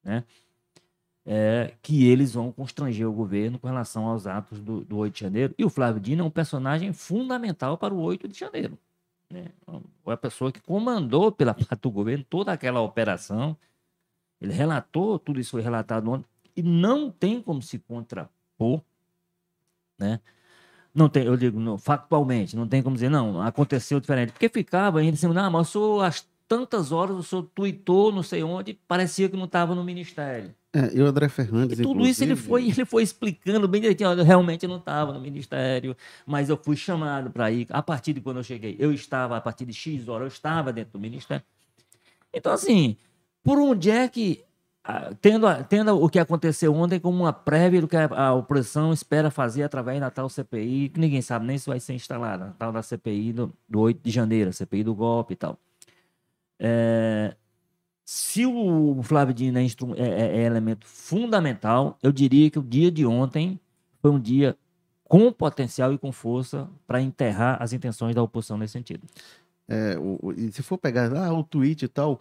né? 0.04 0.24
é, 1.26 1.74
que 1.82 2.08
eles 2.08 2.34
vão 2.34 2.52
constranger 2.52 3.08
o 3.08 3.14
governo 3.14 3.60
com 3.60 3.68
relação 3.68 4.06
aos 4.08 4.26
atos 4.26 4.60
do, 4.60 4.82
do 4.82 4.98
8 4.98 5.14
de 5.14 5.20
janeiro. 5.20 5.56
E 5.58 5.66
o 5.66 5.70
Flávio 5.70 6.02
Dino 6.02 6.24
é 6.24 6.26
um 6.26 6.32
personagem 6.32 6.94
fundamental 6.94 7.78
para 7.78 7.94
o 7.94 8.00
8 8.00 8.28
de 8.28 8.38
janeiro. 8.38 8.78
Né? 9.30 9.46
Foi 10.04 10.14
a 10.14 10.18
pessoa 10.18 10.52
que 10.52 10.60
comandou 10.62 11.32
pela 11.32 11.54
parte 11.56 11.82
do 11.82 11.92
governo 11.92 12.26
toda 12.30 12.52
aquela 12.52 12.82
operação 12.82 13.56
Ele 14.42 14.54
relatou, 14.54 15.20
tudo 15.20 15.40
isso 15.40 15.52
foi 15.52 15.62
relatado 15.62 16.10
ontem, 16.10 16.26
e 16.56 16.64
não 16.64 17.10
tem 17.10 17.42
como 17.42 17.62
se 17.62 17.80
contrapor, 17.80 18.82
né? 20.02 20.20
Não 20.94 21.08
tem, 21.08 21.24
eu 21.24 21.38
digo, 21.38 21.60
não, 21.60 21.78
factualmente, 21.78 22.56
não 22.56 22.68
tem 22.68 22.84
como 22.84 22.96
dizer, 22.96 23.10
não, 23.10 23.42
aconteceu 23.42 24.00
diferente. 24.00 24.34
Porque 24.34 24.50
ficava 24.50 25.00
ainda 25.00 25.14
assim, 25.14 25.28
não, 25.28 25.50
mas 25.50 25.70
o 25.70 25.72
senhor, 25.72 26.04
às 26.04 26.28
tantas 26.48 26.92
horas, 26.92 27.16
o 27.16 27.24
senhor 27.24 27.50
tweetou, 27.56 28.12
não 28.12 28.22
sei 28.22 28.44
onde, 28.44 28.74
parecia 28.88 29.30
que 29.30 29.38
não 29.38 29.46
estava 29.46 29.74
no 29.74 29.86
ministério. 29.86 30.54
É, 30.74 30.90
e 30.94 31.02
o 31.02 31.06
André 31.06 31.28
Fernandes, 31.28 31.80
E 31.80 31.84
tudo 31.84 32.06
isso 32.06 32.24
ele 32.24 32.36
foi, 32.36 32.70
ele 32.70 32.86
foi 32.86 33.04
explicando 33.04 33.68
bem 33.68 33.82
direitinho. 33.82 34.10
Olha, 34.10 34.22
eu 34.22 34.26
realmente 34.26 34.66
não 34.68 34.78
estava 34.78 35.12
no 35.12 35.20
ministério, 35.20 35.96
mas 36.26 36.50
eu 36.50 36.58
fui 36.58 36.78
chamado 36.78 37.30
para 37.30 37.52
ir. 37.52 37.68
A 37.70 37.82
partir 37.82 38.14
de 38.14 38.22
quando 38.22 38.38
eu 38.38 38.44
cheguei, 38.44 38.78
eu 38.80 38.94
estava, 38.94 39.36
a 39.36 39.42
partir 39.42 39.66
de 39.66 39.74
X 39.74 40.08
horas, 40.08 40.24
eu 40.24 40.28
estava 40.28 40.72
dentro 40.72 40.94
do 40.94 41.00
ministério. 41.00 41.44
Então, 42.34 42.54
assim, 42.54 42.96
por 43.44 43.60
onde 43.60 43.92
é 43.92 44.08
que, 44.08 44.42
tendo, 45.22 45.46
a- 45.48 45.64
tendo 45.64 45.96
o 46.02 46.10
que 46.10 46.18
aconteceu 46.20 46.74
ontem 46.74 47.00
como 47.00 47.24
uma 47.24 47.32
prévia 47.34 47.82
do 47.82 47.88
que 47.88 47.96
a, 47.96 48.06
a 48.06 48.34
oposição 48.34 48.92
espera 48.92 49.30
fazer 49.30 49.64
através 49.64 50.00
da 50.00 50.10
tal 50.10 50.28
CPI, 50.30 50.90
que 50.90 51.00
ninguém 51.00 51.22
sabe 51.22 51.46
nem 51.46 51.58
se 51.58 51.68
vai 51.70 51.80
ser 51.80 51.94
instalada, 51.94 52.46
a 52.48 52.52
tal 52.52 52.72
da 52.72 52.82
CPI 52.82 53.34
do, 53.34 53.54
do 53.70 53.80
8 53.80 54.00
de 54.04 54.10
janeiro, 54.12 54.52
CPI 54.52 54.84
do 54.84 54.96
golpe 54.96 55.34
e 55.34 55.38
tal. 55.38 55.58
É, 56.60 57.36
se 58.06 58.46
o 58.46 59.02
Flávio 59.04 59.34
Dino 59.34 59.58
é, 59.60 59.64
é- 59.64 59.68
é- 59.98 60.38
é 60.38 60.46
elemento 60.46 60.86
fundamental, 60.88 61.98
eu 62.02 62.12
diria 62.12 62.50
que 62.50 62.60
o 62.60 62.64
dia 62.64 62.92
de 62.92 63.06
ontem 63.06 63.60
foi 64.02 64.12
um 64.12 64.20
dia 64.20 64.56
com 65.04 65.32
potencial 65.32 65.94
e 65.94 65.98
com 65.98 66.12
força 66.12 66.68
para 66.88 67.02
enterrar 67.02 67.62
as 67.62 67.74
intenções 67.74 68.16
da 68.16 68.24
oposição 68.24 68.58
nesse 68.58 68.74
sentido. 68.74 69.06
É, 69.68 69.98
o- 69.98 70.20
o- 70.22 70.32
e 70.34 70.52
se 70.52 70.64
for 70.64 70.78
pegar 70.78 71.14
ah, 71.16 71.34
o 71.34 71.44
tweet 71.44 71.86
e 71.86 71.88
tal, 71.88 72.20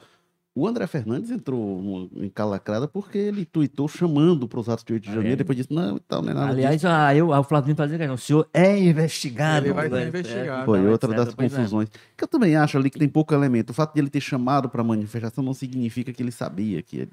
o 0.54 0.66
André 0.66 0.86
Fernandes 0.86 1.30
entrou 1.30 2.10
encalacrada 2.16 2.88
porque 2.88 3.16
ele 3.16 3.44
tweetou 3.44 3.86
chamando 3.86 4.48
para 4.48 4.58
os 4.60 4.68
atos 4.68 4.84
de 4.84 4.92
8 4.94 5.02
de 5.04 5.10
Ah, 5.10 5.14
janeiro, 5.14 5.34
é? 5.34 5.36
depois 5.36 5.56
disse, 5.56 5.72
não, 5.72 5.96
e 5.96 6.00
tal, 6.00 6.22
não 6.22 6.30
é 6.30 6.34
nada 6.34 6.50
Aliás, 6.50 6.74
disso. 6.76 6.88
ah, 6.88 7.14
eu, 7.14 7.32
ah, 7.32 7.40
o 7.40 7.44
Flávio 7.44 7.66
Dino 7.66 7.76
fazia 7.76 7.96
questão, 7.96 8.14
o 8.14 8.18
senhor 8.18 8.48
é 8.52 8.76
investigado. 8.78 9.66
Ele 9.66 9.72
vai 9.72 9.88
ser 9.88 9.94
né, 9.94 10.08
investigado. 10.08 10.50
etc, 10.58 10.64
Foi 10.64 10.86
outra 10.88 11.10
etc. 11.12 11.24
das 11.24 11.34
Pois 11.34 11.52
é. 11.52 11.56
confusões. 11.56 11.88
Que 12.16 12.24
eu 12.24 12.28
também 12.28 12.56
acho 12.56 12.76
ali 12.76 12.90
que 12.90 12.98
tem 12.98 13.08
pouco 13.08 13.32
elemento. 13.32 13.70
O 13.70 13.74
fato 13.74 13.94
de 13.94 14.00
ele 14.00 14.10
ter 14.10 14.20
chamado 14.20 14.68
para 14.68 14.82
manifestação 14.82 15.42
não 15.42 15.54
significa 15.54 16.12
que 16.12 16.22
ele 16.22 16.32
sabia 16.32 16.82
que 16.82 16.96
ia 16.96 17.08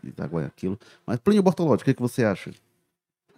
aquilo. 0.45 0.77
Mas, 1.05 1.19
Plínio 1.19 1.43
Bortolotti, 1.43 1.83
o 1.83 1.85
que, 1.85 1.93
que 1.93 2.01
você 2.01 2.23
acha? 2.23 2.51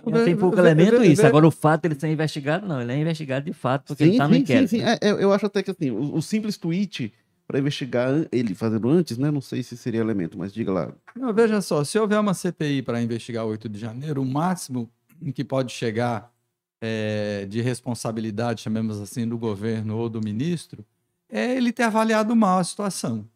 Ainda 0.06 0.24
tem 0.24 0.36
pouco 0.36 0.58
elemento 0.58 1.04
isso. 1.04 1.26
Agora, 1.28 1.46
o 1.46 1.52
fato 1.52 1.82
de 1.82 1.90
ele 1.90 2.00
ser 2.00 2.08
investigado, 2.08 2.66
não. 2.66 2.82
Ele 2.82 2.94
é 2.94 2.98
investigado 3.00 3.46
de 3.46 3.54
fato, 3.54 3.88
porque 3.88 4.04
ele 4.04 4.12
sim, 4.12 4.16
está 4.16 4.28
no 4.28 4.34
sim, 4.34 4.38
sim, 4.40 4.44
inquérito. 4.44 4.70
sim. 4.70 4.82
É, 4.82 4.98
eu, 5.02 5.20
eu 5.20 5.34
acho 5.34 5.46
até 5.46 5.62
que 5.62 5.72
assim, 5.72 5.92
o, 5.92 6.16
o 6.16 6.22
simples 6.22 6.56
tweet 6.58 7.12
para 7.50 7.58
investigar 7.58 8.14
ele 8.32 8.54
fazendo 8.54 8.88
antes, 8.88 9.18
né? 9.18 9.32
Não 9.32 9.42
sei 9.42 9.64
se 9.64 9.76
seria 9.76 10.00
elemento, 10.00 10.38
mas 10.38 10.54
diga 10.54 10.72
lá. 10.72 10.94
Não, 11.16 11.34
veja 11.34 11.60
só, 11.62 11.84
se 11.84 11.98
houver 11.98 12.20
uma 12.20 12.36
CPI 12.36 12.84
para 12.84 13.02
investigar 13.02 13.44
o 13.44 13.50
8 13.50 13.68
de 13.68 13.80
janeiro, 13.80 14.22
o 14.22 14.26
máximo 14.26 14.88
em 15.20 15.32
que 15.32 15.44
pode 15.44 15.72
chegar 15.74 16.32
eh, 16.80 17.48
de 17.50 17.60
responsabilidade, 17.60 18.62
chamemos 18.62 19.02
assim, 19.02 19.28
do 19.28 19.36
governo 19.36 19.98
ou 19.98 20.08
do 20.08 20.22
ministro, 20.22 20.86
é 21.28 21.56
ele 21.56 21.72
ter 21.72 21.82
avaliado 21.82 22.36
mal 22.36 22.60
a 22.60 22.64
situação. 22.64 23.28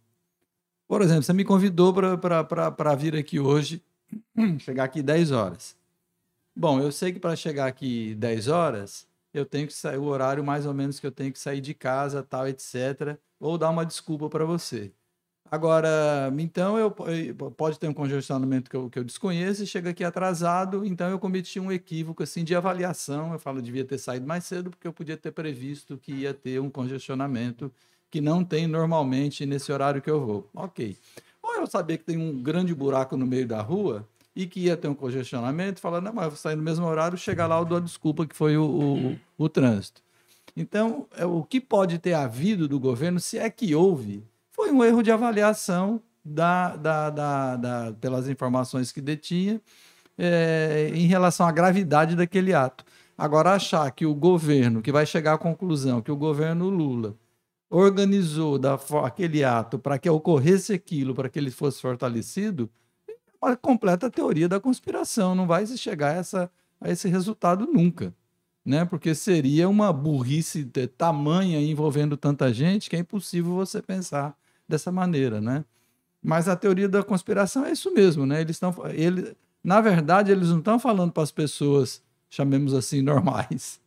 Por 0.88 1.01
exemplo, 1.01 1.24
você 1.24 1.34
me 1.34 1.43
convidou 1.43 1.91
para 1.91 2.95
vir 2.95 3.16
aqui 3.16 3.39
hoje, 3.39 3.82
chegar 4.59 4.84
aqui 4.84 5.01
10 5.01 5.32
horas. 5.32 5.76
Bom, 6.55 6.80
eu 6.80 6.91
sei 6.91 7.11
que 7.14 7.20
para 7.20 7.36
chegar 7.36 7.66
aqui 7.66 8.14
10 8.14 8.47
horas, 8.47 9.07
eu 9.34 9.43
tenho 9.43 9.66
que 9.66 9.74
sair, 9.74 9.97
o 9.97 10.03
horário 10.03 10.43
mais 10.43 10.68
ou 10.68 10.74
menos 10.76 10.99
que 10.99 11.07
eu 11.07 11.11
tenho 11.11 11.34
que 11.34 11.39
sair 11.39 11.61
de 11.61 11.74
casa, 11.74 12.22
tal, 12.22 12.47
etc. 12.47 13.18
Ou 13.44 13.58
dar 13.58 13.70
uma 13.70 13.86
desculpa 13.86 14.30
para 14.30 14.46
você. 14.46 14.91
Agora, 15.52 16.34
então 16.39 16.78
eu 16.80 16.96
eu- 17.08 17.52
pode 17.52 17.78
ter 17.78 17.88
um 17.88 17.94
congestionamento 17.94 18.70
que 18.70 18.76
eu, 18.76 18.89
que 18.89 18.98
eu 18.98 19.04
desconheço 19.04 19.64
e 19.64 19.68
chega 19.68 19.89
aqui 19.91 20.04
atrasado, 20.04 20.84
então 20.86 21.10
eu 21.10 21.20
cometi 21.20 21.60
um 21.60 21.72
equívoco 21.72 22.24
assim 22.24 22.44
de 22.44 22.56
avaliação. 22.56 23.34
Eu 23.34 23.39
falo, 23.39 23.62
devia 23.62 23.86
ter 23.86 23.98
saído 23.98 24.26
mais 24.26 24.46
cedo 24.46 24.70
porque 24.72 24.88
eu 24.88 24.94
podia 24.94 25.18
ter 25.18 25.32
previsto 25.32 25.98
que 25.98 26.12
ia 26.12 26.34
ter 26.34 26.60
um 26.60 26.70
congestionamento 26.70 27.72
que 28.10 28.22
não 28.22 28.44
tem 28.44 28.66
normalmente 28.66 29.46
nesse 29.46 29.72
horário 29.72 30.02
que 30.02 30.10
eu 30.10 30.26
vou. 30.26 30.50
Ok. 30.56 30.98
Ou 31.41 31.56
eu 31.56 31.68
sabia 31.68 31.98
que 31.98 32.04
tem 32.06 32.18
um 32.18 32.41
grande 32.41 32.74
buraco 32.74 33.18
no 33.18 33.26
meio 33.28 33.46
da 33.48 33.62
rua 33.62 34.08
e 34.36 34.48
que 34.48 34.62
ia 34.62 34.78
ter 34.78 34.88
um 34.88 34.96
congestionamento, 34.96 35.80
falando, 35.82 36.06
não, 36.06 36.14
mas 36.14 36.24
eu 36.26 36.30
vou 36.32 36.38
sair 36.39 36.56
no 36.56 36.64
mesmo 36.64 36.86
horário, 36.86 37.18
chegar 37.18 37.46
lá 37.48 37.60
eu 37.60 37.66
dou 37.66 37.78
a 37.78 37.82
desculpa 37.82 38.26
que 38.26 38.36
foi 38.36 38.58
o, 38.58 38.66
o, 38.66 39.20
o 39.38 39.50
trânsito. 39.50 40.02
Então, 40.56 41.08
é, 41.18 41.26
o 41.26 41.43
que 41.43 41.60
pode 41.60 41.97
ter 41.99 42.14
havido 42.14 42.68
do 42.68 42.80
governo, 42.80 43.20
se 43.20 43.38
é 43.38 43.49
que 43.49 43.74
houve, 43.74 44.24
foi 44.51 44.72
um 44.72 44.84
erro 44.84 45.01
de 45.01 45.12
avaliação 45.12 46.01
da, 46.24 46.76
da, 46.76 47.10
da, 47.10 47.56
da- 47.56 47.93
pelas 47.99 48.30
informações 48.30 48.91
que 48.91 49.01
detinha 49.01 49.60
é, 50.18 50.91
em 50.93 51.08
relação 51.08 51.47
à 51.47 51.51
gravidade 51.51 52.16
daquele 52.16 52.54
ato. 52.54 52.86
Agora, 53.18 53.54
achar 53.54 53.89
que 53.91 54.06
o 54.06 54.14
governo, 54.14 54.82
que 54.82 54.91
vai 54.91 55.06
chegar 55.06 55.34
à 55.34 55.38
conclusão 55.38 56.01
que 56.01 56.12
o 56.12 56.16
governo 56.16 56.70
Lula 56.70 57.16
organizou 57.70 58.60
da, 58.60 58.78
aquele 59.04 59.43
ato 59.43 59.80
para 59.80 59.97
que 59.97 60.10
ocorresse 60.10 60.74
aquilo, 60.74 61.16
para 61.16 61.30
que 61.30 61.39
ele 61.39 61.49
fosse 61.49 61.82
fortalecido, 61.82 62.70
é 63.10 63.14
uma 63.41 63.56
completa 63.56 64.10
teoria 64.10 64.47
da 64.47 64.60
conspiração. 64.60 65.34
Não 65.34 65.47
vai 65.47 65.66
se 65.66 65.78
chegar 65.78 66.10
a, 66.10 66.20
essa, 66.20 66.51
a 66.80 66.89
esse 66.91 67.08
resultado 67.08 67.66
nunca 67.66 68.14
né? 68.66 68.86
Porque 68.86 69.14
seria 69.14 69.68
uma 69.70 69.91
burrice 69.91 70.64
de 70.64 70.88
tamanha 70.88 71.59
envolvendo 71.61 72.16
tanta 72.18 72.53
gente 72.53 72.89
que 72.89 72.95
é 72.95 72.99
impossível 72.99 73.53
você 73.53 73.82
pensar 73.82 74.38
dessa 74.68 74.91
maneira, 74.91 75.41
né? 75.41 75.66
Mas 76.22 76.47
a 76.47 76.55
teoria 76.55 76.88
da 76.88 77.03
conspiração 77.03 77.66
é 77.66 77.72
isso 77.72 77.93
mesmo, 77.93 78.26
né? 78.26 78.39
Eles 78.41 78.55
estão, 78.55 78.74
ele, 78.91 79.36
na 79.64 79.82
verdade, 79.82 80.32
eles 80.32 80.49
não 80.49 80.59
estão 80.59 80.80
falando 80.80 81.11
para 81.11 81.24
as 81.24 81.32
pessoas, 81.32 82.01
chamemos 82.30 82.74
assim, 82.74 83.01
normais. 83.03 83.82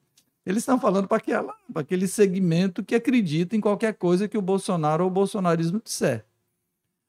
Eles 0.44 0.62
estão 0.62 0.78
falando 0.78 1.08
para 1.08 1.16
aquela, 1.16 1.54
para 1.72 1.82
aquele 1.82 2.06
segmento 2.06 2.84
que 2.84 2.94
acredita 2.94 3.56
em 3.56 3.60
qualquer 3.60 3.94
coisa 3.94 4.28
que 4.28 4.38
o 4.38 4.42
Bolsonaro 4.42 5.02
ou 5.04 5.10
o 5.10 5.12
bolsonarismo 5.12 5.80
disser. 5.82 6.24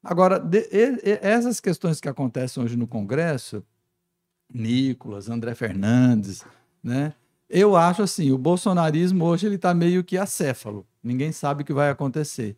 Agora, 0.04 0.40
de- 0.40 0.68
e- 0.72 1.02
e- 1.12 1.20
essas 1.22 1.60
questões 1.60 2.00
que 2.00 2.08
acontecem 2.10 2.64
hoje 2.64 2.78
no 2.78 2.88
Congresso, 2.88 3.64
Nicolas, 4.52 5.30
André 5.30 5.54
Fernandes, 5.54 6.46
né? 6.84 7.14
Eu 7.50 7.76
acho 7.78 8.02
assim, 8.02 8.32
o 8.32 8.38
bolsonarismo 8.38 9.24
hoje 9.26 9.46
ele 9.46 9.56
está 9.56 9.74
meio 9.74 10.04
que 10.04 10.18
acéfalo. 10.18 10.86
Ninguém 11.02 11.32
sabe 11.32 11.64
o 11.64 11.66
que 11.66 11.74
vai 11.74 11.90
acontecer. 11.90 12.58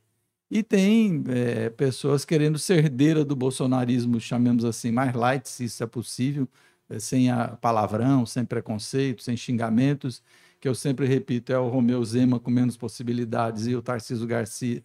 E 0.50 0.64
tem 0.64 1.24
eh, 1.28 1.70
pessoas 1.70 2.26
querendo 2.26 2.58
ser 2.58 2.80
herdeira 2.80 3.24
do 3.24 3.36
bolsonarismo, 3.36 4.20
chamemos 4.20 4.66
assim, 4.66 4.92
mais 4.92 5.14
light, 5.14 5.48
se 5.48 5.66
isso 5.66 5.84
é 5.84 5.88
possível, 5.88 6.48
eh, 6.90 7.00
sem 7.00 7.28
palavrão, 7.62 8.26
sem 8.26 8.44
preconceito, 8.44 9.22
sem 9.22 9.38
xingamentos, 9.38 10.24
que 10.60 10.68
eu 10.68 10.74
sempre 10.74 11.06
repito, 11.06 11.54
é 11.54 11.60
o 11.60 11.70
Romeu 11.70 12.04
Zema 12.04 12.40
com 12.40 12.50
menos 12.50 12.76
possibilidades 12.76 13.68
e 13.68 13.76
o 13.76 13.82
Tarcísio 13.82 14.26
Garcia, 14.28 14.82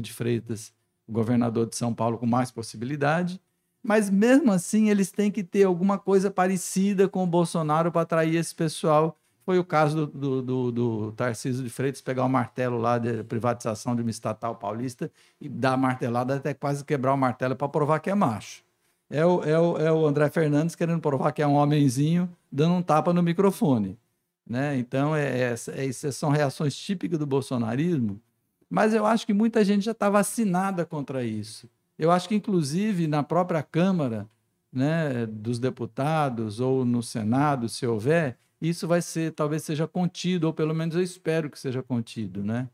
de 0.00 0.12
Freitas, 0.12 0.72
o 1.06 1.12
governador 1.12 1.68
de 1.68 1.76
São 1.76 1.92
Paulo 1.92 2.18
com 2.18 2.26
mais 2.26 2.50
possibilidade. 2.52 3.40
Mas 3.82 4.08
mesmo 4.08 4.52
assim, 4.52 4.90
eles 4.90 5.10
têm 5.10 5.30
que 5.30 5.42
ter 5.42 5.64
alguma 5.64 5.98
coisa 5.98 6.30
parecida 6.30 7.08
com 7.08 7.24
o 7.24 7.26
Bolsonaro 7.26 7.90
para 7.90 8.02
atrair 8.02 8.36
esse 8.36 8.54
pessoal. 8.54 9.16
Foi 9.44 9.58
o 9.58 9.64
caso 9.64 10.06
do, 10.06 10.06
do, 10.06 10.42
do, 10.42 10.72
do 10.72 11.12
Tarcísio 11.12 11.64
de 11.64 11.70
Freitas 11.70 12.00
pegar 12.00 12.24
o 12.24 12.28
martelo 12.28 12.78
lá 12.78 12.96
de 12.96 13.24
privatização 13.24 13.96
de 13.96 14.02
uma 14.02 14.10
estatal 14.10 14.54
paulista 14.54 15.10
e 15.40 15.48
dar 15.48 15.72
a 15.72 15.76
martelada 15.76 16.36
até 16.36 16.54
quase 16.54 16.84
quebrar 16.84 17.12
o 17.12 17.16
martelo 17.16 17.56
para 17.56 17.68
provar 17.68 17.98
que 17.98 18.08
é 18.08 18.14
macho. 18.14 18.62
É 19.10 19.26
o, 19.26 19.42
é, 19.42 19.58
o, 19.58 19.76
é 19.78 19.92
o 19.92 20.06
André 20.06 20.30
Fernandes 20.30 20.76
querendo 20.76 21.00
provar 21.00 21.32
que 21.32 21.42
é 21.42 21.46
um 21.46 21.56
homenzinho, 21.56 22.30
dando 22.50 22.74
um 22.76 22.82
tapa 22.82 23.12
no 23.12 23.22
microfone. 23.22 23.98
Né? 24.48 24.78
Então, 24.78 25.14
é, 25.14 25.52
é, 25.52 25.54
é, 25.74 25.84
isso 25.84 26.10
são 26.12 26.30
reações 26.30 26.76
típicas 26.76 27.18
do 27.18 27.26
bolsonarismo, 27.26 28.20
mas 28.70 28.94
eu 28.94 29.04
acho 29.04 29.26
que 29.26 29.32
muita 29.32 29.64
gente 29.64 29.84
já 29.84 29.92
está 29.92 30.08
vacinada 30.08 30.86
contra 30.86 31.24
isso. 31.24 31.68
Eu 32.02 32.10
acho 32.10 32.28
que, 32.28 32.34
inclusive, 32.34 33.06
na 33.06 33.22
própria 33.22 33.62
Câmara 33.62 34.28
né, 34.72 35.24
dos 35.24 35.60
Deputados 35.60 36.58
ou 36.58 36.84
no 36.84 37.00
Senado, 37.00 37.68
se 37.68 37.86
houver, 37.86 38.36
isso 38.60 38.88
vai 38.88 39.00
ser, 39.00 39.30
talvez 39.30 39.62
seja 39.62 39.86
contido, 39.86 40.48
ou 40.48 40.52
pelo 40.52 40.74
menos 40.74 40.96
eu 40.96 41.02
espero 41.02 41.48
que 41.48 41.56
seja 41.56 41.80
contido, 41.80 42.42
né? 42.42 42.68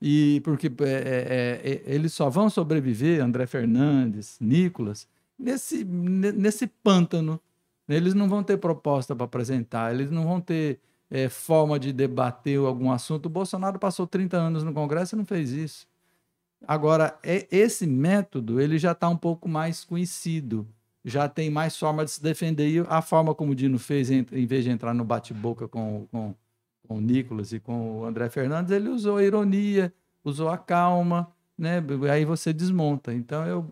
E 0.00 0.40
porque 0.42 0.68
é, 0.68 1.60
é, 1.64 1.70
é, 1.70 1.82
eles 1.84 2.14
só 2.14 2.30
vão 2.30 2.48
sobreviver, 2.48 3.22
André 3.22 3.44
Fernandes, 3.44 4.38
Nicolas, 4.40 5.06
nesse, 5.38 5.84
ne- 5.84 6.32
nesse 6.32 6.66
pântano. 6.66 7.38
Eles 7.86 8.14
não 8.14 8.26
vão 8.26 8.42
ter 8.42 8.56
proposta 8.56 9.14
para 9.14 9.26
apresentar, 9.26 9.92
eles 9.92 10.10
não 10.10 10.24
vão 10.24 10.40
ter 10.40 10.80
é, 11.10 11.28
forma 11.28 11.78
de 11.78 11.92
debater 11.92 12.58
algum 12.58 12.90
assunto. 12.90 13.26
O 13.26 13.28
Bolsonaro 13.28 13.78
passou 13.78 14.06
30 14.06 14.38
anos 14.38 14.64
no 14.64 14.72
Congresso 14.72 15.14
e 15.14 15.18
não 15.18 15.26
fez 15.26 15.50
isso. 15.50 15.86
Agora, 16.66 17.18
é- 17.22 17.46
esse 17.50 17.86
método 17.86 18.60
ele 18.60 18.78
já 18.78 18.92
está 18.92 19.08
um 19.08 19.16
pouco 19.16 19.48
mais 19.48 19.84
conhecido, 19.84 20.66
já 21.04 21.28
tem 21.28 21.50
mais 21.50 21.76
forma 21.76 22.04
de 22.04 22.10
se 22.10 22.22
defender. 22.22 22.68
E 22.68 22.84
a 22.88 23.02
forma 23.02 23.34
como 23.34 23.52
o 23.52 23.54
Dino 23.54 23.78
fez, 23.78 24.10
em, 24.10 24.22
vez 24.46 24.64
de 24.64 24.70
entrar 24.70 24.94
no 24.94 25.04
bate-boca 25.04 25.66
com, 25.66 26.06
com, 26.10 26.34
com 26.86 26.96
o 26.96 27.00
Nicolas 27.00 27.52
e 27.52 27.60
com 27.60 28.00
o 28.00 28.04
André 28.04 28.28
Fernandes, 28.28 28.70
ele 28.70 28.88
usou 28.88 29.16
a 29.16 29.24
ironia, 29.24 29.92
usou 30.24 30.48
a 30.48 30.56
calma, 30.56 31.28
né? 31.58 31.82
Aí 32.10 32.24
você 32.24 32.52
desmonta. 32.52 33.12
Então 33.12 33.46
eu 33.46 33.70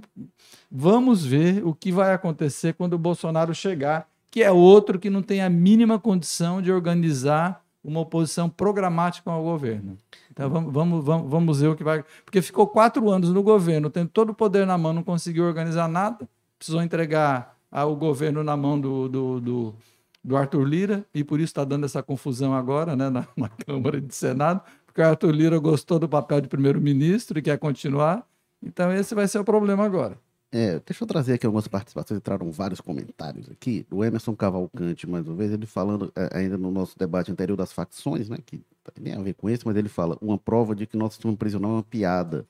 vamos 0.70 1.24
ver 1.24 1.64
o 1.64 1.74
que 1.74 1.92
vai 1.92 2.12
acontecer 2.12 2.74
quando 2.74 2.94
o 2.94 2.98
Bolsonaro 2.98 3.54
chegar, 3.54 4.08
que 4.30 4.42
é 4.42 4.50
outro 4.50 4.98
que 4.98 5.10
não 5.10 5.22
tem 5.22 5.40
a 5.42 5.50
mínima 5.50 5.98
condição 5.98 6.60
de 6.60 6.70
organizar 6.70 7.64
uma 7.82 8.00
oposição 8.00 8.48
programática 8.48 9.30
ao 9.30 9.42
governo. 9.42 9.96
Então 10.30 10.48
vamos, 10.48 10.72
vamos, 10.72 11.04
vamos, 11.04 11.30
vamos 11.30 11.60
ver 11.60 11.68
o 11.68 11.76
que 11.76 11.84
vai. 11.84 12.04
Porque 12.24 12.40
ficou 12.40 12.66
quatro 12.66 13.10
anos 13.10 13.30
no 13.30 13.42
governo, 13.42 13.90
tendo 13.90 14.08
todo 14.08 14.30
o 14.30 14.34
poder 14.34 14.66
na 14.66 14.78
mão, 14.78 14.92
não 14.92 15.02
conseguiu 15.02 15.44
organizar 15.44 15.88
nada, 15.88 16.28
precisou 16.58 16.82
entregar 16.82 17.56
o 17.72 17.94
governo 17.96 18.42
na 18.42 18.56
mão 18.56 18.80
do, 18.80 19.08
do, 19.08 19.40
do, 19.40 19.74
do 20.22 20.36
Arthur 20.36 20.64
Lira, 20.64 21.06
e 21.14 21.22
por 21.22 21.38
isso 21.40 21.50
está 21.50 21.64
dando 21.64 21.84
essa 21.84 22.02
confusão 22.02 22.54
agora 22.54 22.96
né, 22.96 23.10
na, 23.10 23.26
na 23.36 23.48
Câmara 23.48 23.98
e 23.98 24.12
Senado, 24.12 24.60
porque 24.86 25.00
o 25.00 25.06
Arthur 25.06 25.30
Lira 25.30 25.58
gostou 25.58 25.98
do 25.98 26.08
papel 26.08 26.40
de 26.40 26.48
primeiro-ministro 26.48 27.38
e 27.38 27.42
quer 27.42 27.58
continuar. 27.58 28.26
Então 28.62 28.92
esse 28.92 29.14
vai 29.14 29.26
ser 29.26 29.38
o 29.38 29.44
problema 29.44 29.84
agora. 29.84 30.18
É, 30.52 30.80
deixa 30.80 31.04
eu 31.04 31.06
trazer 31.06 31.34
aqui 31.34 31.46
algumas 31.46 31.68
participações, 31.68 32.18
entraram 32.18 32.50
vários 32.50 32.80
comentários 32.80 33.48
aqui. 33.48 33.86
O 33.90 34.04
Emerson 34.04 34.34
Cavalcante, 34.34 35.08
mais 35.08 35.26
uma 35.26 35.36
vez, 35.36 35.52
ele 35.52 35.64
falando 35.64 36.12
é, 36.16 36.38
ainda 36.38 36.58
no 36.58 36.72
nosso 36.72 36.98
debate 36.98 37.30
anterior 37.30 37.56
das 37.56 37.72
facções, 37.72 38.28
né, 38.28 38.38
que 38.44 38.60
tem 38.94 39.14
a 39.14 39.20
ver 39.20 39.34
com 39.34 39.48
isso, 39.48 39.62
mas 39.66 39.76
ele 39.76 39.88
fala, 39.88 40.18
uma 40.20 40.36
prova 40.36 40.74
de 40.74 40.86
que 40.86 40.96
nosso 40.96 41.14
sistema 41.14 41.36
prisional 41.36 41.70
é 41.70 41.74
uma 41.74 41.82
piada. 41.84 42.44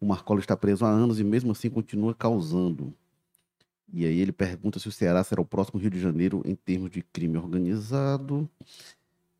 O 0.00 0.06
Marcola 0.06 0.38
está 0.38 0.56
preso 0.56 0.84
há 0.84 0.88
anos 0.88 1.18
e 1.18 1.24
mesmo 1.24 1.50
assim 1.50 1.68
continua 1.68 2.14
causando. 2.14 2.94
E 3.92 4.04
aí 4.06 4.20
ele 4.20 4.32
pergunta 4.32 4.78
se 4.78 4.86
o 4.88 4.92
Ceará 4.92 5.22
será 5.24 5.42
o 5.42 5.44
próximo 5.44 5.80
Rio 5.80 5.90
de 5.90 6.00
Janeiro 6.00 6.42
em 6.44 6.54
termos 6.54 6.90
de 6.90 7.02
crime 7.02 7.36
organizado. 7.36 8.48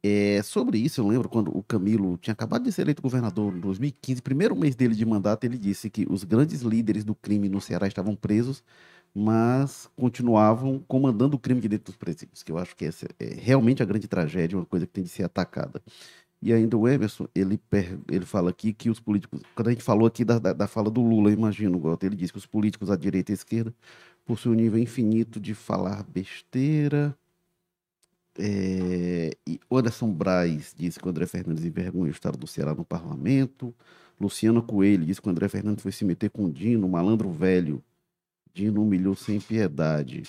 É, 0.02 0.42
sobre 0.42 0.78
isso, 0.78 1.00
eu 1.00 1.06
lembro 1.06 1.28
quando 1.28 1.54
o 1.56 1.62
Camilo 1.62 2.16
tinha 2.16 2.32
acabado 2.32 2.64
de 2.64 2.72
ser 2.72 2.82
eleito 2.82 3.02
governador 3.02 3.54
em 3.54 3.60
2015, 3.60 4.22
primeiro 4.22 4.56
mês 4.56 4.74
dele 4.74 4.94
de 4.94 5.04
mandato, 5.04 5.44
ele 5.44 5.58
disse 5.58 5.90
que 5.90 6.06
os 6.08 6.24
grandes 6.24 6.62
líderes 6.62 7.04
do 7.04 7.14
crime 7.14 7.50
no 7.50 7.60
Ceará 7.60 7.86
estavam 7.86 8.16
presos, 8.16 8.62
mas 9.14 9.90
continuavam 9.96 10.82
comandando 10.88 11.36
o 11.36 11.38
crime 11.38 11.60
de 11.60 11.68
dentro 11.68 11.86
dos 11.86 11.96
presídios, 11.96 12.42
que 12.42 12.50
eu 12.50 12.56
acho 12.56 12.74
que 12.74 12.86
essa 12.86 13.06
é 13.18 13.34
realmente 13.34 13.82
a 13.82 13.86
grande 13.86 14.08
tragédia, 14.08 14.56
uma 14.56 14.64
coisa 14.64 14.86
que 14.86 14.92
tem 14.92 15.04
de 15.04 15.10
ser 15.10 15.24
atacada. 15.24 15.82
E 16.42 16.52
ainda 16.54 16.76
o 16.78 16.88
Emerson, 16.88 17.28
ele, 17.34 17.60
ele 18.10 18.24
fala 18.24 18.48
aqui 18.50 18.72
que 18.72 18.88
os 18.88 18.98
políticos, 18.98 19.42
quando 19.54 19.68
a 19.68 19.70
gente 19.72 19.82
falou 19.82 20.06
aqui 20.06 20.24
da, 20.24 20.38
da, 20.38 20.54
da 20.54 20.66
fala 20.66 20.90
do 20.90 21.02
Lula, 21.02 21.30
imagino, 21.30 21.78
Gota, 21.78 22.06
ele 22.06 22.16
diz 22.16 22.30
que 22.30 22.38
os 22.38 22.46
políticos 22.46 22.90
à 22.90 22.96
direita 22.96 23.32
e 23.32 23.34
à 23.34 23.36
esquerda 23.36 23.74
possuem 24.24 24.54
um 24.54 24.60
nível 24.62 24.78
infinito 24.78 25.38
de 25.38 25.54
falar 25.54 26.02
besteira, 26.04 27.14
é, 28.38 29.30
e 29.46 29.60
Anderson 29.70 30.12
Braz 30.12 30.74
disse 30.76 30.98
que 30.98 31.06
o 31.06 31.10
André 31.10 31.26
Fernandes 31.26 31.64
envergonha 31.64 32.08
o 32.08 32.10
estado 32.10 32.38
do 32.38 32.46
Ceará 32.46 32.74
no 32.74 32.84
parlamento. 32.84 33.74
Luciano 34.20 34.62
Coelho 34.62 35.04
disse 35.04 35.20
que 35.20 35.28
o 35.28 35.30
André 35.30 35.48
Fernandes 35.48 35.82
foi 35.82 35.92
se 35.92 36.04
meter 36.04 36.30
com 36.30 36.50
Dino, 36.50 36.88
malandro 36.88 37.30
velho. 37.30 37.82
Dino 38.52 38.82
humilhou 38.82 39.14
sem 39.14 39.40
piedade. 39.40 40.22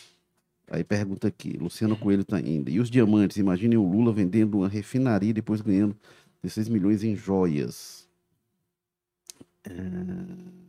Aí 0.70 0.84
pergunta 0.84 1.28
aqui, 1.28 1.58
Luciano 1.58 1.98
Coelho 1.98 2.24
tá 2.24 2.38
ainda. 2.38 2.72
E 2.72 2.80
os 2.80 2.90
diamantes? 2.90 3.38
Imaginem 3.38 3.78
o 3.78 3.84
Lula 3.84 4.14
vendendo 4.14 4.60
uma 4.60 4.70
refinaria 4.70 5.32
e 5.32 5.34
depois 5.34 5.60
ganhando 5.62 5.96
16 6.42 6.70
milhões 6.70 7.04
em 7.04 7.16
joias. 7.16 8.08
É... 9.66 10.61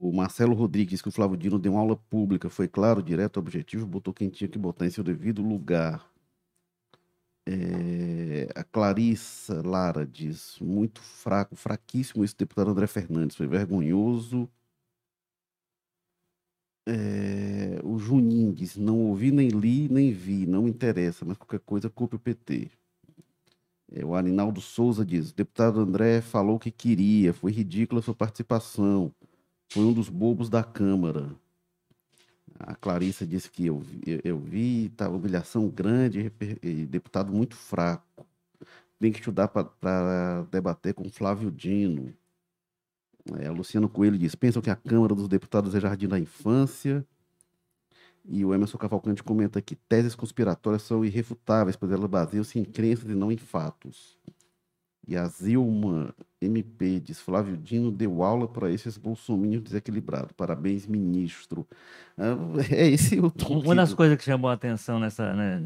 O 0.00 0.12
Marcelo 0.12 0.54
Rodrigues, 0.54 1.02
que 1.02 1.08
o 1.08 1.12
Flávio 1.12 1.36
Dino 1.36 1.58
deu 1.58 1.72
uma 1.72 1.80
aula 1.80 1.96
pública, 1.96 2.48
foi 2.48 2.68
claro, 2.68 3.02
direto, 3.02 3.38
objetivo, 3.38 3.84
botou 3.86 4.14
quem 4.14 4.28
tinha 4.28 4.48
que 4.48 4.58
botar 4.58 4.86
em 4.86 4.90
seu 4.90 5.02
devido 5.02 5.42
lugar. 5.42 6.08
É, 7.44 8.48
a 8.54 8.62
Clarissa 8.62 9.60
Lara 9.66 10.06
diz, 10.06 10.58
muito 10.60 11.00
fraco, 11.00 11.56
fraquíssimo 11.56 12.24
esse 12.24 12.36
deputado 12.36 12.70
André 12.70 12.86
Fernandes, 12.86 13.36
foi 13.36 13.46
vergonhoso. 13.48 14.48
É, 16.86 17.80
o 17.84 17.98
Juninho 17.98 18.52
diz, 18.52 18.76
não 18.76 18.98
ouvi, 19.00 19.30
nem 19.32 19.48
li, 19.48 19.88
nem 19.88 20.12
vi, 20.12 20.46
não 20.46 20.68
interessa, 20.68 21.24
mas 21.24 21.36
qualquer 21.36 21.60
coisa 21.60 21.90
culpe 21.90 22.16
o 22.16 22.18
PT. 22.18 22.70
É, 23.90 24.04
o 24.04 24.14
Arinaldo 24.14 24.60
Souza 24.60 25.04
diz, 25.04 25.30
o 25.30 25.34
deputado 25.34 25.80
André 25.80 26.20
falou 26.20 26.58
que 26.58 26.70
queria, 26.70 27.32
foi 27.32 27.50
ridícula 27.50 28.02
sua 28.02 28.14
participação 28.14 29.12
foi 29.68 29.84
um 29.84 29.92
dos 29.92 30.08
bobos 30.08 30.48
da 30.48 30.64
Câmara. 30.64 31.30
A 32.58 32.74
Clarissa 32.74 33.26
disse 33.26 33.50
que 33.50 33.66
eu, 33.66 33.82
eu, 34.04 34.20
eu 34.24 34.38
vi, 34.38 34.88
tá, 34.96 35.08
humilhação 35.08 35.68
grande 35.68 36.32
e 36.62 36.86
deputado 36.86 37.32
muito 37.32 37.54
fraco. 37.54 38.26
Tem 38.98 39.12
que 39.12 39.20
estudar 39.20 39.46
para 39.48 40.42
debater 40.50 40.92
com 40.92 41.08
Flávio 41.08 41.50
Dino. 41.50 42.12
É, 43.38 43.48
Luciano 43.50 43.88
Coelho 43.88 44.18
diz: 44.18 44.34
pensam 44.34 44.60
que 44.60 44.70
a 44.70 44.76
Câmara 44.76 45.14
dos 45.14 45.28
Deputados 45.28 45.74
é 45.74 45.80
jardim 45.80 46.08
da 46.08 46.18
infância. 46.18 47.06
E 48.24 48.44
o 48.44 48.52
Emerson 48.52 48.76
Cavalcante 48.76 49.22
comenta 49.22 49.62
que 49.62 49.74
teses 49.74 50.14
conspiratórias 50.14 50.82
são 50.82 51.04
irrefutáveis, 51.04 51.76
pois 51.76 51.92
elas 51.92 52.10
baseiam-se 52.10 52.58
em 52.58 52.64
crenças 52.64 53.08
e 53.08 53.14
não 53.14 53.32
em 53.32 53.38
fatos. 53.38 54.18
E 55.08 55.16
a 55.16 55.26
Zilma 55.26 56.14
MP 56.38 57.00
diz: 57.00 57.18
Flávio 57.18 57.56
Dino 57.56 57.90
deu 57.90 58.22
aula 58.22 58.46
para 58.46 58.70
esses 58.70 58.98
bolsominions 58.98 59.62
desequilibrados. 59.62 60.32
Parabéns, 60.32 60.86
ministro. 60.86 61.66
Ah, 62.18 62.36
é 62.70 62.86
esse 62.88 63.18
o 63.18 63.30
tom. 63.30 63.60
Uma 63.60 63.74
das 63.74 63.94
coisas 63.94 64.18
que 64.18 64.24
chamou 64.24 64.50
a 64.50 64.52
atenção 64.52 65.00
nessa, 65.00 65.32
né, 65.32 65.62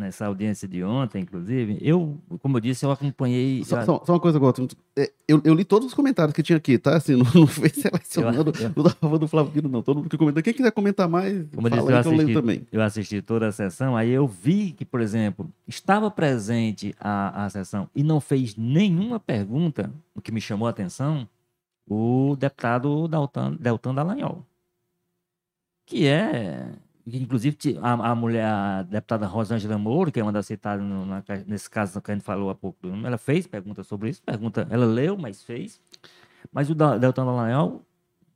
nessa 0.00 0.26
audiência 0.26 0.66
de 0.66 0.82
ontem, 0.82 1.22
inclusive, 1.22 1.78
eu, 1.80 2.18
como 2.40 2.56
eu 2.56 2.60
disse, 2.60 2.84
eu 2.84 2.90
acompanhei. 2.90 3.62
Só, 3.64 3.84
só, 3.84 4.02
só 4.04 4.14
uma 4.14 4.20
coisa, 4.20 4.38
Goto. 4.38 4.66
É, 4.96 5.12
eu, 5.28 5.40
eu, 5.44 5.54
li 5.54 5.64
todos 5.64 5.88
os 5.88 5.94
comentários 5.94 6.34
que 6.34 6.42
tinha 6.42 6.56
aqui, 6.56 6.78
tá? 6.78 6.96
Assim, 6.96 7.14
não, 7.14 7.30
não 7.32 7.46
foi 7.46 7.68
selecionando 7.68 8.52
eu, 8.58 8.72
eu... 8.74 8.90
favor 8.90 9.18
do 9.18 9.28
Flávio 9.28 9.52
Dino, 9.52 9.68
não. 9.68 9.82
Todo 9.82 9.98
mundo 9.98 10.08
que 10.08 10.16
comenta. 10.16 10.42
Quem 10.42 10.54
quiser 10.54 10.72
comentar 10.72 11.08
mais, 11.08 11.46
como 11.54 11.68
eu, 11.68 11.70
disse, 11.70 11.82
eu, 11.82 11.96
assisti, 11.96 12.18
eu 12.18 12.26
leio 12.26 12.40
também. 12.40 12.66
Eu 12.72 12.82
assisti 12.82 13.22
toda 13.22 13.48
a 13.48 13.52
sessão, 13.52 13.96
aí 13.96 14.10
eu 14.10 14.26
vi 14.26 14.72
que, 14.72 14.84
por 14.84 15.00
exemplo, 15.00 15.48
estava 15.68 16.10
presente 16.10 16.94
a, 16.98 17.44
a 17.44 17.50
sessão 17.50 17.88
e 17.94 18.02
não 18.02 18.20
fez 18.20 18.56
nenhuma 18.56 19.20
pergunta, 19.20 19.92
o 20.14 20.20
que 20.20 20.32
me 20.32 20.40
chamou 20.40 20.66
a 20.66 20.70
atenção, 20.70 21.28
o 21.88 22.36
deputado 22.38 23.06
Deltan, 23.06 23.56
Deltan 23.60 23.94
Dallagnol. 23.94 24.44
Que 25.84 26.06
é 26.06 26.72
Inclusive, 27.12 27.56
a, 27.80 28.10
a, 28.10 28.14
mulher, 28.14 28.44
a 28.44 28.82
deputada 28.82 29.26
Rosângela 29.26 29.78
Moura, 29.78 30.10
que 30.10 30.20
é 30.20 30.22
uma 30.22 30.32
das 30.32 30.46
citadas 30.46 30.84
no, 30.84 31.06
na, 31.06 31.22
nesse 31.46 31.68
caso 31.68 32.00
que 32.00 32.10
a 32.10 32.14
gente 32.14 32.24
falou 32.24 32.50
há 32.50 32.54
pouco, 32.54 32.78
ela 33.04 33.18
fez 33.18 33.46
pergunta 33.46 33.82
sobre 33.82 34.10
isso, 34.10 34.22
pergunta, 34.22 34.66
ela 34.70 34.86
leu, 34.86 35.16
mas 35.16 35.42
fez. 35.42 35.80
Mas 36.52 36.70
o 36.70 36.74
Deltan 36.74 37.24
Dallagnol, 37.24 37.84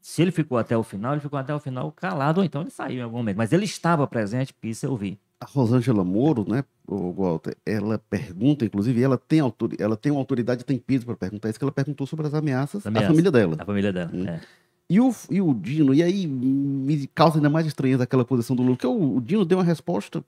se 0.00 0.22
ele 0.22 0.30
ficou 0.30 0.58
até 0.58 0.76
o 0.76 0.82
final, 0.82 1.12
ele 1.12 1.20
ficou 1.20 1.38
até 1.38 1.54
o 1.54 1.58
final 1.58 1.90
calado, 1.92 2.40
ou 2.40 2.44
então 2.44 2.60
ele 2.60 2.70
saiu 2.70 2.98
em 2.98 3.02
algum 3.02 3.16
momento. 3.18 3.36
Mas 3.36 3.52
ele 3.52 3.64
estava 3.64 4.06
presente, 4.06 4.54
isso 4.62 4.86
eu 4.86 4.96
vi. 4.96 5.18
A 5.40 5.46
Rosângela 5.46 6.04
Moro, 6.04 6.48
né, 6.48 6.64
Walter, 6.86 7.56
ela 7.64 7.98
pergunta, 7.98 8.64
inclusive, 8.64 9.02
ela 9.02 9.18
tem, 9.18 9.40
autor, 9.40 9.70
ela 9.78 9.96
tem 9.96 10.12
uma 10.12 10.20
autoridade, 10.20 10.64
tem 10.64 10.78
peso 10.78 11.06
para 11.06 11.16
perguntar 11.16 11.48
isso, 11.48 11.58
que 11.58 11.64
ela 11.64 11.72
perguntou 11.72 12.06
sobre 12.06 12.26
as 12.26 12.34
ameaças, 12.34 12.86
ameaças 12.86 13.08
à 13.08 13.12
família 13.12 13.30
dela. 13.30 13.56
A 13.58 13.64
família 13.64 13.92
dela, 13.92 14.10
hum. 14.12 14.26
é. 14.26 14.40
E 14.88 15.00
o, 15.00 15.14
e 15.30 15.40
o 15.40 15.54
Dino, 15.54 15.94
e 15.94 16.02
aí 16.02 16.26
me 16.26 17.06
causa 17.08 17.38
ainda 17.38 17.48
mais 17.48 17.66
estranheza 17.66 18.04
aquela 18.04 18.24
posição 18.24 18.54
do 18.54 18.62
Lula, 18.62 18.76
porque 18.76 18.86
o, 18.86 19.16
o 19.16 19.20
Dino 19.20 19.44
deu 19.44 19.58
uma 19.58 19.64
resposta. 19.64 20.22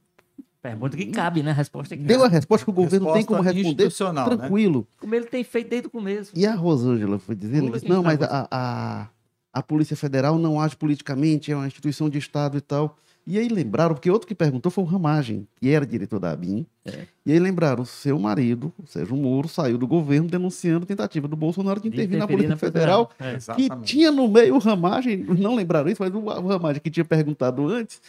Pergunta 0.63 0.97
que 0.97 1.07
cabe, 1.07 1.43
né? 1.43 1.53
Resposta 1.53 1.97
que 1.97 2.03
Deu 2.03 2.25
a 2.25 2.29
resposta 2.29 2.65
que 2.65 2.71
o 2.71 2.75
governo 2.75 3.13
resposta 3.13 3.19
tem 3.19 3.25
como 3.27 3.43
responder 3.43 3.85
né? 4.13 4.25
tranquilo. 4.25 4.81
Né? 4.81 4.87
Como 4.99 5.15
ele 5.15 5.27
tem 5.27 5.45
feito 5.45 5.69
desde 5.69 5.87
o 5.87 5.91
começo. 5.91 6.33
E 6.35 6.47
a 6.47 6.55
Rosângela 6.55 7.19
foi 7.19 7.37
dizendo, 7.37 7.71
disse, 7.71 7.89
não, 7.89 8.03
mas 8.03 8.21
a, 8.21 8.49
a, 8.51 9.09
a 9.53 9.63
Polícia 9.63 9.97
Federal 9.97 10.39
não 10.39 10.61
age 10.61 10.75
politicamente, 10.75 11.53
é 11.53 11.57
uma 11.57 11.67
instituição 11.67 12.09
de 12.11 12.19
Estado 12.19 12.57
e 12.57 12.61
tal. 12.61 12.99
E 13.27 13.39
aí 13.39 13.49
lembraram, 13.49 13.95
porque 13.95 14.09
outro 14.09 14.29
que 14.29 14.37
perguntou 14.37 14.71
foi 14.71 14.85
o 14.85 14.87
Ramagem, 14.87 15.49
que 15.57 15.69
era 15.69 15.85
diretor 15.85 16.21
da 16.21 16.31
ABIN. 16.31 16.65
É. 16.85 17.01
E 17.25 17.33
aí 17.33 17.39
lembraram, 17.41 17.85
seu 17.85 18.17
marido, 18.21 18.73
o 18.79 18.87
Sérgio 18.87 19.17
Moro, 19.17 19.49
saiu 19.49 19.77
do 19.77 19.87
governo 19.87 20.29
denunciando 20.29 20.87
tentativa 20.87 21.27
do 21.27 21.35
Bolsonaro 21.35 21.81
de 21.81 21.89
intervir, 21.89 22.11
de 22.11 22.17
na 22.19 22.29
Polícia 22.29 22.51
na 22.51 22.57
Federal, 22.57 23.11
é, 23.19 23.37
que 23.55 23.69
tinha 23.83 24.13
no 24.13 24.29
meio 24.29 24.55
o 24.55 24.59
Ramagem, 24.59 25.25
não 25.25 25.57
lembraram 25.57 25.91
isso, 25.91 26.01
mas 26.01 26.15
o, 26.15 26.19
o 26.19 26.47
Ramagem 26.47 26.81
que 26.81 26.89
tinha 26.89 27.05
perguntado 27.05 27.67
antes, 27.67 28.01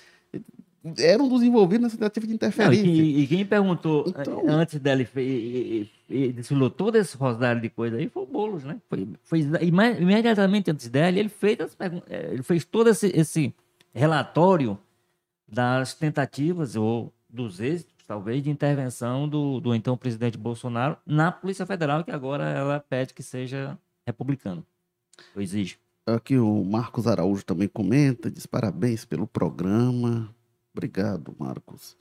era 0.99 1.21
um 1.21 1.27
dos 1.27 1.41
envolvidos 1.41 1.83
nessa 1.83 1.97
tentativa 1.97 2.27
de 2.27 2.33
interferência. 2.33 2.83
Não, 2.83 2.91
e, 2.91 3.23
e, 3.23 3.27
quem 3.27 3.45
perguntou 3.45 4.05
então, 4.07 4.47
eh, 4.47 4.51
antes 4.51 4.79
dele 4.79 5.07
e, 5.17 5.89
e, 6.09 6.31
desfilou 6.31 6.69
todo 6.69 6.95
esse 6.95 7.17
rosário 7.17 7.59
de 7.59 7.69
coisa 7.69 7.97
aí 7.97 8.07
foi 8.07 8.23
o 8.23 8.25
Boulos, 8.25 8.63
né? 8.63 8.77
Foi, 8.87 9.07
foi 9.23 9.45
imediatamente 9.99 10.71
antes 10.71 10.87
dele, 10.87 11.19
ele 11.19 11.29
fez, 11.29 11.59
as, 11.59 11.75
eh, 12.07 12.29
ele 12.33 12.43
fez 12.43 12.63
todo 12.63 12.89
esse, 12.89 13.07
esse 13.07 13.53
relatório 13.93 14.77
das 15.47 15.93
tentativas 15.93 16.75
ou 16.75 17.13
dos 17.29 17.59
êxitos, 17.59 18.05
talvez, 18.05 18.43
de 18.43 18.49
intervenção 18.49 19.27
do, 19.27 19.59
do 19.59 19.73
então 19.73 19.97
presidente 19.97 20.37
Bolsonaro 20.37 20.97
na 21.05 21.31
Polícia 21.31 21.65
Federal, 21.65 22.03
que 22.03 22.11
agora 22.11 22.45
ela 22.49 22.79
pede 22.79 23.13
que 23.13 23.23
seja 23.23 23.77
republicano. 24.05 24.65
Eu 25.35 25.41
exijo. 25.41 25.77
Aqui 26.05 26.37
o 26.37 26.63
Marcos 26.63 27.05
Araújo 27.05 27.43
também 27.43 27.67
comenta, 27.67 28.31
diz 28.31 28.45
parabéns 28.45 29.03
pelo 29.03 29.27
programa. 29.27 30.33
Obrigado, 30.73 31.35
Marcos. 31.37 31.97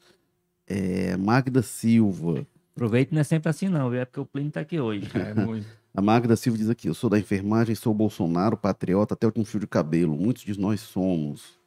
É, 0.66 1.16
Magda 1.16 1.62
Silva. 1.62 2.46
Aproveita, 2.74 3.14
não 3.14 3.20
é 3.20 3.24
sempre 3.24 3.48
assim 3.48 3.68
não, 3.68 3.92
é 3.92 4.04
porque 4.04 4.20
o 4.20 4.26
Plínio 4.26 4.48
está 4.48 4.60
aqui 4.60 4.78
hoje. 4.78 5.10
É 5.14 5.34
muito. 5.34 5.66
A 5.96 6.02
Magda 6.02 6.36
Silva 6.36 6.58
diz 6.58 6.68
aqui: 6.68 6.88
eu 6.88 6.94
sou 6.94 7.08
da 7.08 7.18
enfermagem, 7.18 7.74
sou 7.74 7.94
Bolsonaro, 7.94 8.54
patriota, 8.54 9.14
até 9.14 9.26
o 9.26 9.28
último 9.28 9.46
fio 9.46 9.58
de 9.58 9.66
cabelo. 9.66 10.14
Muitos 10.14 10.44
de 10.44 10.60
nós 10.60 10.82
somos. 10.82 11.58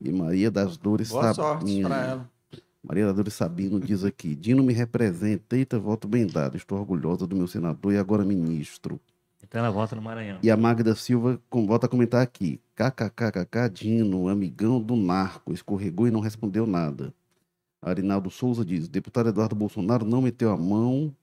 E 0.00 0.12
Maria 0.12 0.50
das 0.50 0.76
Dores 0.76 1.08
Boa 1.10 1.34
sorte 1.34 1.60
Sabino. 1.66 1.88
para 1.88 2.04
ela. 2.06 2.30
Maria 2.82 3.06
das 3.06 3.14
Dores 3.16 3.34
Sabino 3.34 3.80
diz 3.80 4.04
aqui: 4.04 4.34
Dino 4.34 4.62
me 4.62 4.72
representa, 4.72 5.56
eita, 5.56 5.78
voto 5.78 6.06
bem 6.06 6.26
dado. 6.26 6.56
Estou 6.56 6.78
orgulhosa 6.78 7.26
do 7.26 7.34
meu 7.36 7.46
senador 7.46 7.92
e 7.92 7.98
agora 7.98 8.24
ministro. 8.24 9.00
Então 9.42 9.58
ela 9.60 9.70
volta 9.70 9.96
no 9.96 10.02
Maranhão. 10.02 10.38
E 10.42 10.50
a 10.50 10.56
Magda 10.56 10.94
Silva 10.94 11.40
com- 11.50 11.66
volta 11.66 11.86
a 11.86 11.88
comentar 11.88 12.22
aqui: 12.22 12.60
KKKKK, 12.76 13.68
Dino, 13.72 14.28
amigão 14.28 14.80
do 14.80 14.94
narco, 14.94 15.52
escorregou 15.52 16.06
e 16.06 16.10
não 16.10 16.20
respondeu 16.20 16.66
nada. 16.66 17.12
Arinaldo 17.82 18.30
Souza 18.30 18.64
diz: 18.64 18.88
deputado 18.88 19.28
Eduardo 19.28 19.56
Bolsonaro 19.56 20.04
não 20.04 20.22
meteu 20.22 20.50
a 20.52 20.56
mão. 20.56 21.14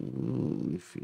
Hum, 0.00 0.70
enfim. 0.74 1.02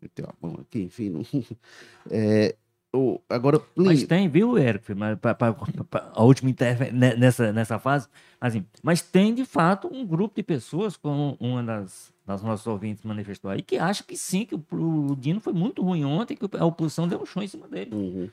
Meteu 0.00 0.26
a 0.26 0.34
mão 0.40 0.58
aqui, 0.60 0.82
enfim. 0.82 1.10
Não, 1.10 1.22
é, 2.10 2.54
o, 2.94 3.20
agora, 3.28 3.60
Mas 3.76 4.02
tem, 4.04 4.28
viu, 4.28 4.56
Érico? 4.56 4.94
Mas 4.96 5.18
pra- 5.18 5.34
pra- 5.34 5.52
pra- 5.52 6.10
a 6.14 6.22
última 6.24 6.50
interve- 6.50 6.90
ne- 6.90 7.14
nessa, 7.16 7.52
nessa 7.52 7.78
fase, 7.78 8.08
assim, 8.40 8.64
mas 8.82 9.02
tem 9.02 9.34
de 9.34 9.44
fato 9.44 9.88
um 9.92 10.06
grupo 10.06 10.34
de 10.34 10.42
pessoas, 10.42 10.96
como 10.96 11.36
uma 11.38 11.62
das, 11.62 12.12
das 12.26 12.42
nossas 12.42 12.66
ouvintes 12.66 13.04
manifestou 13.04 13.50
aí, 13.50 13.62
que 13.62 13.76
acha 13.76 14.02
que 14.02 14.16
sim, 14.16 14.44
que 14.46 14.54
o, 14.54 14.64
o 15.10 15.16
Dino 15.16 15.40
foi 15.40 15.52
muito 15.52 15.82
ruim 15.82 16.04
ontem, 16.04 16.34
que 16.36 16.44
a 16.56 16.64
oposição 16.64 17.06
deu 17.06 17.20
um 17.20 17.26
show 17.26 17.42
em 17.42 17.48
cima 17.48 17.68
dele. 17.68 17.94
Uhum. 17.94 18.28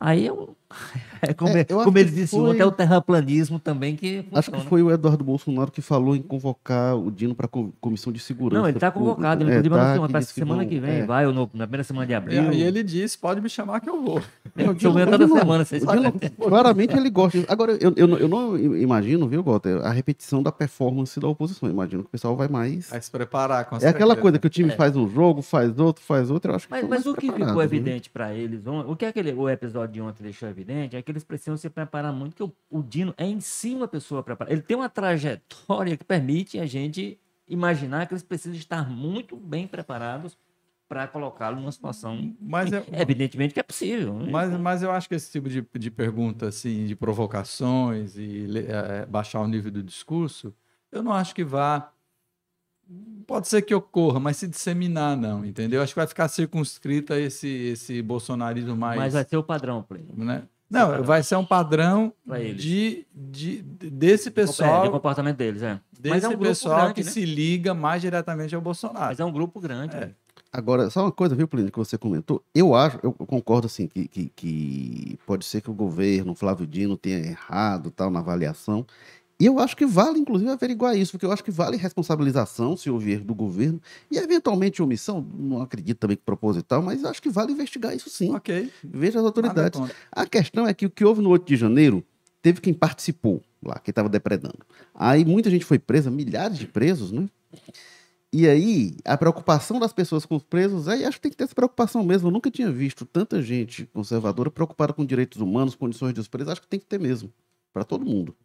Aí 0.00 0.26
eu, 0.26 0.54
é 1.22 1.34
como, 1.34 1.56
É, 1.56 1.66
eu 1.68 1.82
como 1.82 1.98
ele 1.98 2.10
disse 2.10 2.36
foi- 2.36 2.50
ontem, 2.50 2.60
é 2.60 2.64
o 2.66 2.70
terraplanismo 2.70 3.58
também 3.58 3.96
que 3.96 4.18
Acho 4.32 4.50
que 4.50 4.56
funciona. 4.56 4.64
foi 4.68 4.82
o 4.82 4.90
Eduardo 4.92 5.24
Bolsonaro 5.24 5.72
que 5.72 5.80
falou 5.82 6.14
em 6.14 6.22
convocar 6.22 6.94
o 6.96 7.10
Dino 7.10 7.34
para 7.34 7.46
a 7.46 7.50
comissão 7.80 8.12
de 8.12 8.20
segurança. 8.20 8.60
Não, 8.60 8.68
ele 8.68 8.76
está 8.76 8.90
convocado, 8.90 9.42
ele 9.42 9.50
É, 9.50 9.54
inclusive 9.54 9.74
tá, 9.74 9.92
que 9.94 9.98
parece 10.12 10.18
disse 10.18 10.34
que 10.34 10.40
semana 10.40 10.62
vão- 10.62 10.68
que 10.70 10.78
vem 10.78 10.90
é. 11.00 11.04
vai, 11.06 11.26
ou 11.26 11.32
no- 11.32 11.50
na 11.54 11.66
primeira 11.66 11.82
semana 11.84 12.06
de 12.06 12.14
abril. 12.14 12.52
E, 12.52 12.58
e 12.58 12.62
ele 12.62 12.82
disse: 12.84 13.18
pode 13.18 13.40
me 13.40 13.48
chamar 13.48 13.80
que 13.80 13.88
eu 13.90 14.00
vou. 14.02 14.22
É, 14.56 14.68
o 14.70 14.74
Tô 14.74 14.92
vendo 14.92 15.10
toda 15.10 15.24
Dino- 15.26 15.38
semana, 15.38 15.64
vocês 15.64 15.82
Dino, 15.84 16.12
claramente 16.38 16.96
ele 16.96 17.10
gosta. 17.10 17.38
disso. 17.38 17.50
Agora, 17.52 17.72
eu, 17.80 17.92
eu, 17.96 18.06
não- 18.06 18.18
eu 18.18 18.28
não 18.28 18.56
imagino, 18.76 19.26
viu, 19.26 19.42
Walter, 19.42 19.80
a 19.84 19.90
repetição 19.90 20.42
da 20.42 20.52
performance 20.52 21.18
da 21.18 21.26
oposição. 21.26 21.68
Eu 21.68 21.72
imagino 21.72 22.02
que 22.02 22.08
o 22.08 22.12
pessoal 22.12 22.36
vai 22.36 22.46
mais. 22.46 22.90
Vai 22.90 23.00
se 23.02 23.10
preparar 23.10 23.64
com 23.64 23.76
É 23.78 23.88
aquela 23.88 24.14
coisa 24.14 24.38
que 24.38 24.46
o 24.46 24.50
time 24.50 24.70
É. 24.70 24.76
faz 24.76 24.94
um 24.96 25.08
jogo, 25.08 25.42
faz 25.42 25.78
outro, 25.80 26.04
faz 26.04 26.30
outro. 26.30 26.52
Eu 26.52 26.56
acho 26.56 26.66
que 26.66 26.70
Mas, 26.72 26.88
mas 26.88 27.06
o 27.06 27.14
que 27.14 27.32
ficou 27.32 27.56
né? 27.56 27.64
evidente 27.64 28.10
para 28.10 28.32
eles, 28.34 28.60
o 28.66 28.94
que 28.94 29.04
aquele, 29.06 29.32
o 29.32 29.48
episódio 29.48 29.87
de 29.88 30.00
ontem 30.00 30.22
deixou 30.22 30.48
evidente 30.48 30.94
é 30.96 31.02
que 31.02 31.10
eles 31.10 31.24
precisam 31.24 31.56
se 31.56 31.68
preparar 31.70 32.12
muito, 32.12 32.36
que 32.36 32.42
o, 32.42 32.52
o 32.70 32.82
Dino 32.82 33.12
é 33.16 33.24
em 33.26 33.40
si 33.40 33.74
uma 33.74 33.88
pessoa 33.88 34.22
preparada. 34.22 34.52
Ele 34.54 34.62
tem 34.62 34.76
uma 34.76 34.88
trajetória 34.88 35.96
que 35.96 36.04
permite 36.04 36.58
a 36.60 36.66
gente 36.66 37.18
imaginar 37.48 38.06
que 38.06 38.12
eles 38.14 38.22
precisam 38.22 38.56
estar 38.58 38.88
muito 38.88 39.36
bem 39.36 39.66
preparados 39.66 40.36
para 40.88 41.06
colocá-lo 41.06 41.56
numa 41.60 41.72
situação. 41.72 42.34
Mas 42.40 42.72
é, 42.72 42.82
Evidentemente 42.92 43.52
que 43.54 43.60
é 43.60 43.62
possível. 43.62 44.14
né? 44.14 44.30
Mas, 44.30 44.50
mas 44.58 44.82
eu 44.82 44.90
acho 44.90 45.08
que 45.08 45.14
esse 45.14 45.30
tipo 45.30 45.48
de, 45.48 45.66
de 45.78 45.90
pergunta, 45.90 46.48
assim, 46.48 46.86
de 46.86 46.94
provocações 46.96 48.16
e 48.16 48.46
le- 48.46 48.66
eh, 48.68 49.06
baixar 49.06 49.40
o 49.40 49.46
nível 49.48 49.70
do 49.70 49.82
discurso, 49.82 50.54
eu 50.90 51.02
não 51.02 51.12
acho 51.12 51.34
que 51.34 51.44
vá. 51.44 51.92
Pode 53.26 53.46
ser 53.46 53.60
que 53.62 53.74
ocorra, 53.74 54.18
mas 54.18 54.38
se 54.38 54.48
disseminar, 54.48 55.16
não, 55.16 55.44
entendeu? 55.44 55.82
Acho 55.82 55.92
que 55.92 56.00
vai 56.00 56.06
ficar 56.06 56.28
circunscrita 56.28 57.18
esse, 57.20 57.46
esse 57.46 58.00
bolsonarismo 58.00 58.74
mais. 58.74 58.98
Mas 58.98 59.12
vai 59.12 59.24
ser 59.24 59.36
o 59.36 59.42
padrão, 59.42 59.82
Plínio. 59.82 60.14
né? 60.16 60.44
Não, 60.70 60.88
padrão. 60.88 61.04
vai 61.04 61.22
ser 61.22 61.36
um 61.36 61.44
padrão 61.44 62.12
de, 62.56 63.06
de, 63.14 63.62
desse 63.62 64.28
É, 64.28 64.30
de 64.30 64.34
pessoal, 64.34 64.90
comportamento 64.90 65.36
deles, 65.36 65.62
é. 65.62 65.78
desse 65.92 66.14
Mas 66.14 66.24
é 66.24 66.28
um 66.28 66.32
grupo 66.32 66.46
pessoal 66.46 66.78
grande, 66.80 66.94
que 66.94 67.04
né? 67.04 67.10
se 67.10 67.24
liga 67.24 67.74
mais 67.74 68.00
diretamente 68.00 68.54
ao 68.54 68.60
Bolsonaro. 68.62 69.06
Mas 69.06 69.20
é 69.20 69.24
um 69.24 69.32
grupo 69.32 69.60
grande. 69.60 69.94
É. 69.96 70.00
né? 70.00 70.10
Agora, 70.50 70.88
só 70.88 71.02
uma 71.02 71.12
coisa, 71.12 71.34
viu, 71.34 71.46
Plínio, 71.46 71.70
que 71.70 71.78
você 71.78 71.98
comentou. 71.98 72.42
Eu 72.54 72.74
acho, 72.74 72.98
eu 73.02 73.12
concordo 73.12 73.66
assim, 73.66 73.86
que, 73.86 74.08
que, 74.08 74.32
que 74.34 75.18
pode 75.26 75.44
ser 75.44 75.60
que 75.60 75.70
o 75.70 75.74
governo, 75.74 76.34
Flávio 76.34 76.66
Dino, 76.66 76.96
tenha 76.96 77.18
errado 77.18 77.90
tal 77.90 78.10
na 78.10 78.20
avaliação. 78.20 78.86
E 79.40 79.46
eu 79.46 79.60
acho 79.60 79.76
que 79.76 79.86
vale, 79.86 80.18
inclusive, 80.18 80.50
averiguar 80.50 80.96
isso, 80.96 81.12
porque 81.12 81.24
eu 81.24 81.30
acho 81.30 81.44
que 81.44 81.50
vale 81.50 81.76
responsabilização 81.76 82.76
se 82.76 82.90
houve 82.90 83.12
erro 83.12 83.24
do 83.24 83.34
governo, 83.34 83.80
e 84.10 84.18
eventualmente 84.18 84.82
omissão, 84.82 85.24
não 85.38 85.62
acredito 85.62 85.98
também 85.98 86.16
que 86.16 86.24
proposital, 86.24 86.82
mas 86.82 87.04
acho 87.04 87.22
que 87.22 87.30
vale 87.30 87.52
investigar 87.52 87.94
isso 87.94 88.10
sim. 88.10 88.34
Ok. 88.34 88.70
Veja 88.82 89.20
as 89.20 89.24
autoridades. 89.24 89.80
A 90.10 90.26
questão 90.26 90.66
é 90.66 90.74
que 90.74 90.86
o 90.86 90.90
que 90.90 91.04
houve 91.04 91.22
no 91.22 91.30
8 91.30 91.46
de 91.46 91.56
janeiro, 91.56 92.04
teve 92.42 92.60
quem 92.60 92.74
participou 92.74 93.40
lá, 93.62 93.78
quem 93.78 93.92
estava 93.92 94.08
depredando. 94.08 94.58
Aí 94.92 95.24
muita 95.24 95.50
gente 95.50 95.64
foi 95.64 95.78
presa, 95.78 96.10
milhares 96.10 96.58
de 96.58 96.66
presos, 96.66 97.12
né? 97.12 97.28
E 98.32 98.46
aí, 98.46 98.94
a 99.04 99.16
preocupação 99.16 99.78
das 99.78 99.92
pessoas 99.92 100.26
com 100.26 100.36
os 100.36 100.42
presos, 100.42 100.86
aí 100.86 101.04
acho 101.04 101.16
que 101.16 101.22
tem 101.22 101.30
que 101.30 101.36
ter 101.36 101.44
essa 101.44 101.54
preocupação 101.54 102.04
mesmo. 102.04 102.28
Eu 102.28 102.32
nunca 102.32 102.50
tinha 102.50 102.70
visto 102.70 103.06
tanta 103.06 103.40
gente 103.40 103.86
conservadora 103.86 104.50
preocupada 104.50 104.92
com 104.92 105.06
direitos 105.06 105.40
humanos, 105.40 105.74
condições 105.74 106.12
dos 106.12 106.28
presos. 106.28 106.52
Acho 106.52 106.60
que 106.60 106.68
tem 106.68 106.78
que 106.78 106.84
ter 106.84 107.00
mesmo, 107.00 107.32
para 107.72 107.84
todo 107.84 108.04
mundo. 108.04 108.36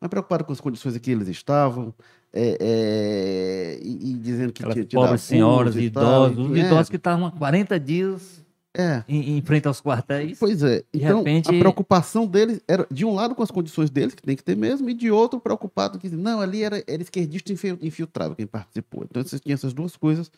Mas 0.00 0.08
preocupada 0.08 0.44
com 0.44 0.52
as 0.52 0.60
condições 0.60 0.96
em 0.96 0.98
que 0.98 1.10
eles 1.10 1.28
estavam, 1.28 1.92
é, 2.32 2.56
é, 2.60 3.78
e, 3.82 4.12
e 4.12 4.14
dizendo 4.14 4.52
que 4.52 4.62
tinha 4.62 4.84
pobres 4.86 5.22
senhoras 5.22 5.76
e 5.76 5.80
e 5.82 5.90
tal, 5.90 6.30
idosos, 6.30 6.50
os 6.50 6.56
é, 6.56 6.60
idosos 6.66 6.88
que 6.88 6.96
estavam 6.96 7.26
há 7.26 7.30
40 7.32 7.78
dias 7.78 8.42
É, 8.72 9.02
em, 9.08 9.36
em 9.36 9.42
frente 9.42 9.66
aos 9.68 9.80
quartéis. 9.82 10.38
Pois 10.38 10.62
é. 10.62 10.82
Então, 10.94 11.18
repente- 11.18 11.50
a 11.50 11.58
preocupação 11.58 12.26
deles 12.26 12.62
era, 12.66 12.86
de 12.90 13.04
um 13.04 13.14
lado, 13.14 13.34
com 13.34 13.42
as 13.42 13.50
condições 13.50 13.90
deles, 13.90 14.14
que 14.14 14.22
tem 14.22 14.36
que 14.36 14.42
ter 14.44 14.56
mesmo, 14.56 14.88
e 14.88 14.94
de 14.94 15.10
outro, 15.10 15.38
preocupado 15.40 15.98
que, 15.98 16.08
não, 16.08 16.40
ali 16.40 16.62
era, 16.62 16.82
era 16.86 17.02
esquerdista 17.02 17.52
infi- 17.52 17.76
infiltrado 17.82 18.34
quem 18.34 18.46
participou. 18.46 19.04
Então, 19.04 19.22
você 19.22 19.38
tinha 19.38 19.54
essas 19.54 19.74
duas 19.74 19.96
coisas 19.96 20.30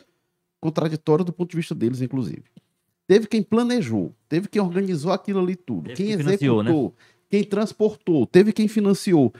contraditórias 0.61 1.25
do 1.27 1.33
ponto 1.33 1.51
de 1.51 1.57
vista 1.57 1.75
deles, 1.75 2.01
inclusive. 2.01 2.43
Teve 3.07 3.27
quem 3.27 3.43
planejou, 3.43 4.15
teve 4.29 4.49
quem 4.49 4.63
organizou 4.63 5.13
aquilo 5.13 5.41
ali 5.41 5.55
tudo, 5.57 5.85
Teve 5.91 5.97
quem 5.97 6.07
quem 6.07 6.17
financiou, 6.19 6.63
né? 6.63 6.71
Quem 7.33 7.43
transportou, 7.43 8.27
teve 8.27 8.53
quem 8.53 8.69
financiou. 8.69 9.33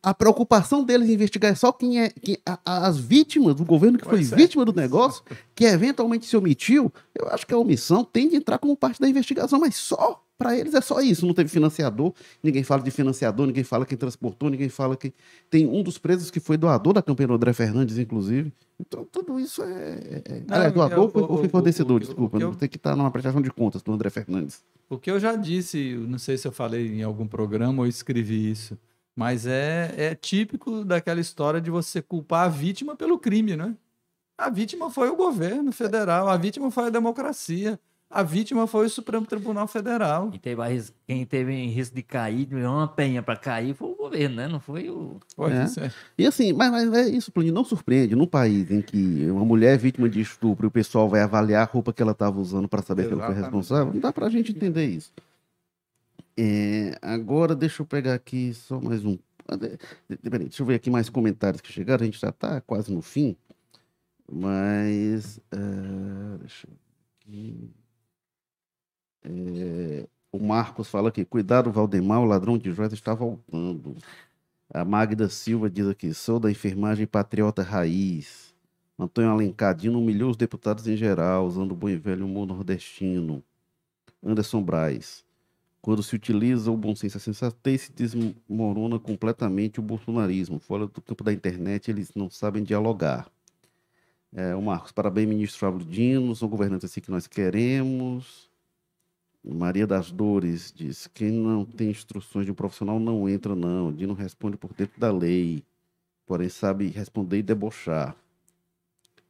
A 0.00 0.14
preocupação 0.14 0.84
deles 0.84 1.10
em 1.10 1.14
investigar 1.14 1.50
é 1.50 1.54
só 1.56 1.72
quem 1.72 2.00
é 2.00 2.08
quem- 2.08 2.38
a- 2.46 2.86
as 2.86 2.96
vítimas, 2.96 3.56
do 3.56 3.64
governo 3.64 3.98
que 3.98 4.04
Pois 4.04 4.28
foi 4.28 4.38
é. 4.38 4.40
vítima 4.40 4.64
do 4.64 4.72
negócio, 4.72 5.24
que 5.52 5.64
eventualmente 5.64 6.26
se 6.26 6.36
omitiu. 6.36 6.92
Eu 7.12 7.26
acho 7.28 7.44
que 7.44 7.52
a 7.52 7.58
omissão 7.58 8.04
tem 8.04 8.28
de 8.28 8.36
entrar 8.36 8.56
como 8.58 8.76
parte 8.76 9.00
da 9.00 9.08
investigação, 9.08 9.58
mas 9.58 9.74
só 9.74 10.22
para 10.40 10.56
eles 10.56 10.72
é 10.72 10.80
só 10.80 11.00
isso. 11.02 11.26
Não 11.26 11.34
teve 11.34 11.50
financiador, 11.50 12.14
ninguém 12.42 12.64
fala 12.64 12.82
de 12.82 12.90
financiador, 12.90 13.46
ninguém 13.46 13.62
fala 13.62 13.84
quem 13.84 13.98
transportou, 13.98 14.48
ninguém 14.48 14.70
fala 14.70 14.96
que 14.96 15.12
tem 15.50 15.66
um 15.66 15.82
dos 15.82 15.98
presos 15.98 16.30
que 16.30 16.40
foi 16.40 16.56
doador 16.56 16.94
da 16.94 17.02
campanha 17.02 17.28
do 17.28 17.34
André 17.34 17.52
Fernandes, 17.52 17.98
inclusive. 17.98 18.50
Então 18.80 19.04
tudo 19.12 19.38
isso 19.38 19.62
é, 19.62 20.22
é... 20.24 20.42
Não, 20.48 20.56
aliás, 20.56 20.72
doador 20.72 20.96
eu- 20.96 21.02
ou 21.02 21.10
foi- 21.10 21.22
ou 21.44 21.48
fornecedor, 21.50 21.96
o 21.96 22.00
desculpa, 22.00 22.38
não 22.38 22.48
eu- 22.48 22.54
tem 22.56 22.68
que 22.68 22.76
estar 22.78 22.96
numa 22.96 23.10
prestação 23.10 23.42
de 23.42 23.50
contas 23.50 23.82
do 23.82 23.92
André 23.92 24.08
Fernandes. 24.08 24.62
O 24.88 24.96
que 24.98 25.10
eu 25.10 25.20
já 25.20 25.36
disse, 25.36 25.78
eu 25.90 26.00
não 26.00 26.18
sei 26.18 26.38
se 26.38 26.48
eu 26.48 26.52
falei 26.52 26.88
em 26.94 27.02
algum 27.02 27.26
programa 27.26 27.82
ou 27.82 27.86
escrevi 27.86 28.50
isso, 28.50 28.78
mas 29.14 29.46
é, 29.46 29.92
é 29.96 30.14
típico 30.14 30.84
daquela 30.84 31.20
história 31.20 31.60
de 31.60 31.70
você 31.70 32.00
culpar 32.00 32.46
a 32.46 32.48
vítima 32.48 32.96
pelo 32.96 33.18
crime, 33.18 33.54
né? 33.56 33.76
A 34.38 34.48
vítima 34.48 34.88
foi 34.90 35.10
o 35.10 35.16
governo 35.16 35.70
federal, 35.70 36.26
a 36.28 36.36
vítima 36.38 36.70
foi 36.70 36.86
a 36.86 36.90
democracia, 36.90 37.78
a 38.10 38.22
vítima 38.24 38.66
foi 38.66 38.86
o 38.86 38.90
Supremo 38.90 39.24
Tribunal 39.24 39.68
Federal. 39.68 40.30
E 40.34 40.38
teve 40.38 40.60
a 40.60 40.66
ris- 40.66 40.92
quem 41.06 41.24
teve 41.24 41.54
risco 41.66 41.94
de 41.94 42.02
cair, 42.02 42.44
de 42.46 42.56
uma 42.56 42.88
penha 42.88 43.22
para 43.22 43.36
cair, 43.36 43.72
foi 43.72 43.88
o 43.90 43.94
governo, 43.94 44.34
né? 44.36 44.48
Não 44.48 44.58
foi 44.58 44.90
o. 44.90 45.20
Foi 45.36 45.52
É. 45.52 45.64
isso, 45.64 45.78
é. 45.80 45.92
E 46.18 46.26
assim, 46.26 46.52
mas, 46.52 46.70
mas 46.72 46.92
é 46.92 47.08
isso, 47.08 47.30
Plínio, 47.30 47.52
não 47.54 47.64
surpreende. 47.64 48.16
Num 48.16 48.26
país 48.26 48.70
em 48.70 48.82
que 48.82 49.30
uma 49.30 49.44
mulher 49.44 49.74
é 49.74 49.78
vítima 49.78 50.08
de 50.08 50.20
estupro 50.20 50.66
e 50.66 50.68
o 50.68 50.70
pessoal 50.70 51.08
vai 51.08 51.20
avaliar 51.22 51.62
a 51.62 51.70
roupa 51.70 51.92
que 51.92 52.02
ela 52.02 52.12
estava 52.12 52.40
usando 52.40 52.68
para 52.68 52.82
saber 52.82 53.06
que 53.06 53.12
ela 53.12 53.22
foi 53.22 53.30
Exatamente. 53.34 53.44
responsável, 53.44 53.92
não 53.94 54.00
dá 54.00 54.12
para 54.12 54.26
a 54.26 54.30
gente 54.30 54.50
entender 54.50 54.86
isso. 54.86 55.12
É, 56.36 56.98
agora, 57.02 57.54
deixa 57.54 57.82
eu 57.82 57.86
pegar 57.86 58.14
aqui 58.14 58.52
só 58.54 58.80
mais 58.80 59.04
um. 59.04 59.18
Peraí, 60.22 60.44
deixa 60.48 60.62
eu 60.62 60.66
ver 60.66 60.74
aqui 60.76 60.90
mais 60.90 61.08
comentários 61.08 61.60
que 61.60 61.72
chegaram. 61.72 62.02
A 62.02 62.06
gente 62.06 62.18
já 62.20 62.30
está 62.30 62.60
quase 62.60 62.92
no 62.92 63.02
fim. 63.02 63.36
Mas. 64.30 65.40
ah, 65.52 66.36
deixa 66.40 66.66
eu 66.66 66.72
ver 66.72 66.78
aqui. 67.20 67.70
É, 69.24 70.06
o 70.32 70.38
Marcos 70.38 70.88
fala 70.88 71.08
aqui: 71.08 71.24
cuidado, 71.24 71.70
Valdemar, 71.70 72.20
o 72.20 72.24
ladrão 72.24 72.56
de 72.58 72.72
joias 72.72 72.92
está 72.92 73.14
voltando. 73.14 73.96
A 74.72 74.84
Magda 74.84 75.28
Silva 75.28 75.68
diz 75.68 75.86
aqui: 75.86 76.14
sou 76.14 76.38
da 76.38 76.50
enfermagem 76.50 77.06
patriota 77.06 77.62
raiz. 77.62 78.54
Antônio 78.98 79.30
Alencadino 79.30 79.98
humilhou 79.98 80.30
os 80.30 80.36
deputados 80.36 80.86
em 80.86 80.96
geral, 80.96 81.46
usando 81.46 81.72
o 81.72 81.74
bom 81.74 81.88
e 81.88 81.96
velho 81.96 82.26
humor 82.26 82.46
nordestino. 82.46 83.42
Anderson 84.22 84.62
Braz. 84.62 85.24
Quando 85.80 86.02
se 86.02 86.14
utiliza 86.14 86.70
o 86.70 86.76
bom 86.76 86.94
senso 86.94 87.16
e 87.16 87.18
a 87.18 87.20
sensatez, 87.20 87.82
se 87.82 87.92
desmorona 87.92 88.98
completamente 88.98 89.80
o 89.80 89.82
bolsonarismo. 89.82 90.60
Fora 90.60 90.86
do 90.86 91.00
campo 91.00 91.24
da 91.24 91.32
internet, 91.32 91.90
eles 91.90 92.14
não 92.14 92.28
sabem 92.28 92.62
dialogar. 92.62 93.30
É, 94.32 94.54
o 94.54 94.60
Marcos, 94.60 94.92
parabéns, 94.92 95.28
ministro 95.28 95.58
Flávio 95.58 95.86
Dino, 95.86 96.36
são 96.36 96.48
governantes 96.48 96.84
assim 96.84 97.00
que 97.00 97.10
nós 97.10 97.26
queremos. 97.26 98.49
Maria 99.44 99.86
das 99.86 100.10
Dores 100.10 100.72
diz: 100.74 101.06
quem 101.06 101.30
não 101.32 101.64
tem 101.64 101.90
instruções 101.90 102.44
de 102.46 102.52
um 102.52 102.54
profissional 102.54 102.98
não 103.00 103.28
entra, 103.28 103.54
não. 103.54 103.92
Dino 103.92 104.12
responde 104.12 104.56
por 104.56 104.72
dentro 104.74 105.00
da 105.00 105.10
lei, 105.10 105.64
porém 106.26 106.48
sabe 106.48 106.88
responder 106.88 107.38
e 107.38 107.42
debochar. 107.42 108.14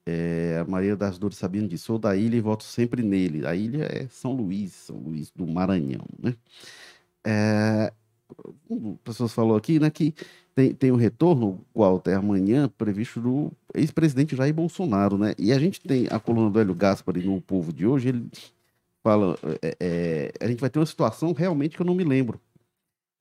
É, 0.04 0.58
a 0.60 0.68
Maria 0.68 0.96
das 0.96 1.18
Dores 1.18 1.38
sabendo 1.38 1.68
disso. 1.68 1.84
Sou 1.84 1.98
da 1.98 2.16
ilha 2.16 2.36
e 2.36 2.40
voto 2.40 2.64
sempre 2.64 3.02
nele. 3.02 3.46
A 3.46 3.54
ilha 3.54 3.84
é 3.84 4.08
São 4.08 4.32
Luís, 4.32 4.72
São 4.72 4.96
Luís 4.96 5.30
do 5.30 5.46
Maranhão, 5.46 6.06
né? 6.18 6.34
É, 7.24 7.92
pessoas 9.04 9.32
falou 9.32 9.56
aqui, 9.56 9.78
né, 9.78 9.90
que 9.90 10.14
tem, 10.54 10.74
tem 10.74 10.92
um 10.92 10.96
retorno, 10.96 11.64
Walter, 11.74 12.14
amanhã, 12.14 12.68
previsto 12.68 13.20
do 13.20 13.52
ex-presidente 13.74 14.36
Jair 14.36 14.54
Bolsonaro, 14.54 15.16
né? 15.18 15.34
E 15.38 15.52
a 15.52 15.58
gente 15.58 15.80
tem 15.80 16.06
a 16.10 16.18
coluna 16.18 16.50
do 16.50 16.58
Hélio 16.58 16.74
Gaspari 16.74 17.22
no 17.22 17.40
Povo 17.40 17.72
de 17.72 17.86
hoje, 17.86 18.08
ele 18.08 18.26
fala, 19.02 19.38
é, 19.62 19.76
é, 19.80 20.32
a 20.40 20.48
gente 20.48 20.60
vai 20.60 20.70
ter 20.70 20.78
uma 20.78 20.86
situação 20.86 21.32
realmente 21.32 21.76
que 21.76 21.82
eu 21.82 21.86
não 21.86 21.94
me 21.94 22.04
lembro, 22.04 22.40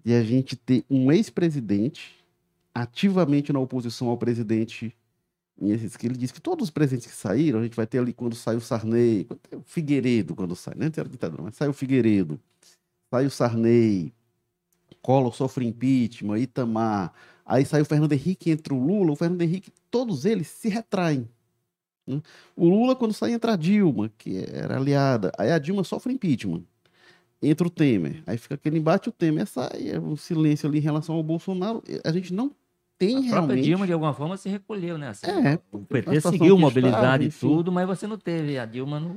de 0.03 0.13
a 0.13 0.23
gente 0.23 0.55
ter 0.55 0.83
um 0.89 1.11
ex-presidente 1.11 2.15
ativamente 2.73 3.51
na 3.51 3.59
oposição 3.59 4.07
ao 4.07 4.17
presidente 4.17 4.95
que 5.97 6.07
ele 6.07 6.15
disse 6.15 6.33
que 6.33 6.39
todos 6.39 6.67
os 6.67 6.69
presidentes 6.69 7.07
que 7.07 7.15
saíram, 7.15 7.59
a 7.59 7.63
gente 7.63 7.75
vai 7.75 7.85
ter 7.85 7.99
ali 7.99 8.13
quando 8.13 8.33
sai 8.33 8.55
o 8.55 8.61
Sarney, 8.61 9.27
o 9.51 9.61
Figueiredo 9.65 10.33
quando 10.33 10.55
sai, 10.55 10.73
né? 10.75 10.85
Não 10.85 10.93
era 10.95 11.09
ditadura, 11.09 11.43
mas 11.43 11.55
sai 11.55 11.67
o 11.67 11.73
Figueiredo, 11.73 12.39
sai 13.09 13.25
o 13.25 13.29
Sarney, 13.29 14.13
Collor 15.01 15.35
sofre 15.35 15.65
impeachment, 15.65 16.39
Itamar, 16.39 17.13
aí 17.45 17.65
sai 17.65 17.81
o 17.81 17.85
Fernando 17.85 18.13
Henrique, 18.13 18.51
entra 18.51 18.73
o 18.73 18.81
Lula, 18.81 19.11
o 19.11 19.15
Fernando 19.17 19.41
Henrique, 19.41 19.71
todos 19.91 20.23
eles 20.23 20.47
se 20.47 20.69
retraem. 20.69 21.27
Né? 22.15 22.21
O 22.55 22.67
Lula, 22.67 22.95
quando 22.95 23.13
sai, 23.13 23.33
entra 23.33 23.53
a 23.53 23.55
Dilma, 23.55 24.11
que 24.17 24.43
era 24.51 24.77
aliada, 24.77 25.31
aí 25.37 25.51
a 25.51 25.59
Dilma 25.59 25.83
sofre 25.83 26.13
impeachment. 26.13 26.63
Entra 27.41 27.65
o 27.65 27.69
Temer, 27.69 28.21
aí 28.27 28.37
fica 28.37 28.55
aquele 28.55 28.77
embate, 28.79 29.07
o 29.07 29.11
Temer 29.13 29.47
sai, 29.47 29.91
é 29.91 29.99
um 29.99 30.17
silêncio 30.17 30.67
ali 30.67 30.79
em 30.79 30.81
relação 30.81 31.15
ao 31.15 31.23
Bolsonaro. 31.23 31.81
A 32.03 32.11
gente 32.11 32.33
não 32.33 32.51
tem 32.97 33.15
a 33.15 33.19
realmente. 33.21 33.31
própria 33.31 33.63
Dilma, 33.63 33.87
de 33.87 33.93
alguma 33.93 34.13
forma, 34.13 34.35
se 34.35 34.49
recolheu, 34.49 34.97
né? 34.97 35.07
Assim, 35.07 35.27
É, 35.27 35.57
o 35.71 35.79
PT 35.79 36.19
seguiu 36.19 36.57
estava, 36.57 37.23
e 37.23 37.29
tudo, 37.29 37.71
mas 37.71 37.87
você 37.87 38.05
não 38.05 38.17
teve. 38.17 38.59
A 38.59 38.65
Dilma 38.65 38.99
não. 38.99 39.15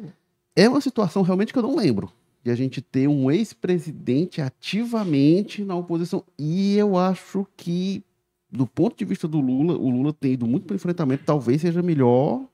É 0.55 0.69
uma 0.69 0.81
situação 0.81 1.23
realmente 1.23 1.53
que 1.53 1.59
eu 1.59 1.63
não 1.63 1.75
lembro. 1.75 2.11
De 2.45 2.51
a 2.51 2.55
gente 2.55 2.81
ter 2.81 3.09
um 3.09 3.31
ex-presidente 3.31 4.41
ativamente 4.41 5.65
na 5.65 5.75
oposição. 5.77 6.25
E 6.39 6.77
eu 6.77 6.97
acho 6.97 7.47
que, 7.57 8.05
do 8.51 8.67
ponto 8.67 8.97
de 8.97 9.05
vista 9.05 9.27
do 9.27 9.41
Lula, 9.41 9.77
o 9.77 9.91
Lula 9.91 10.13
tem 10.13 10.33
ido 10.33 10.47
muito 10.47 10.65
para 10.65 10.75
o 10.75 10.77
enfrentamento, 10.77 11.25
talvez 11.25 11.61
seja 11.61 11.83
melhor. 11.83 12.45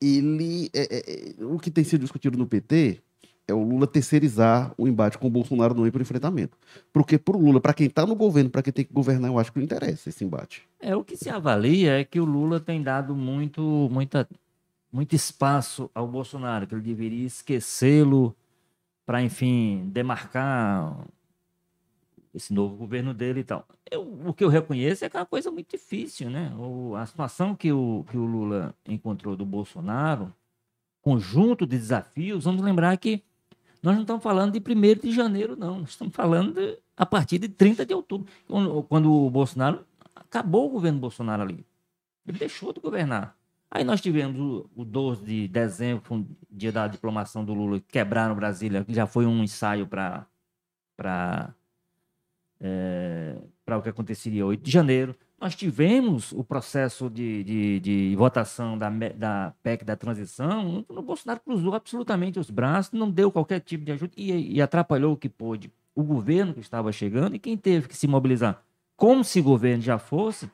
Ele. 0.00 0.70
é- 0.74 0.96
é- 0.96 1.40
é- 1.40 1.44
o 1.44 1.58
que 1.58 1.70
tem 1.70 1.84
sido 1.84 2.02
discutido 2.02 2.36
no 2.36 2.46
PT 2.46 3.00
é 3.46 3.52
o 3.54 3.62
Lula 3.62 3.86
terceirizar 3.86 4.72
o 4.76 4.88
embate 4.88 5.18
com 5.18 5.26
o 5.26 5.30
Bolsonaro 5.30 5.74
não 5.74 5.86
ir 5.86 5.90
para 5.90 5.98
o 5.98 6.02
enfrentamento. 6.02 6.56
Porque 6.92 7.18
para 7.18 7.36
o 7.36 7.40
Lula, 7.40 7.60
para 7.60 7.74
quem 7.74 7.86
está 7.86 8.06
no 8.06 8.14
governo, 8.14 8.50
para 8.50 8.62
quem 8.62 8.72
tem 8.72 8.84
que 8.84 8.92
governar, 8.92 9.30
eu 9.30 9.38
acho 9.38 9.52
que 9.52 9.58
não 9.58 9.64
interessa 9.64 10.08
esse 10.08 10.24
embate. 10.24 10.62
É, 10.80 10.96
o 10.96 11.04
que 11.04 11.16
se 11.16 11.28
avalia 11.28 12.00
é 12.00 12.04
que 12.04 12.18
o 12.18 12.24
Lula 12.24 12.58
tem 12.58 12.82
dado 12.82 13.14
muito, 13.14 13.88
muita, 13.90 14.28
muito 14.92 15.14
espaço 15.14 15.90
ao 15.94 16.08
Bolsonaro, 16.08 16.66
que 16.66 16.74
ele 16.74 16.82
deveria 16.82 17.26
esquecê-lo 17.26 18.34
para, 19.04 19.22
enfim, 19.22 19.90
demarcar 19.92 20.96
esse 22.34 22.52
novo 22.52 22.76
governo 22.76 23.14
dele 23.14 23.40
e 23.40 23.44
tal. 23.44 23.66
Eu- 23.90 24.02
o 24.26 24.34
que 24.34 24.42
eu 24.44 24.48
reconheço 24.48 25.04
é 25.04 25.08
que 25.08 25.16
é 25.16 25.20
uma 25.20 25.26
coisa 25.26 25.50
muito 25.50 25.70
difícil, 25.70 26.28
né? 26.28 26.52
O- 26.58 26.94
a 26.96 27.06
situação 27.06 27.54
que 27.54 27.72
o, 27.72 28.04
que 28.10 28.16
o 28.16 28.24
Lula 28.24 28.74
encontrou 28.86 29.36
do 29.36 29.46
Bolsonaro, 29.46 30.32
conjunto 31.00 31.66
de 31.66 31.76
desafios, 31.78 32.44
vamos 32.44 32.62
lembrar 32.62 32.96
que 32.96 33.22
nós 33.82 33.94
não 33.94 34.02
estamos 34.02 34.22
falando 34.22 34.52
de 34.52 34.60
1 34.60 35.00
de 35.00 35.12
janeiro, 35.12 35.54
não. 35.56 35.80
Nós 35.80 35.90
estamos 35.90 36.14
falando 36.14 36.54
de- 36.54 36.78
a 36.96 37.04
partir 37.06 37.38
de 37.38 37.48
30 37.48 37.84
de 37.84 37.92
outubro, 37.94 38.26
quando, 38.48 38.82
quando 38.84 39.12
o 39.12 39.30
Bolsonaro 39.30 39.84
acabou 40.14 40.66
o 40.66 40.70
governo 40.70 40.98
Bolsonaro 40.98 41.42
ali. 41.42 41.64
Ele 42.26 42.38
deixou 42.38 42.72
de 42.72 42.80
governar. 42.80 43.36
Aí 43.70 43.84
nós 43.84 44.00
tivemos 44.00 44.40
o, 44.40 44.70
o 44.74 44.84
12 44.84 45.24
de 45.24 45.48
dezembro, 45.48 46.02
um 46.14 46.26
dia 46.50 46.72
da 46.72 46.86
diplomação 46.88 47.44
do 47.44 47.52
Lula, 47.52 47.78
que 47.80 47.86
quebraram 47.92 48.34
Brasília, 48.34 48.84
que 48.84 48.94
já 48.94 49.06
foi 49.06 49.26
um 49.26 49.42
ensaio 49.42 49.86
para 49.86 50.26
para 53.64 53.78
o 53.78 53.82
que 53.82 53.88
aconteceria 53.88 54.46
8 54.46 54.62
de 54.62 54.70
janeiro. 54.70 55.14
Nós 55.40 55.54
tivemos 55.54 56.32
o 56.32 56.42
processo 56.42 57.10
de, 57.10 57.44
de, 57.44 57.80
de 57.80 58.16
votação 58.16 58.78
da, 58.78 58.88
da 58.88 59.52
PEC 59.62 59.84
da 59.84 59.96
transição, 59.96 60.84
o 60.88 61.02
Bolsonaro 61.02 61.40
cruzou 61.40 61.74
absolutamente 61.74 62.38
os 62.38 62.50
braços, 62.50 62.92
não 62.92 63.10
deu 63.10 63.30
qualquer 63.30 63.60
tipo 63.60 63.84
de 63.84 63.92
ajuda 63.92 64.12
e, 64.16 64.56
e 64.56 64.62
atrapalhou 64.62 65.12
o 65.12 65.16
que 65.16 65.28
pôde 65.28 65.70
o 65.94 66.02
governo 66.02 66.54
que 66.54 66.60
estava 66.60 66.90
chegando 66.92 67.36
e 67.36 67.38
quem 67.38 67.56
teve 67.56 67.88
que 67.88 67.96
se 67.96 68.06
mobilizar, 68.06 68.62
como 68.96 69.22
se 69.22 69.40
governo 69.40 69.82
já 69.82 69.98
fosse, 69.98 70.50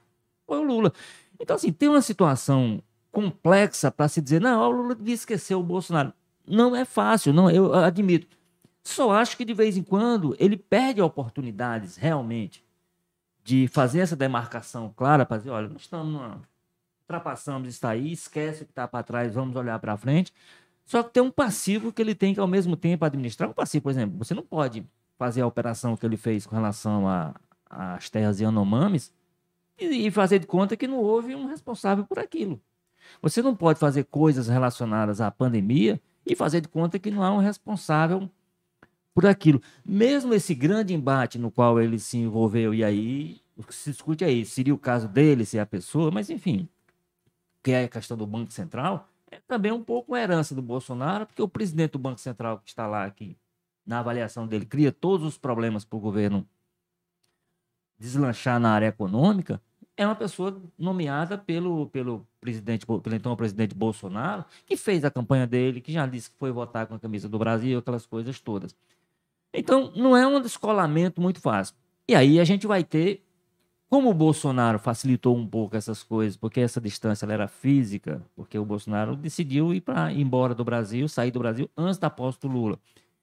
foi 0.46 0.58
o 0.58 0.64
Lula. 0.64 0.92
Então, 1.38 1.56
assim, 1.56 1.72
tem 1.72 1.88
uma 1.88 2.02
situação 2.02 2.82
complexa 3.12 3.90
para 3.90 4.08
se 4.08 4.20
dizer, 4.20 4.40
não, 4.40 4.60
o 4.60 4.70
Lula 4.70 4.94
devia 4.94 5.14
esquecer 5.14 5.54
o 5.54 5.62
Bolsonaro. 5.62 6.12
Não 6.46 6.74
é 6.74 6.84
fácil, 6.84 7.32
não, 7.32 7.50
eu 7.50 7.72
admito. 7.72 8.26
Só 8.82 9.12
acho 9.12 9.36
que 9.36 9.44
de 9.44 9.54
vez 9.54 9.76
em 9.76 9.82
quando 9.82 10.34
ele 10.38 10.56
perde 10.56 11.00
oportunidades 11.02 11.96
realmente 11.96 12.64
de 13.44 13.68
fazer 13.68 14.00
essa 14.00 14.16
demarcação 14.16 14.92
clara 14.94 15.26
para 15.26 15.38
dizer, 15.38 15.50
olha, 15.50 15.68
nós 15.68 15.82
estamos 15.82 16.12
numa, 16.12 16.40
ultrapassamos 17.02 17.68
isso 17.68 17.86
aí, 17.86 18.12
esquece 18.12 18.62
o 18.62 18.66
que 18.66 18.72
está 18.72 18.86
para 18.86 19.02
trás, 19.02 19.34
vamos 19.34 19.56
olhar 19.56 19.78
para 19.78 19.96
frente. 19.96 20.32
Só 20.84 21.02
que 21.02 21.12
tem 21.12 21.22
um 21.22 21.30
passivo 21.30 21.92
que 21.92 22.00
ele 22.00 22.14
tem 22.14 22.34
que 22.34 22.40
ao 22.40 22.46
mesmo 22.46 22.76
tempo 22.76 23.04
administrar. 23.04 23.48
Um 23.48 23.52
passivo, 23.52 23.82
por 23.82 23.90
exemplo, 23.90 24.18
você 24.18 24.34
não 24.34 24.42
pode 24.42 24.84
fazer 25.18 25.42
a 25.42 25.46
operação 25.46 25.96
que 25.96 26.06
ele 26.06 26.16
fez 26.16 26.46
com 26.46 26.54
relação 26.54 27.04
às 27.68 28.08
terras 28.08 28.40
Yanomamis 28.40 29.12
e, 29.78 30.06
e 30.06 30.10
fazer 30.10 30.38
de 30.38 30.46
conta 30.46 30.76
que 30.76 30.86
não 30.86 30.98
houve 30.98 31.34
um 31.34 31.46
responsável 31.46 32.04
por 32.04 32.18
aquilo. 32.18 32.60
Você 33.20 33.42
não 33.42 33.54
pode 33.54 33.78
fazer 33.78 34.04
coisas 34.04 34.48
relacionadas 34.48 35.20
à 35.20 35.30
pandemia 35.30 36.00
e 36.24 36.34
fazer 36.36 36.60
de 36.60 36.68
conta 36.68 36.98
que 36.98 37.10
não 37.10 37.22
há 37.22 37.32
um 37.32 37.38
responsável 37.38 38.30
por 39.14 39.26
aquilo. 39.26 39.60
Mesmo 39.84 40.34
esse 40.34 40.54
grande 40.54 40.94
embate 40.94 41.38
no 41.38 41.50
qual 41.50 41.80
ele 41.80 41.98
se 41.98 42.18
envolveu, 42.18 42.74
e 42.74 42.84
aí 42.84 43.40
o 43.56 43.62
que 43.62 43.74
se 43.74 43.90
discute 43.90 44.24
aí, 44.24 44.44
seria 44.44 44.74
o 44.74 44.78
caso 44.78 45.08
dele 45.08 45.44
ser 45.44 45.58
a 45.58 45.66
pessoa, 45.66 46.10
mas 46.10 46.30
enfim, 46.30 46.68
que 47.62 47.72
é 47.72 47.84
a 47.84 47.88
questão 47.88 48.16
do 48.16 48.26
Banco 48.26 48.52
Central, 48.52 49.08
é 49.30 49.38
também 49.46 49.70
um 49.70 49.82
pouco 49.82 50.12
uma 50.12 50.20
herança 50.20 50.54
do 50.54 50.62
Bolsonaro, 50.62 51.26
porque 51.26 51.42
o 51.42 51.48
presidente 51.48 51.92
do 51.92 51.98
Banco 51.98 52.20
Central 52.20 52.58
que 52.58 52.68
está 52.68 52.86
lá, 52.86 53.08
que 53.10 53.36
na 53.86 54.00
avaliação 54.00 54.46
dele 54.46 54.64
cria 54.64 54.90
todos 54.90 55.26
os 55.26 55.38
problemas 55.38 55.84
para 55.84 55.96
o 55.96 56.00
governo 56.00 56.46
deslanchar 57.98 58.58
na 58.58 58.72
área 58.72 58.86
econômica, 58.86 59.60
é 59.96 60.06
uma 60.06 60.14
pessoa 60.14 60.58
nomeada 60.78 61.36
pelo, 61.36 61.86
pelo 61.88 62.26
presidente, 62.40 62.86
pelo 62.86 63.14
então 63.14 63.36
presidente 63.36 63.74
Bolsonaro, 63.74 64.44
que 64.64 64.74
fez 64.74 65.04
a 65.04 65.10
campanha 65.10 65.46
dele, 65.46 65.80
que 65.80 65.92
já 65.92 66.06
disse 66.06 66.30
que 66.30 66.38
foi 66.38 66.50
votar 66.50 66.86
com 66.86 66.94
a 66.94 66.98
camisa 66.98 67.28
do 67.28 67.38
Brasil, 67.38 67.78
aquelas 67.78 68.06
coisas 68.06 68.40
todas. 68.40 68.74
Então, 69.52 69.92
não 69.96 70.16
é 70.16 70.26
um 70.26 70.40
descolamento 70.40 71.20
muito 71.20 71.40
fácil. 71.40 71.74
E 72.08 72.14
aí 72.14 72.40
a 72.40 72.44
gente 72.44 72.66
vai 72.66 72.82
ter, 72.82 73.24
como 73.88 74.10
o 74.10 74.14
Bolsonaro 74.14 74.78
facilitou 74.78 75.36
um 75.36 75.46
pouco 75.46 75.76
essas 75.76 76.02
coisas, 76.02 76.36
porque 76.36 76.60
essa 76.60 76.80
distância 76.80 77.26
era 77.26 77.48
física, 77.48 78.22
porque 78.34 78.58
o 78.58 78.64
Bolsonaro 78.64 79.16
decidiu 79.16 79.72
ir 79.74 79.80
para 79.80 80.12
embora 80.12 80.54
do 80.54 80.64
Brasil, 80.64 81.08
sair 81.08 81.30
do 81.30 81.38
Brasil 81.38 81.70
antes 81.76 81.98
da 81.98 82.10
posse 82.10 82.40
do 82.40 82.48
Lula. 82.48 82.78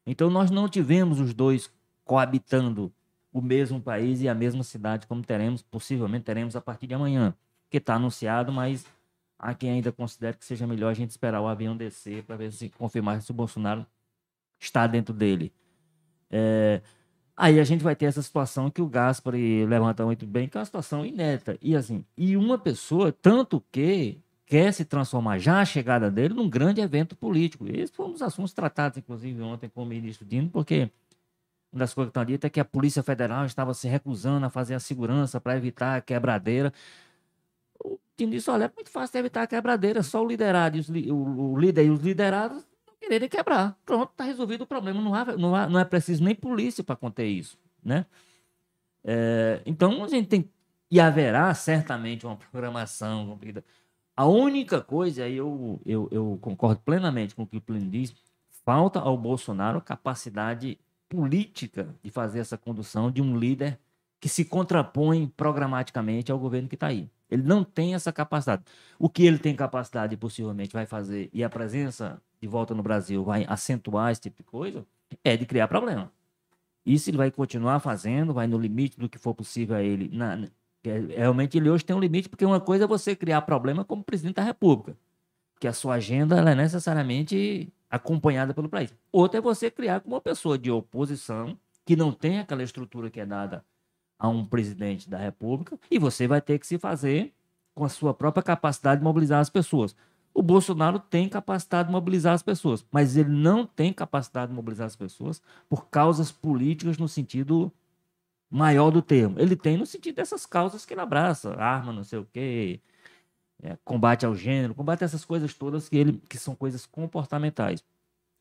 Então 0.06 0.30
nós 0.30 0.50
não 0.50 0.70
tivemos 0.70 1.20
os 1.20 1.34
dois 1.34 1.70
coabitando 2.06 2.92
o 3.34 3.42
mesmo 3.42 3.82
país 3.82 4.22
e 4.22 4.30
a 4.30 4.34
mesma 4.34 4.64
cidade 4.64 5.06
como 5.06 5.22
teremos, 5.22 5.62
possivelmente 5.62 6.24
teremos 6.24 6.56
a 6.56 6.62
partir 6.62 6.88
de 6.88 6.94
amanhã, 6.94 7.36
que 7.70 7.78
está 7.78 7.96
anunciado, 7.96 8.52
mas 8.52 8.86
há 9.38 9.54
quem 9.54 9.70
ainda 9.70 9.92
considere 9.92 10.38
que 10.38 10.46
seja 10.46 10.66
melhor 10.66 10.90
a 10.90 10.94
gente 10.94 11.12
esperar 11.12 11.42
o 11.42 11.48
avião 11.48 11.76
descer 11.76 12.24
para 12.24 12.38
ver 12.38 12.52
se 12.52 12.70
confirmar 12.70 13.22
se 13.22 13.30
o 13.32 13.34
Bolsonaro 13.34 13.86
está 14.60 14.88
dentro 14.88 15.14
dele. 15.14 15.52
É, 16.30 16.82
aí 17.36 17.60
a 17.60 17.64
gente 17.64 17.84
vai 17.84 17.96
ter 17.96 18.06
essa 18.06 18.22
situação 18.22 18.70
que 18.70 18.82
o 18.82 18.88
Gaspari 18.88 19.66
levanta 19.66 20.06
muito 20.06 20.26
bem, 20.26 20.48
que 20.48 20.58
é 20.58 20.60
uma 20.60 20.66
situação 20.66 21.06
inédita. 21.06 21.58
E 21.62 21.76
assim, 21.76 22.04
e 22.18 22.36
uma 22.38 22.58
pessoa, 22.58 23.12
tanto 23.12 23.64
que 23.72 24.20
quer 24.46 24.74
se 24.74 24.86
transformar 24.86 25.38
já 25.40 25.60
a 25.60 25.66
chegada 25.66 26.10
dele 26.10 26.34
num 26.34 26.50
grande 26.50 26.82
evento 26.82 27.16
político. 27.16 27.68
Esse 27.68 27.92
foi 27.92 28.08
um 28.08 28.14
dos 28.14 28.22
assuntos 28.22 28.54
tratados, 28.54 28.98
inclusive, 28.98 29.42
ontem 29.42 29.70
com 29.70 29.84
o 29.84 29.86
ministro 29.86 30.26
Dino, 30.26 30.50
porque 30.50 30.90
uma 31.72 31.80
das 31.80 31.94
coisas 31.94 32.10
que 32.10 32.12
estão 32.12 32.26
ditas 32.26 32.48
é 32.48 32.50
que 32.50 32.60
a 32.60 32.66
Polícia 32.66 33.04
Federal 33.04 33.46
estava 33.46 33.74
se 33.74 33.88
recusando 33.90 34.46
a 34.46 34.50
fazer 34.50 34.74
a 34.74 34.80
segurança 34.80 35.40
para 35.42 35.58
evitar 35.58 35.98
a 35.98 36.02
quebradeira. 36.02 36.74
O 37.84 38.00
Dino 38.18 38.32
disse, 38.32 38.50
olha, 38.50 38.66
é 38.66 38.72
muito 38.74 38.90
fácil 38.90 39.20
evitar 39.20 39.44
a 39.44 39.48
quebradeira, 39.48 40.02
só 40.02 40.24
o 40.24 40.28
liderado, 40.28 40.80
os 40.80 40.90
o, 40.90 41.52
o 41.54 41.60
líder 41.60 41.86
e 41.86 41.90
os 41.90 42.00
liderados 42.00 42.66
quererem 43.08 43.30
quebrar. 43.30 43.78
Pronto, 43.86 44.12
está 44.12 44.24
resolvido 44.24 44.62
o 44.64 44.68
problema. 44.68 45.02
Não, 45.02 45.16
há, 45.16 45.26
não, 45.38 45.56
há- 45.56 45.68
não 45.68 45.80
é 45.80 45.86
preciso 45.86 46.24
nem 46.24 46.36
polícia 46.36 46.84
para 46.84 46.96
conter 46.96 47.26
isso, 47.26 47.58
né? 47.84 48.06
É, 49.04 49.62
então, 49.66 50.04
a 50.04 50.08
gente 50.08 50.28
tem... 50.28 50.50
E 50.90 51.00
haverá 51.00 51.54
certamente 51.54 52.26
uma 52.26 52.38
programação 52.38 53.28
cumprida. 53.28 53.64
A 54.16 54.26
única 54.26 54.82
coisa, 54.82 55.24
aí 55.26 55.36
eu, 55.36 55.82
eu, 55.86 56.08
eu 56.12 56.38
concordo 56.42 56.82
plenamente 56.82 57.36
com 57.36 57.44
o 57.44 57.48
que 57.48 57.58
o 57.58 57.62
Plínio 57.62 57.90
diz, 57.90 58.14
falta 58.66 59.00
ao 59.00 59.18
Bolsonaro 59.18 59.82
capacidade 59.82 60.80
política 61.10 61.94
de 62.04 62.10
fazer 62.10 62.40
essa 62.40 62.58
condução 62.58 63.12
de 63.12 63.22
um 63.22 63.38
líder 63.38 63.80
que 64.20 64.28
se 64.28 64.44
contrapõe 64.46 65.28
programaticamente 65.28 66.32
ao 66.32 66.40
governo 66.40 66.68
que 66.68 66.76
está 66.76 66.88
aí. 66.88 67.10
Ele 67.30 67.44
não 67.44 67.64
tem 67.64 67.94
essa 67.94 68.12
capacidade. 68.12 68.64
O 68.98 69.10
que 69.10 69.26
ele 69.26 69.38
tem 69.38 69.56
capacidade 69.56 70.16
possivelmente 70.18 70.74
vai 70.74 70.86
fazer, 70.86 71.30
e 71.34 71.44
a 71.44 71.50
presença 71.50 72.22
de 72.42 72.48
volta 72.48 72.74
no 72.74 72.84
Brasil 72.84 73.24
vai 73.24 73.46
acentuar 73.48 74.12
esse 74.12 74.22
tipo 74.22 74.38
de 74.38 74.44
coisa, 74.44 74.86
é 75.24 75.36
de 75.36 75.46
criar 75.46 75.68
problema. 75.68 76.12
Isso 76.86 77.10
ele 77.10 77.18
vai 77.18 77.30
continuar 77.32 77.80
fazendo, 77.80 78.34
vai 78.34 78.48
no 78.48 78.58
limite 78.58 78.98
do 78.98 79.10
que 79.10 79.18
for 79.18 79.34
possível 79.34 79.76
a 79.76 79.84
ele. 79.84 80.10
Na, 80.16 80.48
é, 80.84 81.00
realmente 81.18 81.58
ele 81.58 81.70
hoje 81.70 81.84
tem 81.84 81.96
um 81.96 82.00
limite, 82.00 82.30
porque 82.30 82.46
uma 82.46 82.62
coisa 82.62 82.86
é 82.86 82.88
você 82.88 83.16
criar 83.16 83.42
problema 83.42 83.84
como 83.84 84.04
presidente 84.04 84.36
da 84.36 84.44
República, 84.44 84.98
que 85.60 85.68
a 85.68 85.74
sua 85.74 85.96
agenda 85.96 86.38
é 86.38 86.56
necessariamente 86.56 87.72
acompanhada 87.90 88.54
pelo 88.54 88.70
país. 88.70 88.94
Outra 89.12 89.40
é 89.40 89.42
você 89.42 89.70
criar 89.70 90.00
como 90.00 90.16
uma 90.16 90.22
pessoa 90.22 90.58
de 90.58 90.72
oposição, 90.72 91.58
que 91.86 91.96
não 91.96 92.12
tem 92.12 92.40
aquela 92.40 92.64
estrutura 92.64 93.10
que 93.10 93.20
é 93.20 93.26
dada 93.26 93.66
a 94.20 94.28
um 94.28 94.46
presidente 94.46 95.10
da 95.10 95.18
República, 95.18 95.80
e 95.92 96.00
você 96.00 96.28
vai 96.28 96.42
ter 96.42 96.58
que 96.60 96.68
se 96.68 96.78
fazer 96.78 97.34
com 97.76 97.86
a 97.86 97.90
sua 97.90 98.14
própria 98.14 98.42
capacidade 98.42 99.00
de 99.00 99.04
mobilizar 99.04 99.40
as 99.40 99.50
pessoas. 99.50 99.96
O 100.38 100.44
Bolsonaro 100.44 101.00
tem 101.00 101.28
capacidade 101.28 101.88
de 101.88 101.92
mobilizar 101.92 102.36
as 102.36 102.44
pessoas, 102.44 102.86
mas 102.92 103.18
ele 103.18 103.32
não 103.32 103.66
tem 103.66 103.92
capacidade 103.92 104.52
de 104.52 104.56
mobilizar 104.56 104.86
as 104.86 104.96
pessoas 104.96 105.42
por 105.68 105.88
causas 105.88 106.32
políticas 106.32 107.00
no 107.00 107.08
sentido 107.08 107.74
maior 108.48 108.92
do 108.92 109.02
termo. 109.02 109.40
Ele 109.40 109.56
tem 109.56 109.78
no 109.78 109.86
sentido 109.88 110.18
dessas 110.18 110.46
causas 110.46 110.86
que 110.86 110.94
ele 110.94 111.02
abraça, 111.02 111.56
arma, 111.56 111.92
não 111.92 112.04
sei 112.04 112.20
o 112.20 112.28
quê, 112.32 112.80
é, 113.64 113.76
combate 113.84 114.28
ao 114.28 114.36
gênero, 114.36 114.76
combate 114.76 115.04
essas 115.04 115.26
coisas 115.26 115.56
todas 115.56 115.90
que, 115.90 115.98
ele, 115.98 116.22
que 116.30 116.38
são 116.38 116.54
coisas 116.54 116.86
comportamentais. 116.86 117.84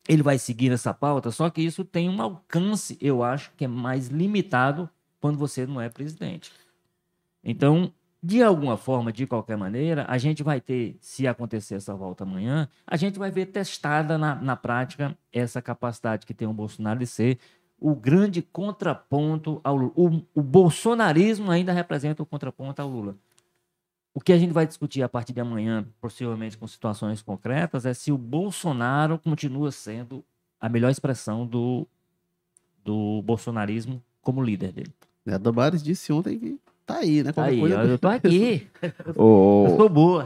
Ele 0.07 0.21
vai 0.21 0.37
seguir 0.37 0.71
essa 0.71 0.93
pauta, 0.93 1.31
só 1.31 1.49
que 1.49 1.63
isso 1.63 1.83
tem 1.83 2.07
um 2.11 2.21
alcance, 2.21 2.95
eu 3.01 3.23
acho, 3.23 3.51
que 3.57 3.65
é 3.65 3.67
mais 3.67 4.09
limitado 4.09 4.87
quando 5.19 5.39
você 5.39 5.65
não 5.65 5.81
é 5.81 5.89
presidente. 5.89 6.51
Então, 7.43 7.91
de 8.27 8.43
alguma 8.43 8.75
forma, 8.75 9.09
de 9.09 9.25
qualquer 9.25 9.55
maneira, 9.55 10.05
a 10.09 10.17
gente 10.17 10.43
vai 10.43 10.59
ter, 10.59 10.97
se 10.99 11.25
acontecer 11.25 11.75
essa 11.75 11.95
volta 11.95 12.25
amanhã, 12.25 12.67
a 12.85 12.97
gente 12.97 13.17
vai 13.17 13.31
ver 13.31 13.45
testada 13.45 14.17
na, 14.17 14.35
na 14.35 14.53
prática 14.53 15.17
essa 15.31 15.61
capacidade 15.61 16.25
que 16.25 16.33
tem 16.33 16.45
o 16.45 16.51
Bolsonaro 16.51 16.99
de 16.99 17.07
ser 17.07 17.39
o 17.79 17.95
grande 17.95 18.41
contraponto 18.41 19.61
ao 19.63 19.77
Lula. 19.77 19.93
O, 19.95 20.21
o 20.35 20.43
bolsonarismo 20.43 21.49
ainda 21.49 21.71
representa 21.71 22.21
o 22.21 22.25
contraponto 22.25 22.81
ao 22.81 22.89
Lula. 22.89 23.15
O 24.13 24.19
que 24.19 24.33
a 24.33 24.37
gente 24.37 24.51
vai 24.51 24.67
discutir 24.67 25.01
a 25.01 25.07
partir 25.07 25.31
de 25.31 25.39
amanhã, 25.39 25.87
possivelmente 26.01 26.57
com 26.57 26.67
situações 26.67 27.21
concretas, 27.21 27.85
é 27.85 27.93
se 27.93 28.11
o 28.11 28.17
Bolsonaro 28.17 29.17
continua 29.19 29.71
sendo 29.71 30.21
a 30.59 30.67
melhor 30.67 30.91
expressão 30.91 31.47
do, 31.47 31.87
do 32.83 33.21
bolsonarismo 33.21 34.03
como 34.21 34.43
líder 34.43 34.73
dele. 34.73 34.93
É, 35.25 35.39
Damares 35.39 35.81
disse 35.81 36.11
ontem 36.11 36.37
que 36.37 36.59
tá 36.87 36.99
aí, 36.99 37.21
né? 37.21 37.31
Tá 37.33 37.43
aí, 37.43 37.59
coisa... 37.59 37.75
eu 37.83 37.99
tô 37.99 38.07
aqui. 38.09 38.67
oh, 39.15 39.65
eu 39.69 39.75
sou 39.77 39.89
boa. 39.89 40.25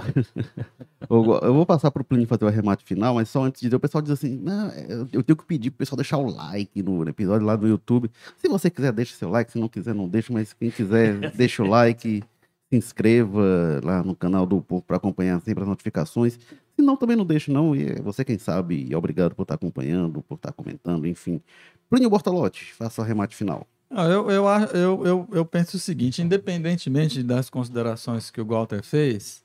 eu 1.10 1.54
vou 1.54 1.66
passar 1.66 1.90
pro 1.90 2.04
Plínio 2.04 2.28
fazer 2.28 2.46
o 2.46 2.48
arremate 2.48 2.86
final, 2.86 3.16
mas 3.16 3.28
só 3.30 3.44
antes 3.44 3.60
de 3.60 3.68
dizer, 3.68 3.76
o 3.76 3.80
pessoal 3.80 4.02
diz 4.02 4.12
assim, 4.12 4.38
não, 4.38 4.70
eu 5.12 5.24
tenho 5.24 5.36
que 5.36 5.46
pedir 5.46 5.72
pro 5.72 5.80
pessoal 5.80 5.98
deixar 5.98 6.18
o 6.18 6.30
like 6.30 6.82
no 6.84 7.08
episódio 7.10 7.46
lá 7.46 7.58
no 7.58 7.68
YouTube. 7.68 8.10
Se 8.38 8.48
você 8.48 8.70
quiser, 8.70 8.94
deixa 8.94 9.16
seu 9.16 9.30
like, 9.30 9.52
se 9.52 9.60
não 9.60 9.68
quiser, 9.68 9.96
não 9.96 10.08
deixa, 10.08 10.32
mas 10.32 10.54
quem 10.54 10.70
quiser, 10.70 11.32
deixa 11.36 11.64
o 11.64 11.68
like, 11.68 12.24
se 12.70 12.78
inscreva 12.78 13.82
lá 13.84 14.04
no 14.04 14.16
canal 14.16 14.46
do 14.46 14.62
Povo 14.62 14.84
para 14.84 14.98
acompanhar 14.98 15.42
sempre 15.42 15.64
as 15.64 15.68
notificações. 15.68 16.40
Se 16.76 16.82
não, 16.82 16.96
também 16.96 17.18
não 17.18 17.26
deixa, 17.26 17.52
não. 17.52 17.76
E 17.76 17.88
é 17.88 18.02
você 18.02 18.24
quem 18.24 18.38
sabe, 18.38 18.88
e 18.88 18.96
obrigado 18.96 19.36
por 19.36 19.42
estar 19.42 19.56
acompanhando, 19.56 20.22
por 20.22 20.36
estar 20.36 20.54
comentando, 20.54 21.08
enfim. 21.08 21.42
Plínio 21.90 22.10
Bortolotti, 22.10 22.74
faça 22.74 23.02
o 23.02 23.04
arremate 23.04 23.36
final. 23.36 23.68
Eu, 23.92 24.32
eu, 24.32 24.46
eu, 24.74 25.06
eu, 25.06 25.28
eu 25.32 25.46
penso 25.46 25.78
o 25.78 25.80
seguinte: 25.80 26.22
independentemente 26.22 27.22
das 27.22 27.50
considerações 27.50 28.32
que 28.32 28.40
o 28.40 28.46
Walter 28.46 28.82
fez, 28.82 29.44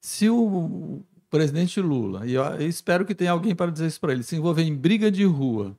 se 0.00 0.28
o 0.28 1.02
presidente 1.30 1.80
Lula, 1.80 2.26
e 2.26 2.34
eu 2.34 2.68
espero 2.68 3.04
que 3.04 3.14
tenha 3.14 3.30
alguém 3.30 3.54
para 3.54 3.70
dizer 3.70 3.86
isso 3.86 4.00
para 4.00 4.12
ele, 4.12 4.22
se 4.22 4.36
envolver 4.36 4.62
em 4.62 4.74
briga 4.74 5.10
de 5.10 5.24
rua 5.24 5.76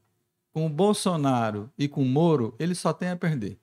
com 0.54 0.66
o 0.66 0.70
Bolsonaro 0.70 1.70
e 1.78 1.88
com 1.88 2.02
o 2.02 2.06
Moro, 2.06 2.56
ele 2.58 2.74
só 2.74 2.94
tem 2.94 3.10
a 3.10 3.16
perder. 3.16 3.58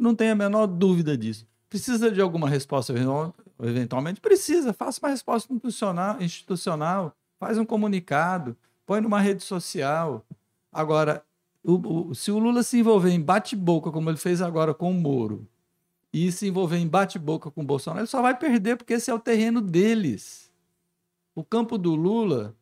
Não 0.00 0.14
tenho 0.14 0.32
a 0.32 0.36
menor 0.36 0.66
dúvida 0.66 1.16
disso. 1.18 1.46
Precisa 1.68 2.10
de 2.10 2.20
alguma 2.20 2.48
resposta 2.48 2.94
eventualmente? 3.62 4.20
Precisa. 4.20 4.72
Faça 4.72 5.00
uma 5.02 5.10
resposta 5.10 5.52
institucional, 5.52 6.22
institucional 6.22 7.14
faz 7.38 7.58
um 7.58 7.64
comunicado, 7.64 8.56
põe 8.86 9.00
numa 9.00 9.20
rede 9.20 9.42
social. 9.42 10.24
Agora, 10.72 11.24
o, 11.66 12.10
o, 12.10 12.14
se 12.14 12.30
o 12.30 12.38
Lula 12.38 12.62
se 12.62 12.78
envolver 12.78 13.10
em 13.10 13.20
bate-boca, 13.20 13.90
como 13.90 14.08
ele 14.08 14.16
fez 14.16 14.40
agora 14.40 14.72
com 14.72 14.90
o 14.90 14.94
Moro, 14.94 15.48
e 16.12 16.30
se 16.30 16.46
envolver 16.46 16.76
em 16.76 16.86
bate-boca 16.86 17.50
com 17.50 17.62
o 17.62 17.64
Bolsonaro, 17.66 18.00
ele 18.00 18.06
só 18.06 18.22
vai 18.22 18.38
perder, 18.38 18.76
porque 18.76 18.94
esse 18.94 19.10
é 19.10 19.14
o 19.14 19.18
terreno 19.18 19.60
deles. 19.60 20.50
O 21.34 21.42
campo 21.42 21.76
do 21.76 21.94
Lula 21.96 22.54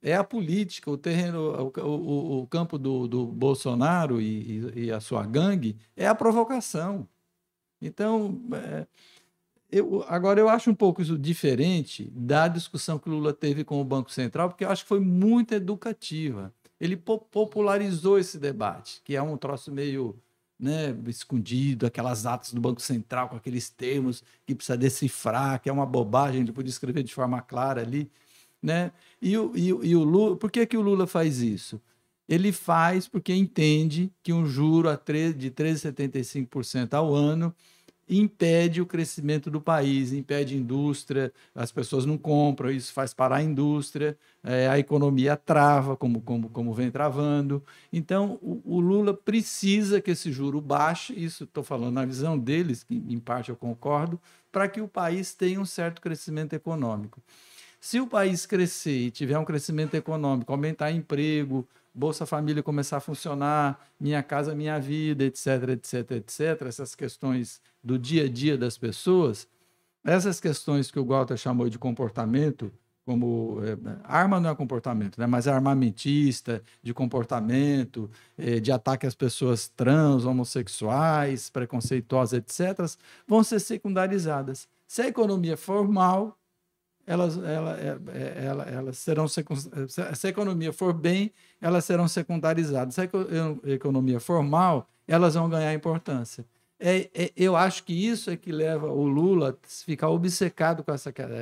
é 0.00 0.14
a 0.14 0.22
política, 0.22 0.90
o 0.90 0.96
terreno, 0.96 1.72
o, 1.76 1.80
o, 1.80 2.42
o 2.42 2.46
campo 2.46 2.78
do, 2.78 3.08
do 3.08 3.26
Bolsonaro 3.26 4.20
e, 4.20 4.70
e, 4.76 4.84
e, 4.84 4.92
a 4.92 5.00
sua 5.00 5.26
gangue 5.26 5.76
é 5.96 6.06
a 6.06 6.14
provocação. 6.14 7.06
Então, 7.80 8.40
é, 8.52 8.86
eu, 9.70 10.04
agora 10.08 10.38
eu 10.38 10.48
acho 10.48 10.70
um 10.70 10.74
pouco 10.74 11.02
isso 11.02 11.18
diferente 11.18 12.10
da 12.14 12.46
discussão 12.46 12.98
que 12.98 13.08
o 13.08 13.12
Lula 13.12 13.32
teve 13.32 13.64
com 13.64 13.80
o 13.80 13.84
Banco 13.84 14.10
Central, 14.10 14.48
porque 14.48 14.64
eu 14.64 14.70
acho 14.70 14.84
que 14.84 14.88
foi 14.88 15.00
muito 15.00 15.52
educativa 15.52 16.52
ele 16.82 16.96
popularizou 16.96 18.18
esse 18.18 18.40
debate, 18.40 19.00
que 19.04 19.14
é 19.14 19.22
um 19.22 19.36
troço 19.36 19.70
meio 19.70 20.20
né, 20.58 20.92
escondido, 21.06 21.86
aquelas 21.86 22.26
atas 22.26 22.52
do 22.52 22.60
Banco 22.60 22.82
Central 22.82 23.28
com 23.28 23.36
aqueles 23.36 23.70
termos 23.70 24.24
que 24.44 24.52
precisa 24.52 24.76
decifrar, 24.76 25.62
que 25.62 25.70
é 25.70 25.72
uma 25.72 25.86
bobagem, 25.86 26.40
ele 26.40 26.50
podia 26.50 26.70
escrever 26.70 27.04
de 27.04 27.14
forma 27.14 27.40
clara 27.40 27.80
ali. 27.80 28.10
Né? 28.60 28.90
E, 29.20 29.38
o, 29.38 29.52
e, 29.54 29.68
e 29.68 29.94
o 29.94 30.02
Lula, 30.02 30.36
por 30.36 30.50
que, 30.50 30.66
que 30.66 30.76
o 30.76 30.80
Lula 30.80 31.06
faz 31.06 31.40
isso? 31.40 31.80
Ele 32.28 32.50
faz 32.50 33.06
porque 33.06 33.32
entende 33.32 34.10
que 34.20 34.32
um 34.32 34.44
juro 34.44 34.88
a 34.88 34.96
3, 34.96 35.38
de 35.38 35.52
13,75% 35.52 36.94
ao 36.94 37.14
ano 37.14 37.54
impede 38.18 38.80
o 38.80 38.86
crescimento 38.86 39.50
do 39.50 39.60
país, 39.60 40.12
impede 40.12 40.54
a 40.54 40.58
indústria, 40.58 41.32
as 41.54 41.72
pessoas 41.72 42.04
não 42.04 42.18
compram, 42.18 42.70
isso 42.70 42.92
faz 42.92 43.14
parar 43.14 43.36
a 43.36 43.42
indústria, 43.42 44.16
é, 44.44 44.68
a 44.68 44.78
economia 44.78 45.36
trava, 45.36 45.96
como, 45.96 46.20
como, 46.20 46.48
como 46.50 46.74
vem 46.74 46.90
travando. 46.90 47.62
Então, 47.92 48.38
o, 48.42 48.60
o 48.64 48.80
Lula 48.80 49.14
precisa 49.14 50.00
que 50.00 50.10
esse 50.10 50.30
juro 50.30 50.60
baixe, 50.60 51.12
isso 51.12 51.44
estou 51.44 51.62
falando 51.62 51.94
na 51.94 52.04
visão 52.04 52.38
deles, 52.38 52.82
que 52.84 52.94
em 52.94 53.18
parte 53.18 53.50
eu 53.50 53.56
concordo, 53.56 54.20
para 54.50 54.68
que 54.68 54.80
o 54.80 54.88
país 54.88 55.34
tenha 55.34 55.60
um 55.60 55.64
certo 55.64 56.02
crescimento 56.02 56.52
econômico. 56.52 57.22
Se 57.80 57.98
o 57.98 58.06
país 58.06 58.46
crescer 58.46 59.06
e 59.06 59.10
tiver 59.10 59.36
um 59.38 59.44
crescimento 59.44 59.94
econômico, 59.94 60.52
aumentar 60.52 60.92
emprego, 60.92 61.66
Bolsa 61.94 62.24
Família 62.24 62.62
começar 62.62 62.96
a 62.96 63.00
funcionar, 63.00 63.78
Minha 64.00 64.22
Casa 64.22 64.54
Minha 64.54 64.78
Vida, 64.78 65.24
etc, 65.24 65.70
etc, 65.70 66.10
etc, 66.12 66.62
essas 66.66 66.94
questões 66.94 67.60
do 67.82 67.98
dia 67.98 68.24
a 68.24 68.28
dia 68.28 68.56
das 68.56 68.78
pessoas, 68.78 69.46
essas 70.04 70.40
questões 70.40 70.90
que 70.90 70.98
o 70.98 71.04
Walter 71.04 71.36
chamou 71.36 71.68
de 71.68 71.78
comportamento, 71.78 72.72
como 73.04 73.58
é, 73.64 73.76
arma 74.04 74.40
não 74.40 74.50
é 74.50 74.54
comportamento, 74.54 75.18
né? 75.18 75.26
mas 75.26 75.46
é 75.46 75.50
armamentista, 75.50 76.62
de 76.82 76.94
comportamento, 76.94 78.10
é, 78.38 78.60
de 78.60 78.70
ataque 78.70 79.06
às 79.06 79.14
pessoas 79.14 79.68
trans, 79.68 80.24
homossexuais, 80.24 81.50
preconceituosas, 81.50 82.38
etc., 82.38 82.96
vão 83.26 83.42
ser 83.42 83.60
secundarizadas. 83.60 84.68
Se 84.86 85.02
a 85.02 85.08
economia 85.08 85.56
formal 85.56 86.38
elas, 87.06 87.36
ela, 87.36 87.78
é, 87.78 87.98
é, 88.14 88.44
ela, 88.44 88.64
elas 88.64 88.98
serão 88.98 89.26
se 89.26 89.40
a 89.40 90.28
economia 90.28 90.72
for 90.72 90.92
bem, 90.92 91.32
elas 91.60 91.84
serão 91.84 92.06
secundarizadas. 92.06 92.94
Se 92.94 93.00
a 93.00 93.08
economia 93.72 94.20
for 94.20 94.42
mal, 94.42 94.88
elas 95.06 95.34
vão 95.34 95.48
ganhar 95.48 95.74
importância. 95.74 96.44
É, 96.84 97.08
é, 97.14 97.32
eu 97.36 97.56
acho 97.56 97.84
que 97.84 97.92
isso 97.92 98.28
é 98.28 98.36
que 98.36 98.50
leva 98.50 98.88
o 98.88 99.06
Lula 99.06 99.50
a 99.50 99.68
ficar 99.84 100.08
obcecado 100.08 100.82
com 100.82 100.92
essa 100.92 101.12
queda, 101.12 101.36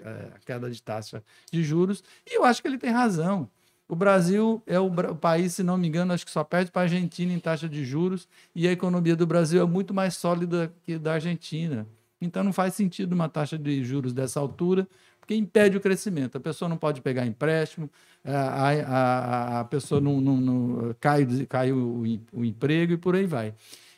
é, 0.00 0.30
queda 0.46 0.70
de 0.70 0.82
taxa 0.82 1.22
de 1.52 1.62
juros, 1.62 2.02
e 2.26 2.36
eu 2.36 2.44
acho 2.44 2.62
que 2.62 2.68
ele 2.68 2.78
tem 2.78 2.90
razão. 2.90 3.50
O 3.86 3.94
Brasil 3.94 4.62
é 4.66 4.78
o 4.78 4.90
país, 5.14 5.54
se 5.54 5.62
não 5.62 5.76
me 5.76 5.88
engano, 5.88 6.14
acho 6.14 6.24
que 6.24 6.30
só 6.30 6.42
perde 6.42 6.70
para 6.70 6.82
a 6.82 6.84
Argentina 6.84 7.32
em 7.32 7.38
taxa 7.38 7.68
de 7.68 7.84
juros, 7.84 8.26
e 8.54 8.66
a 8.66 8.72
economia 8.72 9.14
do 9.14 9.26
Brasil 9.26 9.62
é 9.62 9.66
muito 9.66 9.92
mais 9.92 10.16
sólida 10.16 10.72
que 10.84 10.98
da 10.98 11.14
Argentina. 11.14 11.86
Então 12.20 12.42
não 12.42 12.52
faz 12.52 12.74
sentido 12.74 13.12
uma 13.12 13.28
taxa 13.28 13.58
de 13.58 13.84
juros 13.84 14.12
dessa 14.12 14.40
altura, 14.40 14.88
porque 15.20 15.34
impede 15.34 15.76
o 15.76 15.80
crescimento. 15.80 16.36
A 16.36 16.40
pessoa 16.40 16.68
não 16.68 16.76
pode 16.76 17.00
pegar 17.00 17.26
empréstimo, 17.26 17.90
a, 18.24 18.70
a, 18.70 19.60
a 19.60 19.64
pessoa 19.64 20.00
não, 20.00 20.20
não, 20.20 20.36
não 20.36 20.94
cai, 20.98 21.26
cai 21.48 21.72
o, 21.72 22.04
o 22.32 22.44
emprego 22.44 22.92
e 22.92 22.96
por 22.96 23.14
aí 23.14 23.26
vai. 23.26 23.54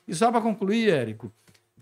E 0.07 0.15
só 0.15 0.31
para 0.31 0.41
concluir, 0.41 0.91
Érico, 0.91 1.33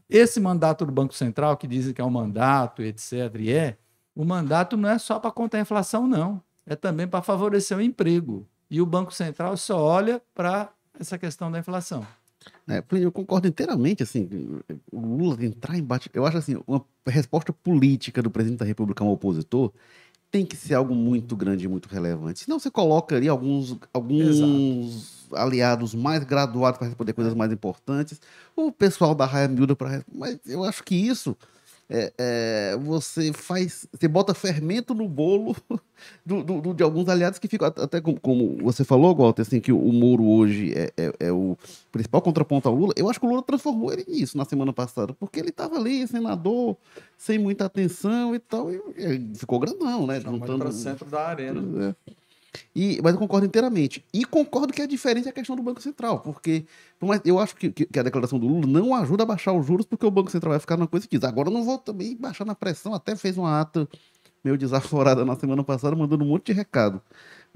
esse 0.09 0.41
mandato 0.41 0.87
do 0.87 0.93
Banco 0.93 1.15
Central, 1.15 1.57
que 1.57 1.67
dizem 1.67 1.93
que 1.93 2.01
é 2.01 2.05
um 2.05 2.11
mandato, 2.11 2.83
etc., 2.83 3.35
e 3.39 3.53
é, 3.53 3.77
o 4.15 4.25
mandato 4.25 4.77
não 4.77 4.89
é 4.89 4.99
só 4.99 5.19
para 5.19 5.31
conter 5.31 5.59
a 5.59 5.61
inflação, 5.61 6.07
não. 6.07 6.43
É 6.67 6.75
também 6.75 7.07
para 7.07 7.23
favorecer 7.23 7.77
o 7.77 7.81
emprego. 7.81 8.47
E 8.71 8.81
o 8.81 8.87
Banco 8.87 9.13
Central 9.13 9.57
só 9.57 9.81
olha 9.81 10.21
para 10.35 10.71
essa 10.99 11.17
questão 11.17 11.51
da 11.51 11.59
inflação. 11.59 12.07
É, 12.69 12.83
eu 12.93 13.11
concordo 13.11 13.49
inteiramente, 13.49 14.03
assim, 14.03 14.29
o 14.93 15.01
Lula 15.01 15.45
entrar 15.45 15.77
em 15.77 15.83
bate... 15.83 16.11
Eu 16.13 16.25
acho, 16.25 16.37
assim, 16.37 16.61
uma 16.67 16.85
resposta 17.07 17.53
política 17.53 18.23
do 18.23 18.31
presidente 18.31 18.61
da 18.61 18.65
República 18.65 19.03
a 19.03 19.07
um 19.07 19.11
opositor 19.11 19.73
tem 20.31 20.45
que 20.45 20.57
ser 20.57 20.75
algo 20.75 20.95
muito 20.95 21.35
grande 21.35 21.65
e 21.65 21.69
muito 21.69 21.89
relevante. 21.89 22.41
Senão 22.41 22.59
você 22.59 22.71
coloca 22.71 23.17
ali 23.17 23.29
alguns, 23.29 23.79
alguns 23.93 25.27
aliados 25.33 25.95
mais 25.95 26.23
graduados 26.23 26.79
para 26.79 26.89
responder 26.89 27.15
coisas 27.15 27.35
mais 27.35 27.51
importantes, 27.51 28.21
o 28.55 28.71
pessoal 28.71 29.15
da 29.15 29.25
raia 29.25 29.49
miúda 29.49 29.75
para... 29.75 30.05
Mas 30.15 30.39
eu 30.47 30.65
acho 30.65 30.85
que 30.85 30.95
isso 30.95 31.37
é, 31.91 32.13
é, 32.19 32.77
você 32.77 33.33
faz, 33.33 33.89
você 33.93 34.07
bota 34.07 34.35
fermento 34.35 34.93
no 34.93 35.09
bolo 35.09 35.57
do, 36.25 36.43
do, 36.43 36.75
de 36.75 36.83
alguns 36.83 37.09
aliados 37.09 37.39
que 37.39 37.49
ficam, 37.49 37.67
até 37.67 38.01
como, 38.01 38.21
como 38.21 38.59
você 38.63 38.85
falou, 38.85 39.17
Walter, 39.17 39.43
assim, 39.43 39.59
que 39.59 39.73
o 39.73 39.93
Moro 39.93 40.25
hoje 40.25 40.73
é, 40.77 40.93
é, 40.97 41.13
é, 41.21 41.33
o 41.33 41.57
principal 41.91 42.21
contraponto 42.21 42.69
ao 42.69 42.75
Lula. 42.75 42.93
Eu 42.95 43.09
acho 43.09 43.19
que 43.19 43.25
o 43.25 43.29
Lula 43.29 43.43
transformou 43.43 43.91
ele 43.91 44.05
nisso 44.07 44.37
na 44.37 44.45
semana 44.45 44.73
passada, 44.73 45.15
porque 45.15 45.41
ele 45.41 45.49
estava 45.49 45.77
ali, 45.77 46.07
senador, 46.07 46.77
sem 47.17 47.39
muita 47.39 47.65
atenção 47.65 48.35
e 48.35 48.39
tal, 48.39 48.71
e, 48.71 48.81
e 48.97 49.35
ficou 49.35 49.59
grandão, 49.59 50.07
né? 50.07 50.21
Juntando 50.21 50.59
para 50.59 50.69
o 50.69 50.73
centro 50.73 51.07
da 51.07 51.27
arena. 51.27 51.95
É. 52.07 52.19
E, 52.75 53.01
mas 53.03 53.13
eu 53.13 53.19
concordo 53.19 53.47
inteiramente. 53.47 54.05
E 54.13 54.25
concordo 54.25 54.73
que 54.73 54.83
é 54.83 54.87
diferente 54.87 55.29
a 55.29 55.33
questão 55.33 55.55
do 55.55 55.63
Banco 55.63 55.83
Central, 55.83 56.21
porque 56.21 56.65
eu 57.25 57.39
acho 57.39 57.57
que, 57.57 57.71
que, 57.71 57.99
a 57.99 58.03
declaração 58.03 58.39
do 58.39 58.47
Lula 58.47 58.67
não 58.67 58.95
ajuda 58.95 59.23
a 59.23 59.27
baixar 59.27 59.53
os 59.53 59.67
juros, 59.67 59.87
porque 59.87 60.07
o 60.07 60.11
Banco 60.11 60.31
Central 60.31 60.51
vai 60.51 60.61
ficar 60.61 60.77
numa 60.77 60.89
coisa 60.89 61.07
que 61.07 61.17
diz. 61.17 61.29
Agora 61.29 61.51
não 61.51 61.65
vou 61.65 61.79
também 61.79 62.17
baixar 62.17 62.45
na 62.45 62.55
pressão, 62.55 62.95
até 62.95 63.15
fez 63.17 63.37
uma 63.37 63.61
ata 63.61 63.89
meio 64.45 64.57
desaforada 64.57 65.25
na 65.25 65.37
semana 65.37 65.65
passada, 65.65 65.95
mandando 65.97 66.25
um 66.25 66.29
monte 66.29 66.47
de 66.47 66.53
recado. 66.53 67.03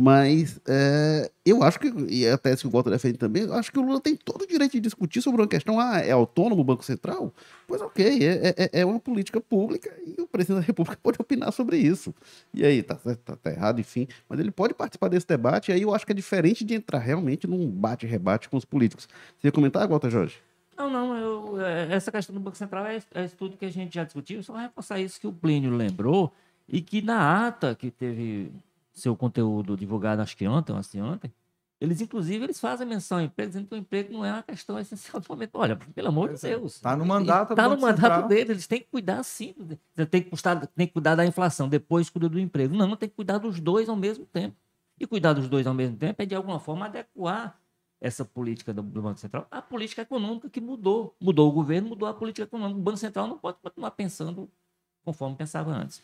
Mas 0.02 0.60
é, 0.66 1.30
eu 1.46 1.62
acho 1.62 1.78
que, 1.78 1.86
e 2.08 2.26
a 2.26 2.36
tese 2.36 2.62
que 2.62 2.66
o 2.66 2.70
Walter 2.72 2.90
defende 2.90 3.16
também, 3.16 3.44
eu 3.44 3.54
acho 3.54 3.70
que 3.70 3.78
o 3.78 3.82
Lula 3.82 4.00
tem 4.00 4.16
todo 4.16 4.42
o 4.42 4.46
direito 4.48 4.72
de 4.72 4.80
discutir 4.80 5.22
sobre 5.22 5.40
uma 5.40 5.46
questão, 5.46 5.78
ah, 5.78 6.00
é 6.00 6.10
autônomo 6.10 6.60
o 6.60 6.64
Banco 6.64 6.84
Central? 6.84 7.32
Pois 7.68 7.80
ok, 7.80 8.18
é, 8.20 8.48
é, 8.48 8.80
é 8.80 8.84
uma 8.84 8.98
política 8.98 9.40
pública 9.40 9.96
e 10.04 10.20
o 10.20 10.26
presidente 10.26 10.58
da 10.60 10.66
República 10.66 10.98
pode 11.00 11.18
opinar 11.20 11.52
sobre 11.52 11.76
isso. 11.76 12.12
E 12.52 12.64
aí, 12.64 12.82
tá, 12.82 12.96
tá, 12.96 13.36
tá 13.36 13.50
errado, 13.52 13.80
enfim, 13.80 14.08
mas 14.28 14.40
ele 14.40 14.50
pode 14.50 14.74
participar 14.74 15.06
desse 15.06 15.28
debate, 15.28 15.70
e 15.70 15.74
aí 15.74 15.82
eu 15.82 15.94
acho 15.94 16.04
que 16.04 16.10
é 16.10 16.16
diferente 16.16 16.64
de 16.64 16.74
entrar 16.74 16.98
realmente 16.98 17.46
num 17.46 17.70
bate-rebate 17.70 18.48
com 18.48 18.56
os 18.56 18.64
políticos. 18.64 19.08
Você 19.38 19.46
ia 19.46 19.52
comentar, 19.52 19.86
Walter 19.86 20.10
Jorge? 20.10 20.34
Não, 20.76 20.90
não, 20.90 21.16
eu, 21.16 21.60
é, 21.60 21.94
essa 21.94 22.10
questão 22.10 22.34
do 22.34 22.40
Banco 22.40 22.56
Central 22.56 22.86
é, 22.86 23.00
é 23.14 23.28
tudo 23.28 23.56
que 23.56 23.66
a 23.66 23.70
gente 23.70 23.94
já 23.94 24.02
discutiu, 24.02 24.42
só 24.42 24.56
reforçar 24.56 24.98
isso 24.98 25.20
que 25.20 25.28
o 25.28 25.32
Plínio 25.32 25.76
lembrou, 25.76 26.32
e 26.68 26.80
que 26.80 27.00
na 27.00 27.46
ata 27.46 27.76
que 27.76 27.88
teve 27.88 28.50
seu 28.92 29.16
conteúdo 29.16 29.76
divulgado, 29.76 30.22
acho 30.22 30.36
que 30.36 30.46
ontem, 30.46 30.76
assim, 30.76 31.00
ontem, 31.00 31.32
eles, 31.82 32.00
inclusive, 32.00 32.44
eles 32.44 32.60
fazem 32.60 32.86
menção 32.86 33.18
ao 33.18 33.24
emprego, 33.24 33.50
dizendo 33.50 33.66
que 33.66 33.74
o 33.74 33.76
emprego 33.76 34.12
não 34.12 34.24
é 34.24 34.32
uma 34.32 34.42
questão 34.44 34.78
essencial 34.80 35.20
do 35.20 35.28
momento. 35.28 35.50
Olha, 35.54 35.74
pelo 35.76 36.08
amor 36.08 36.32
de 36.32 36.46
é. 36.46 36.50
Deus. 36.50 36.76
Está 36.76 36.96
no 36.96 37.04
mandato 37.04 37.54
Está 37.54 37.68
no 37.68 37.76
mandato 37.76 38.28
deles. 38.28 38.50
Eles 38.50 38.66
têm 38.68 38.78
que 38.78 38.86
cuidar, 38.86 39.20
sim. 39.24 39.52
Tem 40.08 40.22
que, 40.22 40.30
custar, 40.30 40.64
tem 40.68 40.86
que 40.86 40.92
cuidar 40.92 41.16
da 41.16 41.26
inflação, 41.26 41.68
depois 41.68 42.08
cuida 42.08 42.28
do 42.28 42.38
emprego. 42.38 42.72
Não, 42.72 42.86
não 42.86 42.96
tem 42.96 43.08
que 43.08 43.16
cuidar 43.16 43.38
dos 43.38 43.58
dois 43.58 43.88
ao 43.88 43.96
mesmo 43.96 44.24
tempo. 44.26 44.56
E 45.00 45.06
cuidar 45.08 45.32
dos 45.32 45.48
dois 45.48 45.66
ao 45.66 45.74
mesmo 45.74 45.96
tempo 45.96 46.22
é, 46.22 46.26
de 46.26 46.36
alguma 46.36 46.60
forma, 46.60 46.86
adequar 46.86 47.58
essa 48.00 48.24
política 48.24 48.72
do, 48.72 48.82
Banco 48.82 49.18
Central 49.18 49.46
à 49.50 49.60
política 49.60 50.02
econômica 50.02 50.48
que 50.48 50.60
mudou. 50.60 51.16
Mudou 51.20 51.48
o 51.48 51.52
governo, 51.52 51.88
mudou 51.88 52.08
a 52.08 52.14
política 52.14 52.44
econômica. 52.44 52.78
O 52.78 52.82
Banco 52.82 52.98
Central 52.98 53.26
não 53.26 53.38
pode 53.38 53.58
continuar 53.60 53.90
pensando 53.92 54.48
conforme 55.04 55.36
pensava 55.36 55.72
antes. 55.72 56.00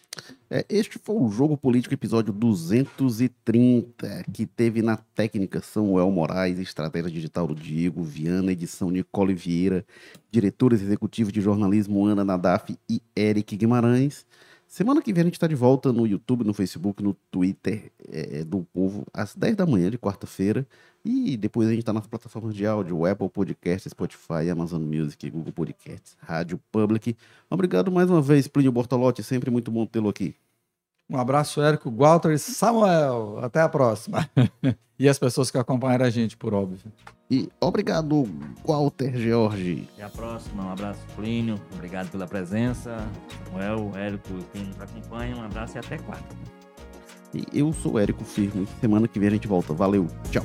É, 0.51 0.65
este 0.69 0.99
foi 0.99 1.17
o 1.17 1.31
Jogo 1.31 1.57
Político, 1.57 1.95
episódio 1.95 2.33
230, 2.33 4.25
que 4.33 4.47
teve 4.47 4.83
na 4.83 4.97
técnica 4.97 5.61
Samuel 5.61 6.11
Moraes, 6.11 6.59
estratégia 6.59 7.11
digital 7.11 7.47
do 7.47 7.55
Diego 7.55 8.03
Viana, 8.03 8.53
edição 8.53 8.91
Nicole 8.91 9.35
Vieira, 9.35 9.85
diretores 10.31 10.83
executivos 10.83 11.33
de 11.33 11.41
jornalismo 11.41 12.05
Ana 12.07 12.25
Nadaf 12.25 12.77
e 12.89 13.01
Eric 13.15 13.57
Guimarães. 13.57 14.27
Semana 14.69 15.01
que 15.01 15.15
vem 15.15 15.23
a 15.23 15.25
gente 15.25 15.35
está 15.35 15.47
de 15.47 15.55
volta 15.55 15.95
no 15.95 16.07
YouTube, 16.07 16.45
no 16.45 16.53
Facebook, 16.53 17.03
no 17.03 17.15
Twitter 17.31 17.91
é, 18.07 18.45
do 18.45 18.65
Povo, 18.65 19.07
às 19.15 19.35
10 19.35 19.57
da 19.57 19.65
manhã 19.65 19.91
de 19.91 19.97
quarta-feira. 19.97 20.69
E 21.03 21.39
depois 21.39 21.67
a 21.67 21.71
gente 21.71 21.81
está 21.81 21.93
nas 21.93 22.07
plataformas 22.07 22.55
de 22.55 22.67
áudio, 22.67 23.07
Apple 23.07 23.31
Podcast, 23.31 23.89
Spotify, 23.89 24.51
Amazon 24.53 24.83
Music, 24.83 25.31
Google 25.31 25.55
Podcasts, 25.55 26.19
Rádio 26.21 26.61
Public. 26.71 27.17
Obrigado 27.49 27.91
mais 27.91 28.11
uma 28.11 28.21
vez, 28.21 28.47
Plínio 28.47 28.71
Bortolotti. 28.71 29.23
Sempre 29.23 29.51
muito 29.51 29.71
bom 29.71 29.87
tê-lo 29.87 30.11
aqui. 30.11 30.37
Um 31.11 31.17
abraço, 31.17 31.63
Érico, 31.63 31.91
Walter 31.91 32.33
e 32.33 32.39
Samuel. 32.39 33.39
Até 33.43 33.61
a 33.61 33.69
próxima. 33.69 34.29
e 34.99 35.09
as 35.09 35.19
pessoas 35.19 35.51
que 35.51 35.57
acompanharam 35.57 36.05
a 36.05 36.11
gente, 36.11 36.37
por 36.37 36.53
óbvio. 36.53 36.93
E 37.31 37.49
obrigado, 37.61 38.27
Walter 38.67 39.17
George. 39.17 39.89
Até 39.95 40.03
a 40.05 40.09
próxima. 40.09 40.65
Um 40.65 40.73
abraço, 40.73 41.01
Plínio. 41.17 41.61
Obrigado 41.73 42.11
pela 42.11 42.27
presença. 42.27 42.97
Samuel, 43.45 43.93
Érico 43.97 44.29
e 44.39 44.43
quem 44.53 44.65
nos 44.65 44.81
acompanha. 44.81 45.37
Um 45.37 45.45
abraço 45.45 45.77
e 45.77 45.79
até 45.79 45.99
quarta. 45.99 46.37
E 47.35 47.45
eu 47.53 47.73
sou 47.73 47.99
Érico 47.99 48.25
Firmo. 48.25 48.67
Semana 48.81 49.07
que 49.07 49.19
vem 49.19 49.29
a 49.29 49.33
gente 49.33 49.49
volta. 49.49 49.73
Valeu. 49.73 50.07
Tchau. 50.31 50.45